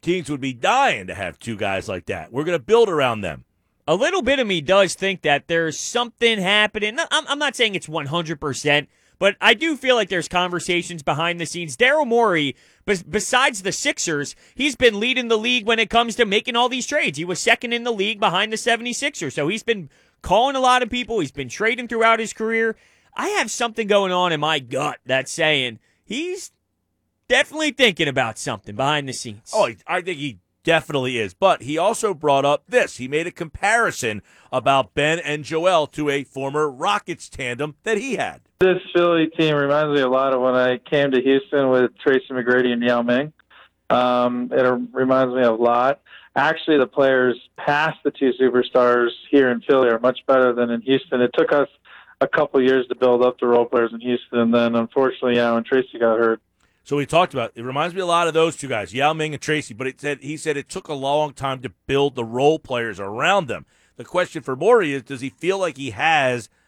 Teams 0.00 0.30
would 0.30 0.40
be 0.40 0.52
dying 0.52 1.06
to 1.06 1.14
have 1.14 1.38
two 1.38 1.56
guys 1.56 1.88
like 1.88 2.06
that. 2.06 2.32
We're 2.32 2.44
going 2.44 2.58
to 2.58 2.64
build 2.64 2.88
around 2.88 3.20
them. 3.20 3.44
A 3.86 3.94
little 3.94 4.22
bit 4.22 4.38
of 4.38 4.46
me 4.46 4.60
does 4.60 4.94
think 4.94 5.22
that 5.22 5.48
there's 5.48 5.78
something 5.78 6.40
happening. 6.40 6.98
I'm, 7.10 7.26
I'm 7.28 7.38
not 7.38 7.54
saying 7.54 7.74
it's 7.74 7.88
100 7.88 8.40
percent 8.40 8.88
but 9.22 9.36
I 9.40 9.54
do 9.54 9.76
feel 9.76 9.94
like 9.94 10.08
there's 10.08 10.26
conversations 10.26 11.04
behind 11.04 11.38
the 11.38 11.46
scenes. 11.46 11.76
Daryl 11.76 12.04
Morey, 12.04 12.56
besides 12.84 13.62
the 13.62 13.70
Sixers, 13.70 14.34
he's 14.56 14.74
been 14.74 14.98
leading 14.98 15.28
the 15.28 15.38
league 15.38 15.64
when 15.64 15.78
it 15.78 15.90
comes 15.90 16.16
to 16.16 16.24
making 16.24 16.56
all 16.56 16.68
these 16.68 16.88
trades. 16.88 17.18
He 17.18 17.24
was 17.24 17.38
second 17.38 17.72
in 17.72 17.84
the 17.84 17.92
league 17.92 18.18
behind 18.18 18.52
the 18.52 18.56
76ers. 18.56 19.32
So 19.32 19.46
he's 19.46 19.62
been 19.62 19.90
calling 20.22 20.56
a 20.56 20.60
lot 20.60 20.82
of 20.82 20.90
people. 20.90 21.20
He's 21.20 21.30
been 21.30 21.48
trading 21.48 21.86
throughout 21.86 22.18
his 22.18 22.32
career. 22.32 22.74
I 23.14 23.28
have 23.28 23.50
something 23.50 23.86
going 23.86 24.12
on 24.12 24.32
in 24.32 24.40
my 24.40 24.58
gut 24.58 24.98
that's 25.04 25.32
saying 25.32 25.78
he's 26.04 26.52
definitely 27.28 27.72
thinking 27.72 28.08
about 28.08 28.38
something 28.38 28.74
behind 28.74 29.08
the 29.08 29.12
scenes. 29.12 29.50
Oh, 29.54 29.70
I 29.86 30.00
think 30.00 30.18
he 30.18 30.38
definitely 30.64 31.18
is. 31.18 31.34
But 31.34 31.62
he 31.62 31.78
also 31.78 32.14
brought 32.14 32.44
up 32.44 32.64
this. 32.68 32.96
He 32.96 33.08
made 33.08 33.26
a 33.26 33.32
comparison 33.32 34.22
about 34.52 34.94
Ben 34.94 35.18
and 35.18 35.44
Joel 35.44 35.86
to 35.88 36.08
a 36.10 36.24
former 36.24 36.70
Rockets 36.70 37.28
tandem 37.28 37.76
that 37.82 37.98
he 37.98 38.16
had. 38.16 38.42
This 38.60 38.78
Philly 38.94 39.26
team 39.26 39.56
reminds 39.56 39.94
me 39.94 40.00
a 40.00 40.08
lot 40.08 40.32
of 40.32 40.40
when 40.40 40.54
I 40.54 40.78
came 40.78 41.10
to 41.10 41.20
Houston 41.20 41.70
with 41.70 41.90
Tracy 41.98 42.26
McGrady 42.30 42.72
and 42.72 42.82
Yao 42.82 43.02
Ming. 43.02 43.32
Um, 43.90 44.50
it 44.52 44.62
reminds 44.92 45.34
me 45.34 45.42
a 45.42 45.52
lot. 45.52 46.00
Actually, 46.34 46.78
the 46.78 46.86
players 46.86 47.38
past 47.58 47.98
the 48.04 48.10
two 48.10 48.32
superstars 48.40 49.10
here 49.30 49.50
in 49.50 49.60
Philly 49.60 49.88
are 49.88 49.98
much 49.98 50.20
better 50.26 50.54
than 50.54 50.70
in 50.70 50.80
Houston. 50.82 51.20
It 51.20 51.30
took 51.34 51.52
us 51.52 51.68
a 52.22 52.28
couple 52.28 52.62
years 52.62 52.86
to 52.88 52.94
build 52.94 53.22
up 53.22 53.38
the 53.38 53.46
role 53.46 53.66
players 53.66 53.92
in 53.92 54.00
Houston, 54.00 54.38
and 54.38 54.54
then 54.54 54.74
unfortunately, 54.74 55.36
Yao 55.36 55.56
and 55.56 55.66
Tracy 55.66 55.98
got 55.98 56.18
hurt. 56.18 56.40
So 56.84 56.96
we 56.96 57.06
talked 57.06 57.32
about 57.32 57.52
it 57.54 57.62
reminds 57.62 57.94
me 57.94 58.00
a 58.00 58.06
lot 58.06 58.28
of 58.28 58.34
those 58.34 58.56
two 58.56 58.68
guys, 58.68 58.92
Yao 58.92 59.12
Ming 59.12 59.34
and 59.34 59.42
Tracy, 59.42 59.74
but 59.74 59.86
it 59.86 60.00
said 60.00 60.18
he 60.22 60.36
said 60.36 60.56
it 60.56 60.68
took 60.68 60.88
a 60.88 60.94
long 60.94 61.32
time 61.32 61.60
to 61.62 61.70
build 61.86 62.14
the 62.14 62.24
role 62.24 62.58
players 62.58 62.98
around 62.98 63.46
them. 63.46 63.66
The 63.96 64.04
question 64.04 64.42
for 64.42 64.56
Morey 64.56 64.92
is 64.92 65.02
does 65.02 65.20
he 65.20 65.30
feel 65.30 65.58
like 65.58 65.76
he 65.76 65.90
has– 65.90 66.48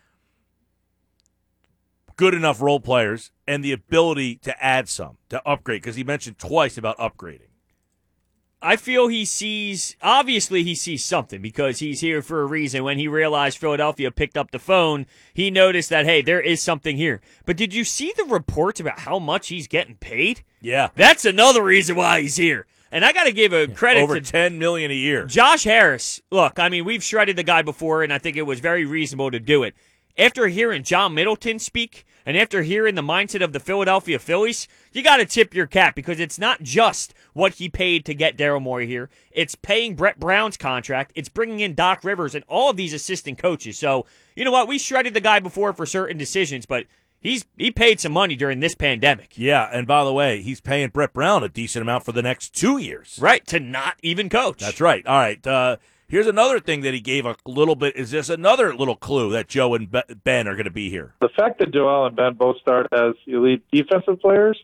good 2.16 2.34
enough 2.34 2.60
role 2.60 2.80
players 2.80 3.30
and 3.46 3.64
the 3.64 3.72
ability 3.72 4.36
to 4.36 4.64
add 4.64 4.88
some 4.88 5.18
to 5.28 5.46
upgrade 5.46 5.82
because 5.82 5.96
he 5.96 6.04
mentioned 6.04 6.38
twice 6.38 6.78
about 6.78 6.96
upgrading. 6.98 7.48
I 8.64 8.77
feel 8.77 9.09
he 9.09 9.27
sees, 9.27 9.94
obviously, 10.00 10.62
he 10.64 10.74
sees 10.74 11.05
something 11.05 11.42
because 11.42 11.81
he's 11.81 12.00
here 12.00 12.22
for 12.22 12.40
a 12.40 12.46
reason. 12.46 12.83
When 12.83 12.98
he 12.98 13.07
realized 13.07 13.59
Philadelphia 13.59 14.11
picked 14.11 14.38
up 14.38 14.50
the 14.50 14.59
phone, 14.59 15.05
he 15.35 15.50
noticed 15.50 15.90
that, 15.90 16.07
hey, 16.07 16.22
there 16.22 16.40
is 16.40 16.62
something 16.62 16.96
here. 16.96 17.20
But 17.44 17.59
did 17.59 17.74
you 17.74 17.85
see 17.85 18.14
the 18.16 18.24
reports 18.24 18.81
about 18.81 19.00
how 19.00 19.18
much 19.18 19.48
he's 19.48 19.68
getting 19.68 19.96
paid? 19.96 20.42
Yeah. 20.62 20.88
That's 20.96 21.27
another 21.27 21.62
reason 21.62 21.94
why 21.94 22.22
he's 22.22 22.37
here. 22.37 22.66
And 22.90 23.05
I 23.05 23.12
got 23.12 23.24
to 23.24 23.33
give 23.33 23.53
a 23.53 23.66
credit 23.66 24.03
over 24.03 24.20
to 24.20 24.33
ten 24.33 24.59
million 24.59 24.90
a 24.90 24.94
year. 24.94 25.27
Josh 25.27 25.64
Harris. 25.64 26.22
Look, 26.31 26.59
I 26.59 26.68
mean, 26.68 26.85
we've 26.85 27.03
shredded 27.03 27.37
the 27.37 27.42
guy 27.42 27.62
before, 27.62 28.03
and 28.03 28.12
I 28.12 28.18
think 28.18 28.37
it 28.37 28.42
was 28.42 28.61
very 28.61 28.87
reasonable 28.87 29.33
to 29.33 29.40
do 29.40 29.64
it. 29.64 29.74
After 30.16 30.46
hearing 30.46 30.85
John 30.85 31.14
Middleton 31.14 31.59
speak, 31.59 32.07
and 32.24 32.36
after 32.36 32.62
hearing 32.62 32.95
the 32.95 33.03
mindset 33.03 33.43
of 33.43 33.53
the 33.53 33.61
Philadelphia 33.61 34.18
Phillies, 34.18 34.68
you 34.93 35.03
got 35.03 35.16
to 35.16 35.26
tip 35.26 35.55
your 35.55 35.66
cap 35.66 35.95
because 35.95 36.20
it's 36.20 36.38
not 36.38 36.62
just 36.62 37.12
what 37.32 37.55
he 37.55 37.68
paid 37.68 38.05
to 38.07 38.14
get 38.14 38.36
Daryl 38.36 38.62
Morey 38.62 38.86
here. 38.86 39.11
It's 39.32 39.55
paying 39.55 39.97
Brett 39.97 40.20
Brown's 40.20 40.57
contract. 40.57 41.12
It's 41.14 41.28
bringing 41.28 41.61
in 41.61 41.74
Doc 41.74 42.05
Rivers 42.05 42.34
and 42.34 42.45
all 42.49 42.70
of 42.70 42.76
these 42.76 42.93
assistant 42.95 43.38
coaches. 43.38 43.78
So, 43.78 44.07
you 44.36 44.45
know 44.45 44.53
what? 44.53 44.68
We 44.68 44.78
shredded 44.78 45.14
the 45.14 45.20
guy 45.20 45.41
before 45.41 45.72
for 45.72 45.84
certain 45.84 46.16
decisions, 46.16 46.64
but 46.64 46.86
he's 47.20 47.45
he 47.59 47.72
paid 47.72 47.99
some 47.99 48.12
money 48.12 48.36
during 48.36 48.61
this 48.61 48.76
pandemic. 48.76 49.32
Yeah, 49.36 49.68
and 49.72 49.86
by 49.86 50.05
the 50.05 50.12
way, 50.12 50.43
he's 50.43 50.61
paying 50.61 50.91
Brett 50.91 51.12
Brown 51.12 51.43
a 51.43 51.49
decent 51.49 51.82
amount 51.82 52.05
for 52.05 52.12
the 52.12 52.22
next 52.22 52.55
two 52.55 52.78
years. 52.78 53.18
Right, 53.20 53.45
to 53.49 53.59
not 53.59 53.97
even 54.03 54.28
coach. 54.28 54.61
That's 54.61 54.80
right. 54.80 55.05
All 55.07 55.18
right. 55.18 55.45
Uh, 55.45 55.76
Here's 56.09 56.26
another 56.26 56.61
thing 56.61 56.82
that 56.82 56.94
he 56.94 57.00
gave 57.00 57.24
a 57.24 57.34
little 57.46 57.76
bit. 57.76 57.96
Is 57.96 58.11
this 58.11 58.28
another 58.28 58.74
little 58.74 58.96
clue 58.96 59.30
that 59.32 59.48
Joe 59.48 59.74
and 59.74 59.90
Ben 60.22 60.46
are 60.46 60.55
going 60.55 60.64
to 60.64 60.70
be 60.70 60.90
here? 60.90 61.14
The 61.20 61.30
fact 61.30 61.59
that 61.61 61.72
Joel 61.72 62.07
and 62.07 62.16
Ben 62.16 62.34
both 62.34 62.59
start 62.59 62.88
as 62.92 63.14
elite 63.26 63.64
defensive 63.72 64.20
players, 64.20 64.62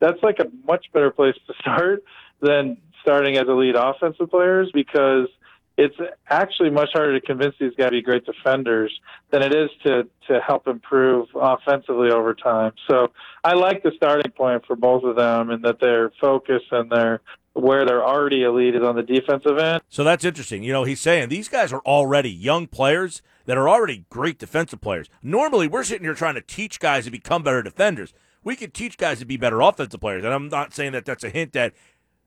that's 0.00 0.22
like 0.22 0.38
a 0.40 0.46
much 0.66 0.86
better 0.92 1.10
place 1.10 1.36
to 1.46 1.54
start 1.60 2.02
than 2.40 2.76
starting 3.02 3.36
as 3.36 3.46
elite 3.48 3.76
offensive 3.76 4.30
players 4.30 4.70
because 4.74 5.28
it's 5.76 5.96
actually 6.28 6.68
much 6.68 6.90
harder 6.92 7.18
to 7.18 7.24
convince 7.24 7.54
these 7.58 7.72
guys 7.78 7.86
to 7.86 7.92
be 7.92 8.02
great 8.02 8.26
defenders 8.26 8.92
than 9.30 9.42
it 9.42 9.54
is 9.54 9.70
to 9.84 10.02
to 10.28 10.40
help 10.46 10.66
improve 10.68 11.28
offensively 11.34 12.10
over 12.10 12.34
time. 12.34 12.72
So 12.88 13.08
I 13.42 13.54
like 13.54 13.82
the 13.82 13.92
starting 13.96 14.30
point 14.32 14.66
for 14.66 14.76
both 14.76 15.04
of 15.04 15.16
them 15.16 15.50
and 15.50 15.64
that 15.64 15.80
their 15.80 16.10
focus 16.20 16.62
and 16.70 16.90
their 16.90 17.22
where 17.54 17.84
they're 17.84 18.04
already 18.04 18.42
elite 18.42 18.74
is 18.74 18.82
on 18.82 18.96
the 18.96 19.02
defensive 19.02 19.58
end. 19.58 19.82
So 19.88 20.04
that's 20.04 20.24
interesting. 20.24 20.62
You 20.62 20.72
know, 20.72 20.84
he's 20.84 21.00
saying 21.00 21.28
these 21.28 21.48
guys 21.48 21.72
are 21.72 21.80
already 21.80 22.30
young 22.30 22.66
players 22.66 23.22
that 23.46 23.58
are 23.58 23.68
already 23.68 24.04
great 24.10 24.38
defensive 24.38 24.80
players. 24.80 25.08
Normally, 25.22 25.66
we're 25.66 25.84
sitting 25.84 26.04
here 26.04 26.14
trying 26.14 26.36
to 26.36 26.40
teach 26.40 26.78
guys 26.78 27.04
to 27.06 27.10
become 27.10 27.42
better 27.42 27.62
defenders. 27.62 28.14
We 28.44 28.56
could 28.56 28.72
teach 28.72 28.96
guys 28.96 29.18
to 29.18 29.24
be 29.24 29.36
better 29.36 29.60
offensive 29.60 30.00
players. 30.00 30.24
And 30.24 30.32
I'm 30.32 30.48
not 30.48 30.72
saying 30.72 30.92
that 30.92 31.04
that's 31.04 31.24
a 31.24 31.30
hint 31.30 31.52
that, 31.52 31.74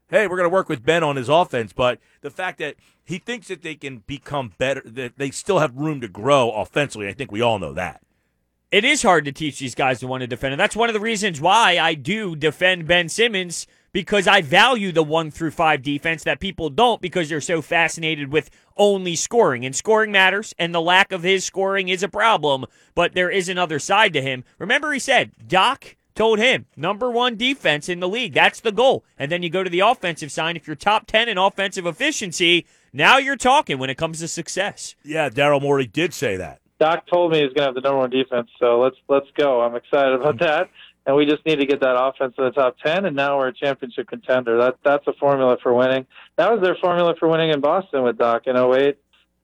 hey, 0.09 0.27
we're 0.27 0.37
going 0.37 0.49
to 0.49 0.53
work 0.53 0.69
with 0.69 0.85
Ben 0.85 1.03
on 1.03 1.15
his 1.15 1.29
offense, 1.29 1.73
but 1.73 1.99
the 2.21 2.29
fact 2.29 2.59
that 2.59 2.75
he 3.03 3.17
thinks 3.17 3.47
that 3.47 3.61
they 3.61 3.75
can 3.75 3.99
become 3.99 4.53
better, 4.57 4.81
that 4.85 5.17
they 5.17 5.31
still 5.31 5.59
have 5.59 5.75
room 5.75 6.01
to 6.01 6.07
grow 6.07 6.51
offensively, 6.51 7.07
I 7.07 7.13
think 7.13 7.31
we 7.31 7.41
all 7.41 7.59
know 7.59 7.73
that. 7.73 8.01
It 8.69 8.83
is 8.83 9.03
hard 9.03 9.25
to 9.25 9.31
teach 9.31 9.59
these 9.59 9.75
guys 9.75 9.99
to 9.99 10.07
want 10.07 10.21
to 10.21 10.27
defend. 10.27 10.53
And 10.53 10.59
that's 10.59 10.75
one 10.75 10.89
of 10.89 10.93
the 10.93 10.99
reasons 10.99 11.39
why 11.39 11.77
I 11.77 11.93
do 11.93 12.35
defend 12.35 12.87
Ben 12.87 13.07
Simmons 13.07 13.67
because 13.93 14.27
I 14.27 14.41
value 14.41 14.91
the 14.91 15.03
one 15.03 15.31
through 15.31 15.51
five 15.51 15.83
defense 15.83 16.23
that 16.23 16.39
people 16.39 16.69
don't 16.69 16.99
because 16.99 17.29
they're 17.29 17.39
so 17.39 17.61
fascinated 17.61 18.31
with 18.31 18.49
only 18.75 19.15
scoring. 19.15 19.65
And 19.65 19.75
scoring 19.75 20.11
matters, 20.11 20.53
and 20.57 20.73
the 20.73 20.81
lack 20.81 21.11
of 21.11 21.23
his 21.23 21.45
scoring 21.45 21.87
is 21.87 22.03
a 22.03 22.09
problem, 22.09 22.65
but 22.95 23.13
there 23.13 23.29
is 23.29 23.47
another 23.47 23.79
side 23.79 24.11
to 24.13 24.21
him. 24.21 24.43
Remember, 24.57 24.91
he 24.91 24.99
said, 24.99 25.31
Doc 25.47 25.95
told 26.15 26.39
him, 26.39 26.65
number 26.75 27.09
one 27.09 27.35
defense 27.35 27.87
in 27.87 27.99
the 27.99 28.09
league. 28.09 28.33
That's 28.33 28.59
the 28.59 28.71
goal. 28.71 29.05
And 29.17 29.31
then 29.31 29.43
you 29.43 29.49
go 29.49 29.63
to 29.63 29.69
the 29.69 29.79
offensive 29.81 30.31
side. 30.31 30.57
If 30.57 30.67
you're 30.67 30.75
top 30.75 31.05
10 31.07 31.29
in 31.29 31.37
offensive 31.37 31.85
efficiency, 31.85 32.65
now 32.91 33.17
you're 33.17 33.35
talking 33.35 33.77
when 33.77 33.89
it 33.89 33.97
comes 33.97 34.19
to 34.19 34.27
success. 34.27 34.95
Yeah, 35.03 35.29
Daryl 35.29 35.61
Morey 35.61 35.85
did 35.85 36.13
say 36.13 36.35
that. 36.37 36.59
Doc 36.79 37.05
told 37.07 37.31
me 37.31 37.37
he's 37.41 37.53
going 37.53 37.59
to 37.59 37.65
have 37.65 37.75
the 37.75 37.81
number 37.81 37.99
one 37.99 38.09
defense, 38.09 38.49
so 38.59 38.81
let's 38.81 38.97
let's 39.07 39.27
go. 39.37 39.61
I'm 39.61 39.75
excited 39.75 40.13
about 40.13 40.35
mm. 40.35 40.39
that 40.39 40.69
and 41.05 41.15
we 41.15 41.25
just 41.25 41.45
need 41.45 41.57
to 41.57 41.65
get 41.65 41.81
that 41.81 41.95
offense 41.99 42.33
in 42.37 42.45
the 42.45 42.51
top 42.51 42.77
10 42.83 43.05
and 43.05 43.15
now 43.15 43.37
we're 43.37 43.47
a 43.47 43.53
championship 43.53 44.07
contender 44.07 44.57
that 44.57 44.77
that's 44.83 45.05
a 45.07 45.13
formula 45.13 45.57
for 45.61 45.73
winning 45.73 46.05
that 46.37 46.51
was 46.51 46.61
their 46.61 46.75
formula 46.81 47.13
for 47.19 47.27
winning 47.27 47.49
in 47.49 47.59
boston 47.59 48.03
with 48.03 48.17
doc 48.17 48.43
in 48.45 48.55
08 48.55 48.97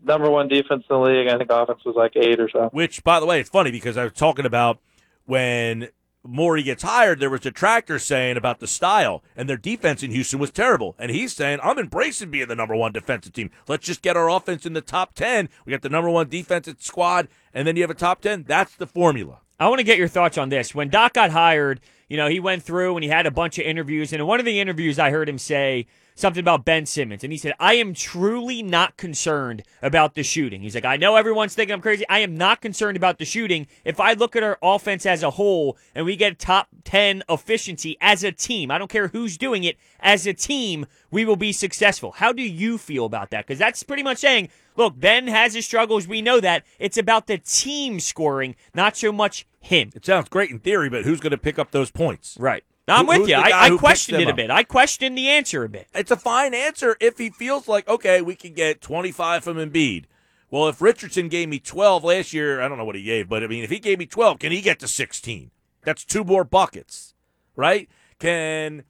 number 0.03 0.30
one 0.30 0.47
defense 0.47 0.84
in 0.89 0.95
the 0.95 0.99
league 0.99 1.28
i 1.28 1.38
think 1.38 1.51
offense 1.51 1.80
was 1.86 1.95
like 1.95 2.16
eight 2.16 2.39
or 2.39 2.49
so 2.49 2.70
Which, 2.72 3.03
by 3.03 3.20
the 3.20 3.26
way, 3.26 3.39
it's 3.39 3.49
funny 3.49 3.72
because 3.72 3.97
I 3.97 4.03
was 4.03 4.14
talking 4.14 4.45
about 4.45 4.80
when 5.26 5.89
Morey 6.24 6.64
gets 6.64 6.84
hired, 6.84 7.20
there 7.20 7.30
was 7.30 7.41
detractors 7.41 8.03
saying 8.03 8.36
about 8.36 8.60
the 8.60 8.68
style, 8.68 9.24
and 9.36 9.47
their 9.47 9.57
defense 9.57 10.03
in 10.03 10.12
Houston 10.12 10.39
was 10.39 10.51
terrible. 10.51 10.95
And 10.99 11.12
he's 11.12 11.34
saying, 11.36 11.60
I'm 11.64 11.80
embracing 11.80 12.32
being 12.32 12.47
the 12.47 12.55
number 12.55 12.76
one 12.76 12.91
defensive 12.91 13.34
team. 13.34 13.51
Let's 13.68 13.86
just 13.86 14.01
get 14.01 14.18
our 14.18 14.30
offense 14.30 14.66
in 14.66 14.74
the 14.74 14.82
top 14.82 15.16
10. 15.16 15.49
We 15.66 15.72
got 15.72 15.82
the 15.82 15.89
number 15.89 16.10
one 16.10 16.28
defensive 16.28 16.78
squad, 16.80 17.28
and 17.53 17.68
then 17.68 17.76
you 17.76 17.84
have 17.84 17.89
a 17.89 17.95
top 17.95 18.22
10. 18.22 18.43
That's 18.47 18.76
the 18.76 18.88
formula. 18.88 19.39
I 19.60 19.68
want 19.68 19.80
to 19.80 19.84
get 19.84 19.97
your 19.97 20.07
thoughts 20.07 20.38
on 20.38 20.49
this. 20.49 20.74
When 20.74 20.89
Doc 20.89 21.14
got 21.14 21.32
hired, 21.32 21.82
you 22.07 22.16
know, 22.16 22.30
he 22.30 22.39
went 22.39 22.64
through 22.64 22.95
and 22.95 23.03
he 23.03 23.10
had 23.10 23.26
a 23.26 23.32
bunch 23.32 23.60
of 23.60 23.66
interviews. 23.66 24.14
And 24.14 24.22
in 24.22 24.28
one 24.28 24.39
of 24.39 24.45
the 24.45 24.60
interviews, 24.60 24.97
I 24.97 25.12
heard 25.12 25.28
him 25.28 25.38
say 25.38 25.86
something 26.16 26.39
about 26.41 26.66
Ben 26.66 26.86
Simmons. 26.86 27.24
And 27.24 27.32
he 27.32 27.38
said, 27.38 27.53
I 27.60 27.76
am 27.76 27.93
truly 27.93 28.64
not 28.64 28.97
concerned 28.97 29.64
about 29.82 30.16
the 30.16 30.24
shooting. 30.24 30.62
He's 30.62 30.76
like, 30.76 30.86
I 30.86 30.97
know 30.97 31.16
everyone's 31.16 31.55
thinking 31.55 31.74
I'm 31.74 31.82
crazy. 31.82 32.05
I 32.10 32.20
am 32.20 32.36
not 32.36 32.62
concerned 32.62 32.97
about 32.97 33.20
the 33.20 33.26
shooting. 33.26 33.68
If 33.84 33.99
I 33.99 34.14
look 34.14 34.36
at 34.36 34.43
our 34.43 34.57
offense 34.62 35.05
as 35.05 35.24
a 35.24 35.32
whole 35.32 35.78
and 35.93 36.05
we 36.05 36.16
get 36.16 36.39
top 36.39 36.70
10 36.84 37.24
efficiency 37.30 37.97
as 38.01 38.24
a 38.24 38.32
team, 38.32 38.72
I 38.72 38.78
don't 38.78 38.89
care 38.89 39.10
who's 39.10 39.38
doing 39.38 39.64
it, 39.64 39.78
as 39.99 40.26
a 40.26 40.34
team, 40.34 40.86
we 41.12 41.26
will 41.26 41.36
be 41.36 41.51
successful. 41.51 42.14
How 42.14 42.32
do 42.32 42.43
you 42.43 42.78
feel 42.78 43.05
about 43.05 43.30
that? 43.32 43.45
Because 43.45 43.60
that's 43.60 43.84
pretty 43.84 44.03
much 44.03 44.20
saying, 44.20 44.49
look, 44.80 44.99
Ben 44.99 45.27
has 45.27 45.53
his 45.53 45.65
struggles. 45.65 46.07
We 46.07 46.21
know 46.23 46.39
that. 46.39 46.63
It's 46.80 46.97
about 46.97 47.27
the 47.27 47.38
team 47.38 47.99
scoring, 47.99 48.55
not 48.73 48.97
so 48.97 49.11
much 49.11 49.45
him. 49.59 49.91
It 49.93 50.05
sounds 50.05 50.30
great 50.30 50.49
in 50.49 50.59
theory, 50.59 50.89
but 50.89 51.03
who's 51.03 51.19
going 51.19 51.32
to 51.32 51.38
pick 51.38 51.59
up 51.59 51.71
those 51.71 51.91
points? 51.91 52.36
Right. 52.39 52.63
I'm 52.88 53.05
Who- 53.05 53.19
with 53.19 53.30
you. 53.30 53.36
I, 53.36 53.65
I 53.65 53.77
questioned 53.77 54.19
it 54.21 54.27
a 54.27 54.32
up? 54.32 54.38
bit. 54.38 54.49
I 54.49 54.63
questioned 54.63 55.15
the 55.15 55.30
answer 55.30 55.63
a 55.63 55.69
bit. 55.69 55.88
It's 55.93 56.09
a 56.09 56.15
fine 56.17 56.55
answer 56.55 56.97
if 56.99 57.19
he 57.19 57.30
feels 57.30 57.67
like, 57.67 57.88
okay, 57.88 58.21
we 58.21 58.34
can 58.34 58.53
get 58.53 58.82
25 58.82 59.43
from 59.43 59.57
Embiid. 59.57 60.05
Well, 60.49 60.67
if 60.67 60.82
Richardson 60.82 61.27
gave 61.27 61.49
me 61.49 61.59
12 61.59 62.03
last 62.03 62.34
year, 62.34 62.59
I 62.59 62.67
don't 62.67 62.80
know 62.80 62.86
what 62.86 62.95
he 62.95 63.03
gave, 63.03 63.30
but 63.30 63.43
I 63.43 63.47
mean, 63.47 63.63
if 63.63 63.69
he 63.69 63.77
gave 63.77 63.99
me 63.99 64.07
12, 64.07 64.39
can 64.39 64.51
he 64.51 64.61
get 64.61 64.80
to 64.80 64.88
16? 64.88 65.51
That's 65.84 66.03
two 66.03 66.23
more 66.23 66.43
buckets, 66.43 67.13
right? 67.55 67.88
Can 68.17 68.84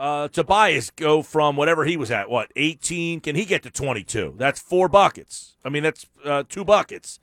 uh, 0.00 0.28
Tobias 0.28 0.90
go 0.90 1.22
from 1.22 1.56
whatever 1.56 1.84
he 1.84 1.96
was 1.98 2.10
at, 2.10 2.30
what, 2.30 2.50
18? 2.56 3.20
Can 3.20 3.36
he 3.36 3.44
get 3.44 3.62
to 3.64 3.70
22? 3.70 4.34
That's 4.38 4.58
four 4.58 4.88
buckets. 4.88 5.56
I 5.62 5.68
mean, 5.68 5.82
that's 5.82 6.06
uh, 6.24 6.42
two 6.48 6.64
buckets. 6.64 7.20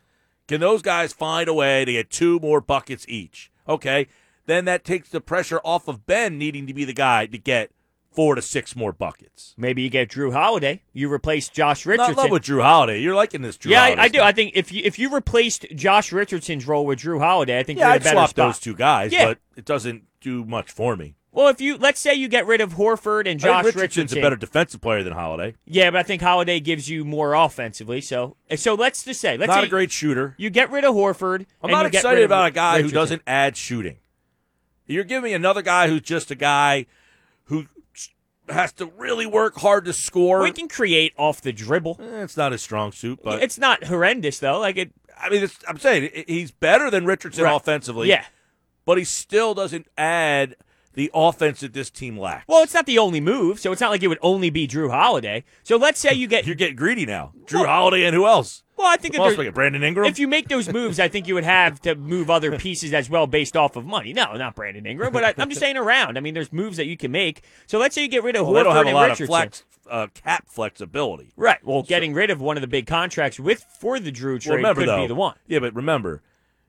Can 0.47 0.61
those 0.61 0.83
guys 0.83 1.11
find 1.11 1.49
a 1.49 1.53
way 1.53 1.85
to 1.85 1.91
get 1.91 2.11
two 2.11 2.39
more 2.39 2.61
buckets 2.61 3.03
each? 3.09 3.51
Okay. 3.67 4.07
Then 4.45 4.65
that 4.65 4.85
takes 4.85 5.09
the 5.09 5.19
pressure 5.19 5.59
off 5.63 5.87
of 5.87 6.05
Ben 6.05 6.37
needing 6.37 6.67
to 6.67 6.73
be 6.73 6.85
the 6.85 6.93
guy 6.93 7.25
to 7.25 7.37
get 7.37 7.71
four 8.11 8.35
to 8.35 8.41
six 8.41 8.75
more 8.75 8.93
buckets. 8.93 9.55
Maybe 9.57 9.81
you 9.81 9.89
get 9.89 10.09
Jrue 10.09 10.31
Holiday. 10.31 10.83
You 10.93 11.11
replace 11.11 11.49
Josh 11.49 11.85
Richardson. 11.85 12.15
Not 12.15 12.21
love 12.21 12.31
with 12.31 12.43
Jrue 12.43 12.61
Holiday. 12.61 13.01
You're 13.01 13.15
liking 13.15 13.41
this 13.41 13.57
Jrue 13.57 13.71
yeah, 13.71 13.81
Holiday 13.85 14.01
I, 14.01 14.05
I 14.05 14.07
do. 14.07 14.21
I 14.21 14.31
think 14.31 14.53
if 14.55 14.71
you 14.71 14.81
if 14.85 14.97
you 14.97 15.13
replaced 15.13 15.65
Josh 15.75 16.11
Richardson's 16.13 16.65
role 16.65 16.85
with 16.85 16.99
Jrue 16.99 17.19
Holiday, 17.19 17.59
I 17.59 17.63
think 17.63 17.79
yeah, 17.79 17.87
you're 17.87 17.95
in 17.95 17.95
I'd 17.95 18.01
a 18.01 18.03
better 18.05 18.15
swap 18.15 18.29
spot. 18.29 18.47
those 18.47 18.59
two 18.59 18.75
guys, 18.75 19.11
Yeah. 19.11 19.25
but 19.25 19.39
it 19.57 19.65
doesn't 19.65 20.03
do 20.21 20.45
much 20.45 20.71
for 20.71 20.95
me. 20.95 21.16
Well, 21.31 21.49
if 21.49 21.61
you 21.61 21.77
let's 21.77 21.99
say 21.99 22.13
you 22.15 22.27
get 22.27 22.47
rid 22.47 22.61
of 22.61 22.73
Horford 22.75 23.29
and 23.29 23.39
Josh 23.39 23.65
Richardson's 23.65 23.81
Richardson, 24.11 24.17
a 24.17 24.21
better 24.21 24.35
defensive 24.35 24.81
player 24.81 25.03
than 25.03 25.13
Holiday. 25.13 25.55
yeah, 25.65 25.91
but 25.91 25.99
I 25.99 26.03
think 26.03 26.21
Holiday 26.21 26.59
gives 26.59 26.89
you 26.89 27.05
more 27.05 27.33
offensively. 27.33 28.01
So, 28.01 28.37
so 28.55 28.73
let's 28.73 29.03
just 29.03 29.21
say 29.21 29.37
let's 29.37 29.49
Not 29.49 29.61
say 29.61 29.67
a 29.67 29.69
great 29.69 29.91
shooter. 29.91 30.33
you 30.37 30.49
get 30.49 30.71
rid 30.71 30.83
of 30.83 30.95
Horford. 30.95 31.45
I'm 31.61 31.69
not 31.69 31.85
excited 31.85 32.23
about 32.23 32.47
a 32.47 32.51
guy 32.51 32.81
who 32.81 32.89
doesn't 32.89 33.21
add 33.27 33.55
shooting. 33.55 33.97
You're 34.87 35.03
giving 35.03 35.29
me 35.29 35.33
another 35.35 35.61
guy 35.61 35.89
who's 35.89 36.01
just 36.01 36.31
a 36.31 36.35
guy 36.35 36.85
who 37.45 37.65
has 38.49 38.71
to 38.73 38.85
really 38.85 39.25
work 39.25 39.57
hard 39.57 39.83
to 39.85 39.93
score. 39.93 40.41
We 40.41 40.51
can 40.51 40.69
create 40.69 41.13
off 41.17 41.41
the 41.41 41.51
dribble. 41.51 41.97
Eh, 42.01 42.23
it's 42.23 42.37
not 42.37 42.53
his 42.53 42.61
strong 42.61 42.93
suit, 42.93 43.19
but 43.21 43.43
it's 43.43 43.57
not 43.59 43.83
horrendous 43.83 44.39
though. 44.39 44.59
Like 44.59 44.77
it, 44.77 44.91
I 45.21 45.29
mean, 45.29 45.43
it's, 45.43 45.59
I'm 45.67 45.77
saying 45.77 46.23
he's 46.27 46.51
better 46.51 46.89
than 46.89 47.05
Richardson 47.05 47.43
Right. 47.43 47.55
offensively. 47.55 48.07
yeah. 48.07 48.25
but 48.85 48.97
he 48.97 49.03
still 49.03 49.53
doesn't 49.53 49.87
add 49.97 50.55
the 50.97 51.11
offense 51.13 51.59
that 51.59 51.73
this 51.73 51.91
team 51.91 52.17
lacks. 52.17 52.45
Well, 52.47 52.63
it's 52.63 52.73
not 52.73 52.87
the 52.87 52.97
only 52.97 53.21
move, 53.21 53.59
so 53.59 53.71
it's 53.71 53.79
not 53.79 53.91
like 53.91 54.01
it 54.01 54.07
would 54.07 54.17
only 54.23 54.49
be 54.49 54.67
Jrue 54.67 54.89
Holiday. 54.89 55.43
So 55.61 55.77
let's 55.77 55.99
say 55.99 56.11
you 56.15 56.25
get 56.27 56.47
you're 56.47 56.55
getting 56.55 56.75
greedy 56.75 57.05
now. 57.05 57.33
Jrue 57.45 57.59
Well- 57.59 57.67
Holiday 57.67 58.03
and 58.05 58.15
who 58.15 58.25
else? 58.25 58.63
well, 58.75 58.87
I 58.87 58.97
think 58.97 59.15
Who 59.15 59.23
if 59.23 59.37
else 59.37 59.53
Brandon 59.53 59.83
Ingram. 59.83 60.07
if 60.07 60.17
you 60.17 60.27
make 60.27 60.47
those 60.47 60.67
moves, 60.73 60.99
I 60.99 61.07
think 61.07 61.27
you 61.27 61.35
would 61.35 61.43
have 61.43 61.79
to 61.81 61.93
move 61.93 62.31
other 62.31 62.57
pieces 62.57 62.95
as 62.95 63.11
well 63.11 63.27
based 63.27 63.55
off 63.55 63.75
of 63.75 63.85
money. 63.85 64.11
No, 64.11 64.33
not 64.37 64.55
Brandon 64.55 64.87
Ingram, 64.87 65.13
but 65.13 65.23
I, 65.23 65.33
I'm 65.37 65.49
just 65.49 65.61
saying 65.61 65.77
around. 65.77 66.17
I 66.17 66.21
mean, 66.21 66.33
there's 66.33 66.51
moves 66.51 66.77
that 66.77 66.87
you 66.87 66.97
can 66.97 67.11
make. 67.11 67.43
So 67.67 67.77
let's 67.77 67.93
say 67.93 68.01
you 68.01 68.07
get 68.07 68.23
rid 68.23 68.35
of 68.35 68.47
well, 68.47 68.55
Horford 68.55 68.63
don't 68.65 68.75
have 68.75 68.87
a 68.87 68.91
lot 68.95 69.03
Richardson. 69.09 69.23
of 69.25 69.27
flex, 69.29 69.63
uh, 69.89 70.07
cap 70.15 70.45
flexibility. 70.47 71.31
Right. 71.37 71.63
Well, 71.63 71.83
getting 71.83 72.13
rid 72.15 72.31
of 72.31 72.41
one 72.41 72.57
of 72.57 72.61
the 72.61 72.67
big 72.67 72.87
contracts 72.87 73.39
with 73.39 73.63
for 73.79 73.99
the 73.99 74.11
Jrue 74.11 74.31
Well, 74.31 74.39
trade 74.39 74.55
remember 74.55 74.81
could 74.81 74.89
though, 74.89 75.01
be 75.01 75.07
the 75.07 75.15
one. 75.15 75.35
Yeah, 75.47 75.59
but 75.59 75.75
remember, 75.75 76.21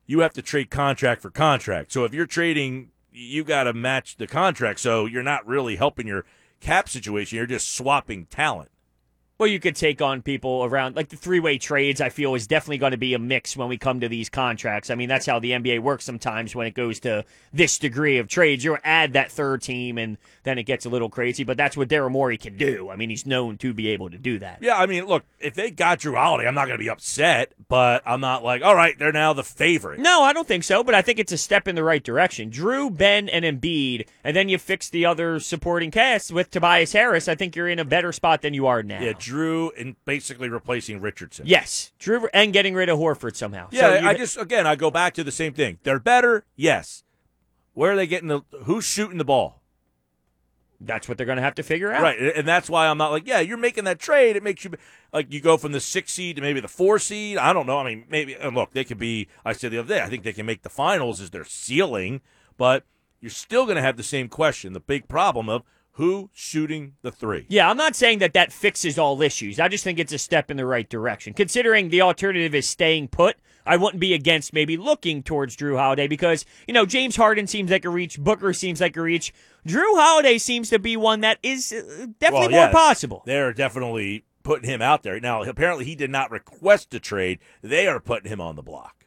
you 0.07 0.21
have 0.21 0.35
to 0.35 0.43
trade 0.43 0.69
contract 0.71 1.23
for 1.23 1.31
contract. 1.31 1.93
So 1.93 2.05
if 2.05 2.13
you're 2.13 2.27
trading, 2.27 2.91
you 3.13 3.45
got 3.45 3.65
to 3.65 3.73
match 3.73 4.17
the 4.17 4.27
contract. 4.27 4.81
So 4.81 5.07
you're 5.07 5.23
not 5.23 5.47
really 5.47 5.77
helping 5.77 6.07
your 6.07 6.25
cap 6.61 6.89
situation. 6.89 7.37
You're 7.37 7.47
just 7.47 7.73
swapping 7.75 8.27
talent. 8.27 8.71
Well, 9.39 9.47
you 9.47 9.61
could 9.61 9.77
take 9.77 10.03
on 10.03 10.23
people 10.23 10.65
around 10.65 10.97
like 10.97 11.11
the 11.11 11.17
three-way 11.17 11.59
trades. 11.59 12.01
I 12.01 12.09
feel 12.09 12.35
is 12.35 12.49
definitely 12.49 12.79
going 12.79 12.91
to 12.91 12.99
be 12.99 13.15
a 13.15 13.21
mix 13.21 13.57
when 13.57 13.69
we 13.69 13.79
come 13.79 14.01
to 14.01 14.09
these 14.09 14.29
contracts. 14.29 14.91
I 14.91 14.97
mean, 14.97 15.09
that's 15.09 15.27
how 15.27 15.39
the 15.39 15.53
NBA 15.53 15.79
works 15.79 16.05
sometimes 16.05 16.57
when 16.57 16.67
it 16.67 16.75
goes 16.75 16.99
to 17.01 17.25
this 17.53 17.79
degree 17.79 18.19
of 18.19 18.27
trades. 18.27 18.65
You 18.65 18.79
add 18.83 19.13
that 19.13 19.31
third 19.31 19.63
team, 19.63 19.97
and 19.97 20.19
then 20.43 20.59
it 20.59 20.65
gets 20.65 20.87
a 20.87 20.89
little 20.89 21.09
crazy. 21.09 21.45
But 21.45 21.57
that's 21.57 21.77
what 21.77 21.89
Daryl 21.89 22.11
Morey 22.11 22.37
can 22.37 22.57
do. 22.57 22.91
I 22.91 22.97
mean, 22.97 23.11
he's 23.11 23.27
known 23.27 23.59
to 23.59 23.73
be 23.73 23.87
able 23.91 24.11
to 24.11 24.19
do 24.19 24.41
that. 24.41 24.59
Yeah, 24.61 24.77
I 24.77 24.87
mean, 24.87 25.07
look, 25.07 25.23
if 25.39 25.55
they 25.55 25.71
got 25.71 26.01
Jrue 26.01 26.17
Holiday, 26.17 26.49
I'm 26.49 26.57
not 26.57 26.67
going 26.67 26.79
to 26.79 26.83
be 26.83 26.91
upset, 26.91 27.53
but 27.69 28.03
I'm 28.05 28.21
not 28.21 28.43
like, 28.43 28.63
all 28.63 28.75
right, 28.75 28.99
they're 28.99 29.13
now 29.13 29.35
the 29.35 29.45
favorite. 29.45 30.01
No, 30.01 30.23
I 30.23 30.33
don't 30.33 30.49
think 30.49 30.65
so, 30.65 30.83
but 30.83 30.97
I 30.97 31.03
think 31.03 31.21
it's 31.21 31.31
a 31.31 31.39
step 31.39 31.69
in 31.69 31.77
the 31.77 31.85
right 31.85 32.03
direction. 32.03 32.51
Jrue, 32.51 32.97
Ben, 32.97 33.29
and 33.29 33.45
Embiid, 33.45 34.09
and 34.25 34.35
then 34.35 34.49
you 34.49 34.59
fix 34.59 34.91
the 34.91 35.07
other 35.07 35.39
supporting 35.39 35.93
cast 35.93 36.33
with 36.33 36.51
Tobias 36.51 36.93
Harris. 36.93 37.29
I 37.29 37.37
think 37.37 37.55
you're 37.55 37.69
in 37.69 37.79
a 37.79 37.85
better 37.85 38.11
spot 38.11 38.43
than 38.43 38.53
you 38.53 38.67
are 38.67 38.83
now. 38.83 39.01
Yeah, 39.01 39.13
Jrue 39.29 39.71
and 39.79 39.97
basically 40.05 40.49
replacing 40.49 41.01
Richardson. 41.01 41.47
Yes, 41.47 41.93
Jrue, 42.01 42.29
and 42.33 42.53
getting 42.53 42.75
rid 42.75 42.89
of 42.89 42.99
Horford 42.99 43.37
somehow. 43.37 43.69
Yeah, 43.71 44.01
So 44.01 44.07
I 44.07 44.15
just 44.15 44.37
again 44.37 44.67
I 44.67 44.77
go 44.77 44.91
back 44.91 45.15
to 45.15 45.25
the 45.25 45.33
same 45.33 45.53
thing. 45.53 45.79
They're 45.83 46.01
better, 46.01 46.45
yes. 46.57 47.05
Where 47.75 47.93
are 47.93 47.97
they 47.97 48.07
getting 48.07 48.29
the 48.29 48.43
who's 48.65 48.85
shooting 48.85 49.19
the 49.19 49.25
ball? 49.25 49.59
that's 50.81 51.09
what 51.09 51.17
they're 51.19 51.27
going 51.27 51.37
to 51.37 51.43
have 51.43 51.57
to 51.57 51.63
figure 51.63 51.93
out. 51.93 52.03
Right, 52.03 52.19
and 52.19 52.47
that's 52.47 52.71
why 52.71 52.87
I'm 52.87 52.99
not 52.99 53.11
like, 53.11 53.27
yeah, 53.27 53.41
you're 53.41 53.57
making 53.57 53.85
that 53.85 53.99
trade. 53.99 54.37
It 54.37 54.43
makes 54.43 54.65
you 54.65 54.71
like 55.13 55.33
you 55.33 55.41
go 55.41 55.57
from 55.57 55.73
the 55.73 55.81
six 55.81 56.13
seed 56.13 56.37
to 56.37 56.43
maybe 56.43 56.61
the 56.61 56.69
four 56.69 56.99
seed. 56.99 57.37
I 57.37 57.53
don't 57.53 57.67
know. 57.67 57.79
I 57.79 57.85
mean, 57.85 58.05
maybe 58.09 58.35
and 58.35 58.55
look, 58.55 58.73
they 58.73 58.85
could 58.85 58.99
be. 58.99 59.29
I 59.45 59.53
said 59.53 59.73
the 59.73 59.79
other 59.79 59.89
day, 59.89 60.01
I 60.01 60.09
think 60.09 60.23
they 60.23 60.33
can 60.33 60.47
make 60.47 60.63
the 60.63 60.69
finals 60.69 61.21
as 61.21 61.31
their 61.31 61.45
ceiling, 61.45 62.21
but 62.57 62.85
you're 63.21 63.31
still 63.31 63.65
going 63.65 63.77
to 63.77 63.83
have 63.83 63.97
the 63.97 64.03
same 64.03 64.29
question, 64.29 64.73
the 64.73 64.81
big 64.81 65.09
problem 65.09 65.49
of 65.49 65.63
Who 65.99 66.31
shooting 66.33 66.95
the 67.03 67.11
three? 67.11 67.45
Yeah, 67.49 67.69
I'm 67.69 67.77
not 67.77 67.97
saying 67.97 68.21
that 68.21 68.33
that 68.35 68.53
fixes 68.53 69.01
all 69.01 69.21
issues. 69.21 69.59
I 69.59 69.67
just 69.67 69.83
think 69.83 69.99
it's 69.99 70.13
a 70.13 70.19
step 70.19 70.49
in 70.49 70.57
the 70.57 70.65
right 70.65 70.89
direction. 70.89 71.35
Considering 71.35 71.89
the 71.89 72.03
alternative 72.03 72.55
is 72.55 72.69
staying 72.69 73.09
put, 73.09 73.35
I 73.67 73.79
wouldn't 73.79 73.99
be 73.99 74.15
against 74.15 74.53
maybe 74.53 74.77
looking 74.77 75.25
towards 75.25 75.57
Jrue 75.57 75.77
Holiday 75.77 76.07
because, 76.07 76.45
you 76.69 76.73
know, 76.73 76.87
James 76.87 77.17
Harden 77.17 77.49
seems 77.49 77.73
like 77.73 77.85
a 77.85 77.89
reach, 77.89 78.17
Booker 78.17 78.53
seems 78.53 78.81
like 78.81 78.97
a 78.97 79.03
reach. 79.03 79.35
Jrue 79.67 79.97
Holiday 79.97 80.39
seems 80.39 80.71
to 80.71 80.79
be 80.79 80.97
one 80.97 81.21
that 81.23 81.41
is 81.43 81.73
uh, 81.73 82.07
definitely 82.21 82.47
Well, 82.47 82.51
more 82.51 82.61
yes, 82.67 82.73
possible. 82.73 83.25
They're 83.27 83.53
definitely 83.53 84.25
putting 84.45 84.71
him 84.71 84.81
out 84.81 85.03
there. 85.03 85.19
Now, 85.19 85.43
apparently, 85.43 85.85
he 85.85 85.97
did 85.97 86.11
not 86.11 86.31
request 86.31 86.95
a 86.95 87.01
trade. 87.01 87.41
They 87.61 87.89
are 87.89 87.99
putting 87.99 88.31
him 88.31 88.41
on 88.41 88.55
the 88.55 88.63
block. 88.63 89.07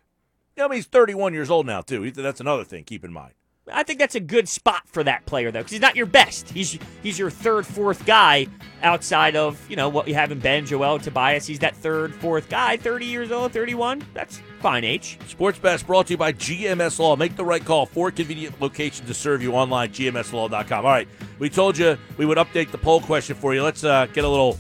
I 0.58 0.64
mean, 0.64 0.74
he's 0.74 0.88
31 0.88 1.34
years 1.34 1.50
old 1.50 1.66
now, 1.66 1.80
too. 1.80 2.12
That's 2.12 2.42
another 2.42 2.66
thing. 2.66 2.84
Keep 2.84 3.06
in 3.06 3.14
mind. 3.14 3.32
I 3.72 3.84
think 3.84 4.00
that's 4.00 4.16
a 4.16 4.20
good 4.20 4.50
spot 4.50 4.88
for 4.88 5.04
that 5.04 5.26
player 5.26 5.52
though, 5.52 5.60
because 5.60 5.72
he's 5.72 5.82
not 5.82 5.96
your 5.96 6.08
best. 6.08 6.50
He's 6.50 6.80
he's 7.04 7.20
your 7.20 7.30
third, 7.30 7.66
fourth 7.66 8.06
guy 8.06 8.48
outside 8.82 9.36
of 9.36 9.64
you 9.70 9.76
know 9.76 9.88
what 9.88 10.08
you 10.08 10.16
have 10.16 10.32
in 10.32 10.40
Ben, 10.40 10.66
Joel, 10.66 10.98
Tobias. 10.98 11.46
He's 11.46 11.60
that 11.60 11.76
third, 11.76 12.14
fourth 12.16 12.50
guy. 12.50 12.78
Thirty 12.78 13.06
years 13.06 13.32
old, 13.32 13.52
thirty-one. 13.52 14.04
That's 14.16 14.42
fine 14.62 14.84
age. 14.84 15.20
Sports 15.28 15.60
Bash 15.60 15.84
brought 15.84 16.08
to 16.08 16.14
you 16.14 16.18
by 16.18 16.34
GMS 16.34 16.98
Law. 16.98 17.16
Make 17.16 17.36
the 17.36 17.46
right 17.46 17.64
call. 17.64 17.86
Four 17.86 18.10
convenient 18.10 18.60
locations 18.60 19.08
to 19.08 19.14
serve 19.14 19.44
you 19.44 19.54
online. 19.54 19.90
GMSLaw.com. 19.90 20.86
All 20.86 20.92
right, 20.92 21.08
we 21.38 21.50
told 21.50 21.78
you 21.78 21.98
we 22.18 22.26
would 22.26 22.40
update 22.40 22.72
the 22.72 22.80
poll 22.80 23.00
question 23.00 23.36
for 23.36 23.54
you. 23.54 23.62
Let's 23.62 23.84
uh, 23.84 24.08
get 24.08 24.24
a 24.24 24.30
little 24.30 24.58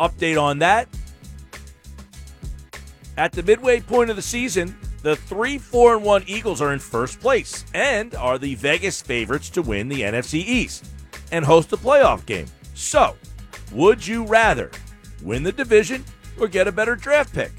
update 0.00 0.40
on 0.40 0.58
that. 0.58 0.88
At 3.16 3.30
the 3.30 3.44
midway 3.44 3.80
point 3.80 4.10
of 4.10 4.16
the 4.16 4.22
season, 4.22 4.76
the 5.04 5.14
three, 5.14 5.58
four, 5.58 5.96
and 5.96 6.02
one 6.02 6.24
Eagles 6.26 6.62
are 6.62 6.72
in 6.72 6.78
first 6.78 7.20
place 7.20 7.66
and 7.74 8.14
are 8.14 8.38
the 8.38 8.54
Vegas 8.54 9.02
favorites 9.02 9.50
to 9.50 9.60
win 9.60 9.86
the 9.86 10.00
NFC 10.00 10.36
East 10.36 10.86
and 11.30 11.44
host 11.44 11.74
a 11.74 11.76
playoff 11.76 12.24
game. 12.24 12.46
So, 12.72 13.14
would 13.70 14.04
you 14.04 14.24
rather 14.24 14.70
win 15.22 15.42
the 15.42 15.52
division 15.52 16.02
or 16.40 16.48
get 16.48 16.66
a 16.66 16.72
better 16.72 16.96
draft 16.96 17.34
pick? 17.34 17.52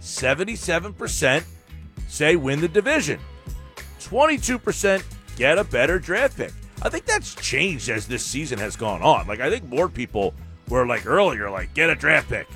77% 0.00 1.44
say 2.08 2.36
win 2.36 2.58
the 2.58 2.68
division. 2.68 3.20
22% 4.00 5.04
get 5.36 5.58
a 5.58 5.64
better 5.64 5.98
draft 5.98 6.38
pick. 6.38 6.52
I 6.80 6.88
think 6.88 7.04
that's 7.04 7.34
changed 7.34 7.90
as 7.90 8.06
this 8.06 8.24
season 8.24 8.58
has 8.60 8.76
gone 8.76 9.02
on. 9.02 9.26
Like 9.26 9.40
I 9.40 9.50
think 9.50 9.68
more 9.68 9.90
people 9.90 10.32
were 10.70 10.86
like 10.86 11.06
earlier 11.06 11.50
like 11.50 11.74
get 11.74 11.90
a 11.90 11.94
draft 11.94 12.30
pick. 12.30 12.48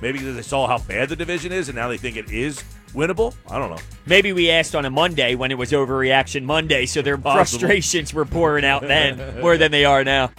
Maybe 0.00 0.20
because 0.20 0.36
they 0.36 0.42
saw 0.42 0.66
how 0.66 0.78
bad 0.78 1.10
the 1.10 1.16
division 1.16 1.52
is 1.52 1.68
and 1.68 1.76
now 1.76 1.88
they 1.88 1.98
think 1.98 2.16
it 2.16 2.30
is 2.30 2.64
winnable. 2.88 3.34
I 3.48 3.58
don't 3.58 3.70
know. 3.70 3.82
Maybe 4.06 4.32
we 4.32 4.50
asked 4.50 4.74
on 4.74 4.84
a 4.84 4.90
Monday 4.90 5.34
when 5.34 5.50
it 5.50 5.58
was 5.58 5.72
overreaction 5.72 6.44
Monday, 6.44 6.86
so 6.86 7.02
their 7.02 7.16
Possible. 7.18 7.58
frustrations 7.60 8.12
were 8.14 8.24
pouring 8.24 8.64
out 8.64 8.82
then 8.82 9.40
more 9.40 9.56
than 9.56 9.70
they 9.70 9.84
are 9.84 10.04
now. 10.04 10.30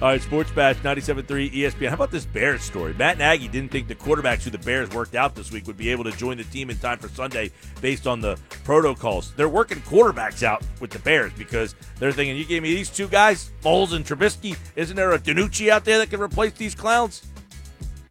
All 0.00 0.08
right, 0.08 0.20
Sports 0.20 0.50
Bash 0.50 0.74
97.3 0.78 1.52
ESPN. 1.52 1.88
How 1.88 1.94
about 1.94 2.10
this 2.10 2.26
Bears 2.26 2.62
story? 2.62 2.92
Matt 2.94 3.18
Nagy 3.18 3.46
didn't 3.46 3.70
think 3.70 3.86
the 3.86 3.94
quarterbacks 3.94 4.42
who 4.42 4.50
the 4.50 4.58
Bears 4.58 4.90
worked 4.90 5.14
out 5.14 5.36
this 5.36 5.52
week 5.52 5.64
would 5.68 5.76
be 5.76 5.90
able 5.90 6.02
to 6.02 6.10
join 6.10 6.36
the 6.38 6.42
team 6.42 6.70
in 6.70 6.78
time 6.78 6.98
for 6.98 7.06
Sunday 7.08 7.52
based 7.80 8.08
on 8.08 8.20
the 8.20 8.36
protocols. 8.64 9.32
They're 9.36 9.48
working 9.48 9.78
quarterbacks 9.82 10.42
out 10.42 10.64
with 10.80 10.90
the 10.90 10.98
Bears 10.98 11.32
because 11.38 11.76
they're 12.00 12.10
thinking, 12.10 12.36
you 12.36 12.44
gave 12.44 12.64
me 12.64 12.74
these 12.74 12.90
two 12.90 13.06
guys, 13.06 13.52
Foles 13.62 13.92
and 13.92 14.04
Trubisky. 14.04 14.58
Isn't 14.74 14.96
there 14.96 15.12
a 15.12 15.20
DiNucci 15.20 15.68
out 15.68 15.84
there 15.84 15.98
that 15.98 16.10
can 16.10 16.20
replace 16.20 16.54
these 16.54 16.74
clowns? 16.74 17.24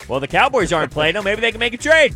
Well, 0.07 0.21
the 0.21 0.29
Cowboys 0.29 0.71
aren't 0.71 0.91
playing 0.93 1.15
them. 1.15 1.25
Maybe 1.25 1.41
they 1.41 1.51
can 1.51 1.59
make 1.59 1.73
a 1.73 1.77
trade. 1.77 2.15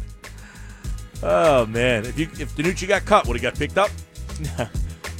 Oh, 1.24 1.66
man. 1.68 2.06
If 2.06 2.20
you 2.20 2.26
if 2.40 2.56
DiNucci 2.56 2.88
got 2.88 3.06
cut, 3.06 3.28
would 3.28 3.36
he 3.38 3.42
got 3.42 3.56
picked 3.56 3.78
up? 3.78 3.90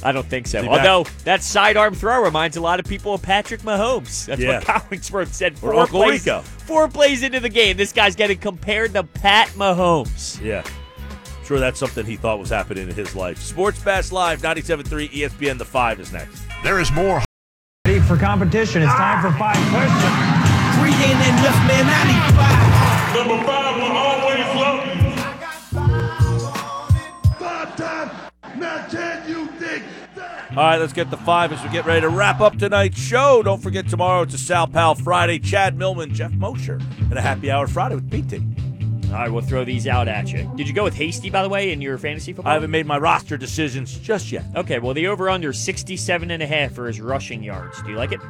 I 0.04 0.12
don't 0.12 0.26
think 0.26 0.46
so. 0.46 0.58
Is 0.58 0.66
back? 0.66 0.78
Although 0.86 1.10
that 1.24 1.42
sidearm 1.42 1.94
throw 1.94 2.22
reminds 2.22 2.56
a 2.56 2.60
lot 2.60 2.78
of 2.78 2.86
people 2.86 3.14
of 3.14 3.22
Patrick 3.22 3.62
Mahomes. 3.62 4.26
That's 4.26 4.40
Yeah. 4.40 4.58
what 4.58 4.64
Collinsworth 4.64 5.28
said. 5.32 5.54
Or 5.54 5.72
Four 5.72 5.74
Uncle 5.80 6.02
plays, 6.02 6.26
Rico. 6.26 6.40
four 6.42 6.88
plays 6.88 7.22
into 7.22 7.40
the 7.40 7.48
game, 7.48 7.76
this 7.76 7.92
guy's 7.92 8.14
getting 8.14 8.38
compared 8.38 8.92
to 8.92 9.02
Pat 9.02 9.48
Mahomes. 9.50 10.40
Yeah. 10.42 10.62
Sure, 11.44 11.58
that's 11.58 11.78
something 11.78 12.04
he 12.04 12.16
thought 12.16 12.38
was 12.38 12.50
happening 12.50 12.88
in 12.88 12.94
his 12.94 13.14
life. 13.16 13.38
Sports 13.40 13.80
Bash 13.82 14.10
Live, 14.12 14.42
97.3 14.42 15.08
ESPN. 15.12 15.58
The 15.58 15.64
5 15.64 16.00
is 16.00 16.12
next. 16.12 16.42
There 16.62 16.78
is 16.80 16.90
more 16.92 17.22
Ready 17.86 18.00
for 18.00 18.16
competition. 18.16 18.82
It's 18.82 18.92
time 18.94 19.22
for 19.22 19.30
five 19.38 19.54
questions. 19.70 20.12
Pregame 20.76 21.22
and 21.22 21.38
just 21.38 21.58
man 21.70 21.86
95. 21.86 23.14
Number 23.28 23.46
five 23.46 23.76
will 23.76 23.96
always 23.96 24.25
All 30.50 30.56
right, 30.56 30.78
let's 30.78 30.92
get 30.92 31.10
the 31.10 31.16
five 31.16 31.52
as 31.52 31.62
we 31.62 31.68
get 31.70 31.84
ready 31.84 32.00
to 32.00 32.08
wrap 32.08 32.40
up 32.40 32.56
tonight's 32.56 32.98
show. 32.98 33.42
Don't 33.42 33.62
forget 33.62 33.88
tomorrow 33.88 34.22
it's 34.22 34.34
a 34.34 34.38
Sal 34.38 34.66
Pal 34.66 34.94
Friday. 34.94 35.38
Chad 35.38 35.76
Millman, 35.76 36.14
Jeff 36.14 36.32
Mosher, 36.32 36.80
and 36.98 37.14
a 37.14 37.20
happy 37.20 37.50
hour 37.50 37.66
Friday 37.66 37.96
with 37.96 38.08
BT. 38.08 38.42
All 39.06 39.12
right, 39.12 39.30
we'll 39.30 39.42
throw 39.42 39.64
these 39.64 39.86
out 39.86 40.08
at 40.08 40.32
you. 40.32 40.50
Did 40.56 40.66
you 40.66 40.74
go 40.74 40.84
with 40.84 40.94
Hasty, 40.94 41.30
by 41.30 41.42
the 41.42 41.48
way, 41.48 41.72
in 41.72 41.80
your 41.80 41.96
fantasy 41.98 42.32
football? 42.32 42.50
I 42.50 42.54
haven't 42.54 42.70
made 42.70 42.86
my 42.86 42.98
roster 42.98 43.36
decisions 43.36 43.96
just 43.98 44.32
yet. 44.32 44.44
Okay, 44.56 44.78
well, 44.78 44.94
the 44.94 45.06
over-under 45.06 45.52
67 45.52 46.30
and 46.30 46.42
a 46.42 46.46
half 46.46 46.72
for 46.72 46.86
his 46.86 47.00
rushing 47.00 47.42
yards. 47.42 47.80
Do 47.82 47.90
you 47.90 47.96
like 47.96 48.12
it? 48.12 48.20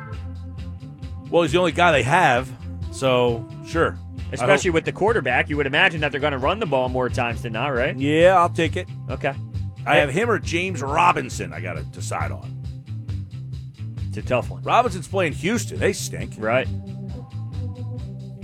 Well, 1.31 1.43
he's 1.43 1.53
the 1.53 1.59
only 1.59 1.73
guy 1.73 1.93
they 1.93 2.03
have, 2.03 2.51
so 2.93 3.49
sure. 3.67 3.99
Especially 4.33 4.71
with 4.71 4.85
the 4.85 4.93
quarterback, 4.93 5.49
you 5.49 5.57
would 5.57 5.67
imagine 5.67 6.01
that 6.01 6.11
they're 6.11 6.21
going 6.21 6.33
to 6.33 6.39
run 6.39 6.59
the 6.59 6.67
ball 6.67 6.89
more 6.89 7.09
times 7.09 7.43
than 7.43 7.53
not, 7.53 7.69
right? 7.69 7.97
Yeah, 7.97 8.37
I'll 8.37 8.51
take 8.51 8.77
it. 8.77 8.89
Okay. 9.09 9.33
I 9.87 9.97
have 9.97 10.11
him 10.11 10.31
or 10.31 10.39
James 10.39 10.83
Robinson. 10.83 11.53
I 11.53 11.61
got 11.61 11.75
to 11.75 11.83
decide 11.85 12.33
on. 12.33 12.53
It's 14.09 14.17
a 14.19 14.23
tough 14.23 14.51
one. 14.51 14.63
Robinson's 14.63 15.09
playing 15.09 15.35
Houston. 15.35 15.79
They 15.79 15.93
stink. 15.93 16.35
Right. 16.39 16.69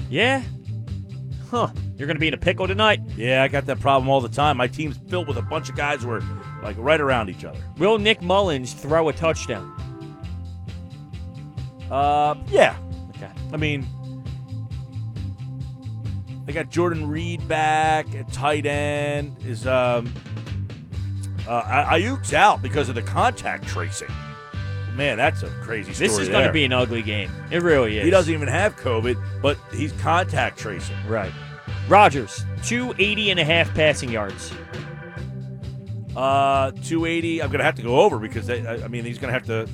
Yeah. 0.09 0.43
Huh. 1.51 1.69
You're 1.97 2.07
going 2.07 2.17
to 2.17 2.21
be 2.21 2.29
in 2.29 2.35
a 2.35 2.39
pickle 2.39 2.67
tonight. 2.67 3.01
Yeah, 3.17 3.43
I 3.43 3.49
got 3.49 3.67
that 3.67 3.81
problem 3.81 4.09
all 4.09 4.21
the 4.21 4.29
time. 4.29 4.57
My 4.57 4.67
team's 4.67 4.97
filled 5.09 5.29
with 5.29 5.37
a 5.37 5.43
bunch 5.43 5.69
of 5.69 5.77
guys 5.77 6.03
who 6.03 6.11
are 6.11 6.23
like 6.63 6.77
right 6.79 7.01
around 7.01 7.29
each 7.29 7.45
other. 7.45 7.61
Will 7.79 7.99
Nick 7.99 8.23
Mullens 8.23 8.73
throw 8.73 9.09
a 9.09 9.13
touchdown? 9.13 9.71
Uh, 11.91 12.35
yeah. 12.49 12.77
Okay. 13.17 13.31
I 13.53 13.57
mean, 13.57 13.87
they 16.47 16.53
got 16.53 16.71
Jordan 16.71 17.09
Reed 17.09 17.47
back 17.47 18.15
at 18.15 18.33
tight 18.33 18.67
end. 18.67 19.37
Is 19.45 19.67
um, 19.67 20.13
uh, 21.49 21.85
Aiyuk's 21.87 22.33
out 22.33 22.63
because 22.63 22.89
of 22.89 22.95
the 22.95 23.03
contact 23.03 23.67
tracing. 23.67 24.11
Man, 24.95 25.17
that's 25.17 25.43
a 25.43 25.49
crazy 25.63 25.93
story. 25.95 26.09
This 26.09 26.19
is 26.19 26.29
going 26.29 26.47
to 26.47 26.53
be 26.53 26.65
an 26.65 26.73
ugly 26.73 27.03
game. 27.03 27.31
It 27.51 27.63
really 27.63 27.99
is. 27.99 28.05
He 28.05 28.11
doesn't 28.11 28.33
even 28.33 28.49
have 28.49 28.77
COVID, 28.77 29.17
but 29.41 29.59
he's 29.73 29.93
contact 29.93 30.59
tracing. 30.59 30.97
Right. 31.07 31.33
Rodgers, 31.89 32.45
280 32.65 33.31
and 33.31 33.41
a 33.41 33.45
half 33.45 33.75
passing 33.75 34.11
yards. 34.11 34.53
Uh, 36.15 36.73
280. 36.73 37.43
I'm 37.43 37.49
going 37.49 37.59
to 37.59 37.65
have 37.65 37.77
to 37.77 37.83
go 37.83 38.01
over 38.01 38.19
because 38.19 38.47
they, 38.47 38.67
I 38.67 38.85
I 38.85 38.89
mean 38.89 39.05
he's 39.05 39.19
going 39.19 39.33
to 39.33 39.39
have 39.39 39.47
to 39.47 39.67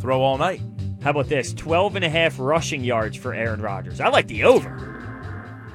throw 0.00 0.22
all 0.22 0.38
night. 0.38 0.62
How 1.02 1.10
about 1.10 1.28
this? 1.28 1.52
12 1.52 1.96
and 1.96 2.04
a 2.04 2.08
half 2.08 2.38
rushing 2.38 2.82
yards 2.82 3.16
for 3.16 3.34
Aaron 3.34 3.60
Rodgers. 3.60 4.00
I 4.00 4.08
like 4.08 4.28
the 4.28 4.44
over. 4.44 5.01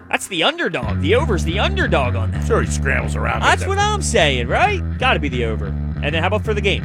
That's 0.10 0.28
the 0.28 0.44
underdog. 0.44 1.02
The 1.02 1.16
over's 1.16 1.44
the 1.44 1.60
underdog 1.60 2.16
on 2.16 2.32
that. 2.32 2.46
Sure, 2.48 2.62
he 2.62 2.72
scrambles 2.72 3.16
around. 3.16 3.42
That's 3.42 3.66
what 3.66 3.78
I'm 3.78 4.02
saying, 4.02 4.48
right? 4.48 4.82
Got 4.98 5.14
to 5.14 5.20
be 5.20 5.30
the 5.30 5.46
over. 5.46 5.68
And 5.68 6.14
then 6.14 6.22
how 6.22 6.28
about 6.28 6.46
for 6.46 6.54
the 6.54 6.62
game? 6.62 6.84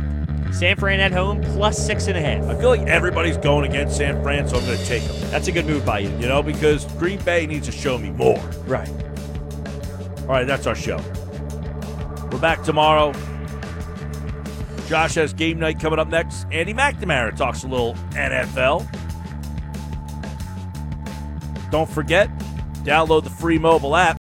San 0.53 0.77
Fran 0.77 1.01
at 1.01 1.13
home 1.13 1.41
plus 1.41 1.79
six 1.79 2.09
and 2.09 2.17
a 2.17 2.21
half. 2.21 2.45
I 2.45 2.59
feel 2.59 2.69
like 2.69 2.83
everybody's 2.83 3.39
going 3.39 3.69
against 3.69 3.97
San 3.97 4.23
Fran, 4.23 4.49
so 4.49 4.59
I'm 4.59 4.67
going 4.67 4.79
to 4.79 4.85
take 4.87 5.03
them. 5.05 5.31
That's 5.31 5.49
a 5.49 5.53
good 5.53 5.67
move 5.67 5.87
by 5.87 6.01
you. 6.01 6.11
You 6.19 6.29
know, 6.29 6.43
because 6.43 6.85
Green 6.95 7.23
Bay 7.23 7.47
needs 7.47 7.67
to 7.67 7.73
show 7.73 7.97
me 7.97 8.11
more. 8.11 8.39
Right. 8.67 8.89
All 10.23 10.29
right, 10.29 10.47
that's 10.47 10.67
our 10.67 10.75
show. 10.75 10.99
We're 12.31 12.39
back 12.39 12.63
tomorrow. 12.63 13.13
Josh 14.89 15.15
has 15.15 15.33
game 15.33 15.59
night 15.59 15.81
coming 15.81 15.99
up 15.99 16.09
next. 16.09 16.47
Andy 16.53 16.75
McNamara 16.75 17.35
talks 17.35 17.65
a 17.65 17.69
little 17.69 17.95
NFL. 18.11 18.87
Don't 21.71 21.89
forget, 21.89 22.29
download 22.83 23.25
the 23.25 23.31
free 23.31 23.59
mobile 23.59 23.97
app. 23.97 24.22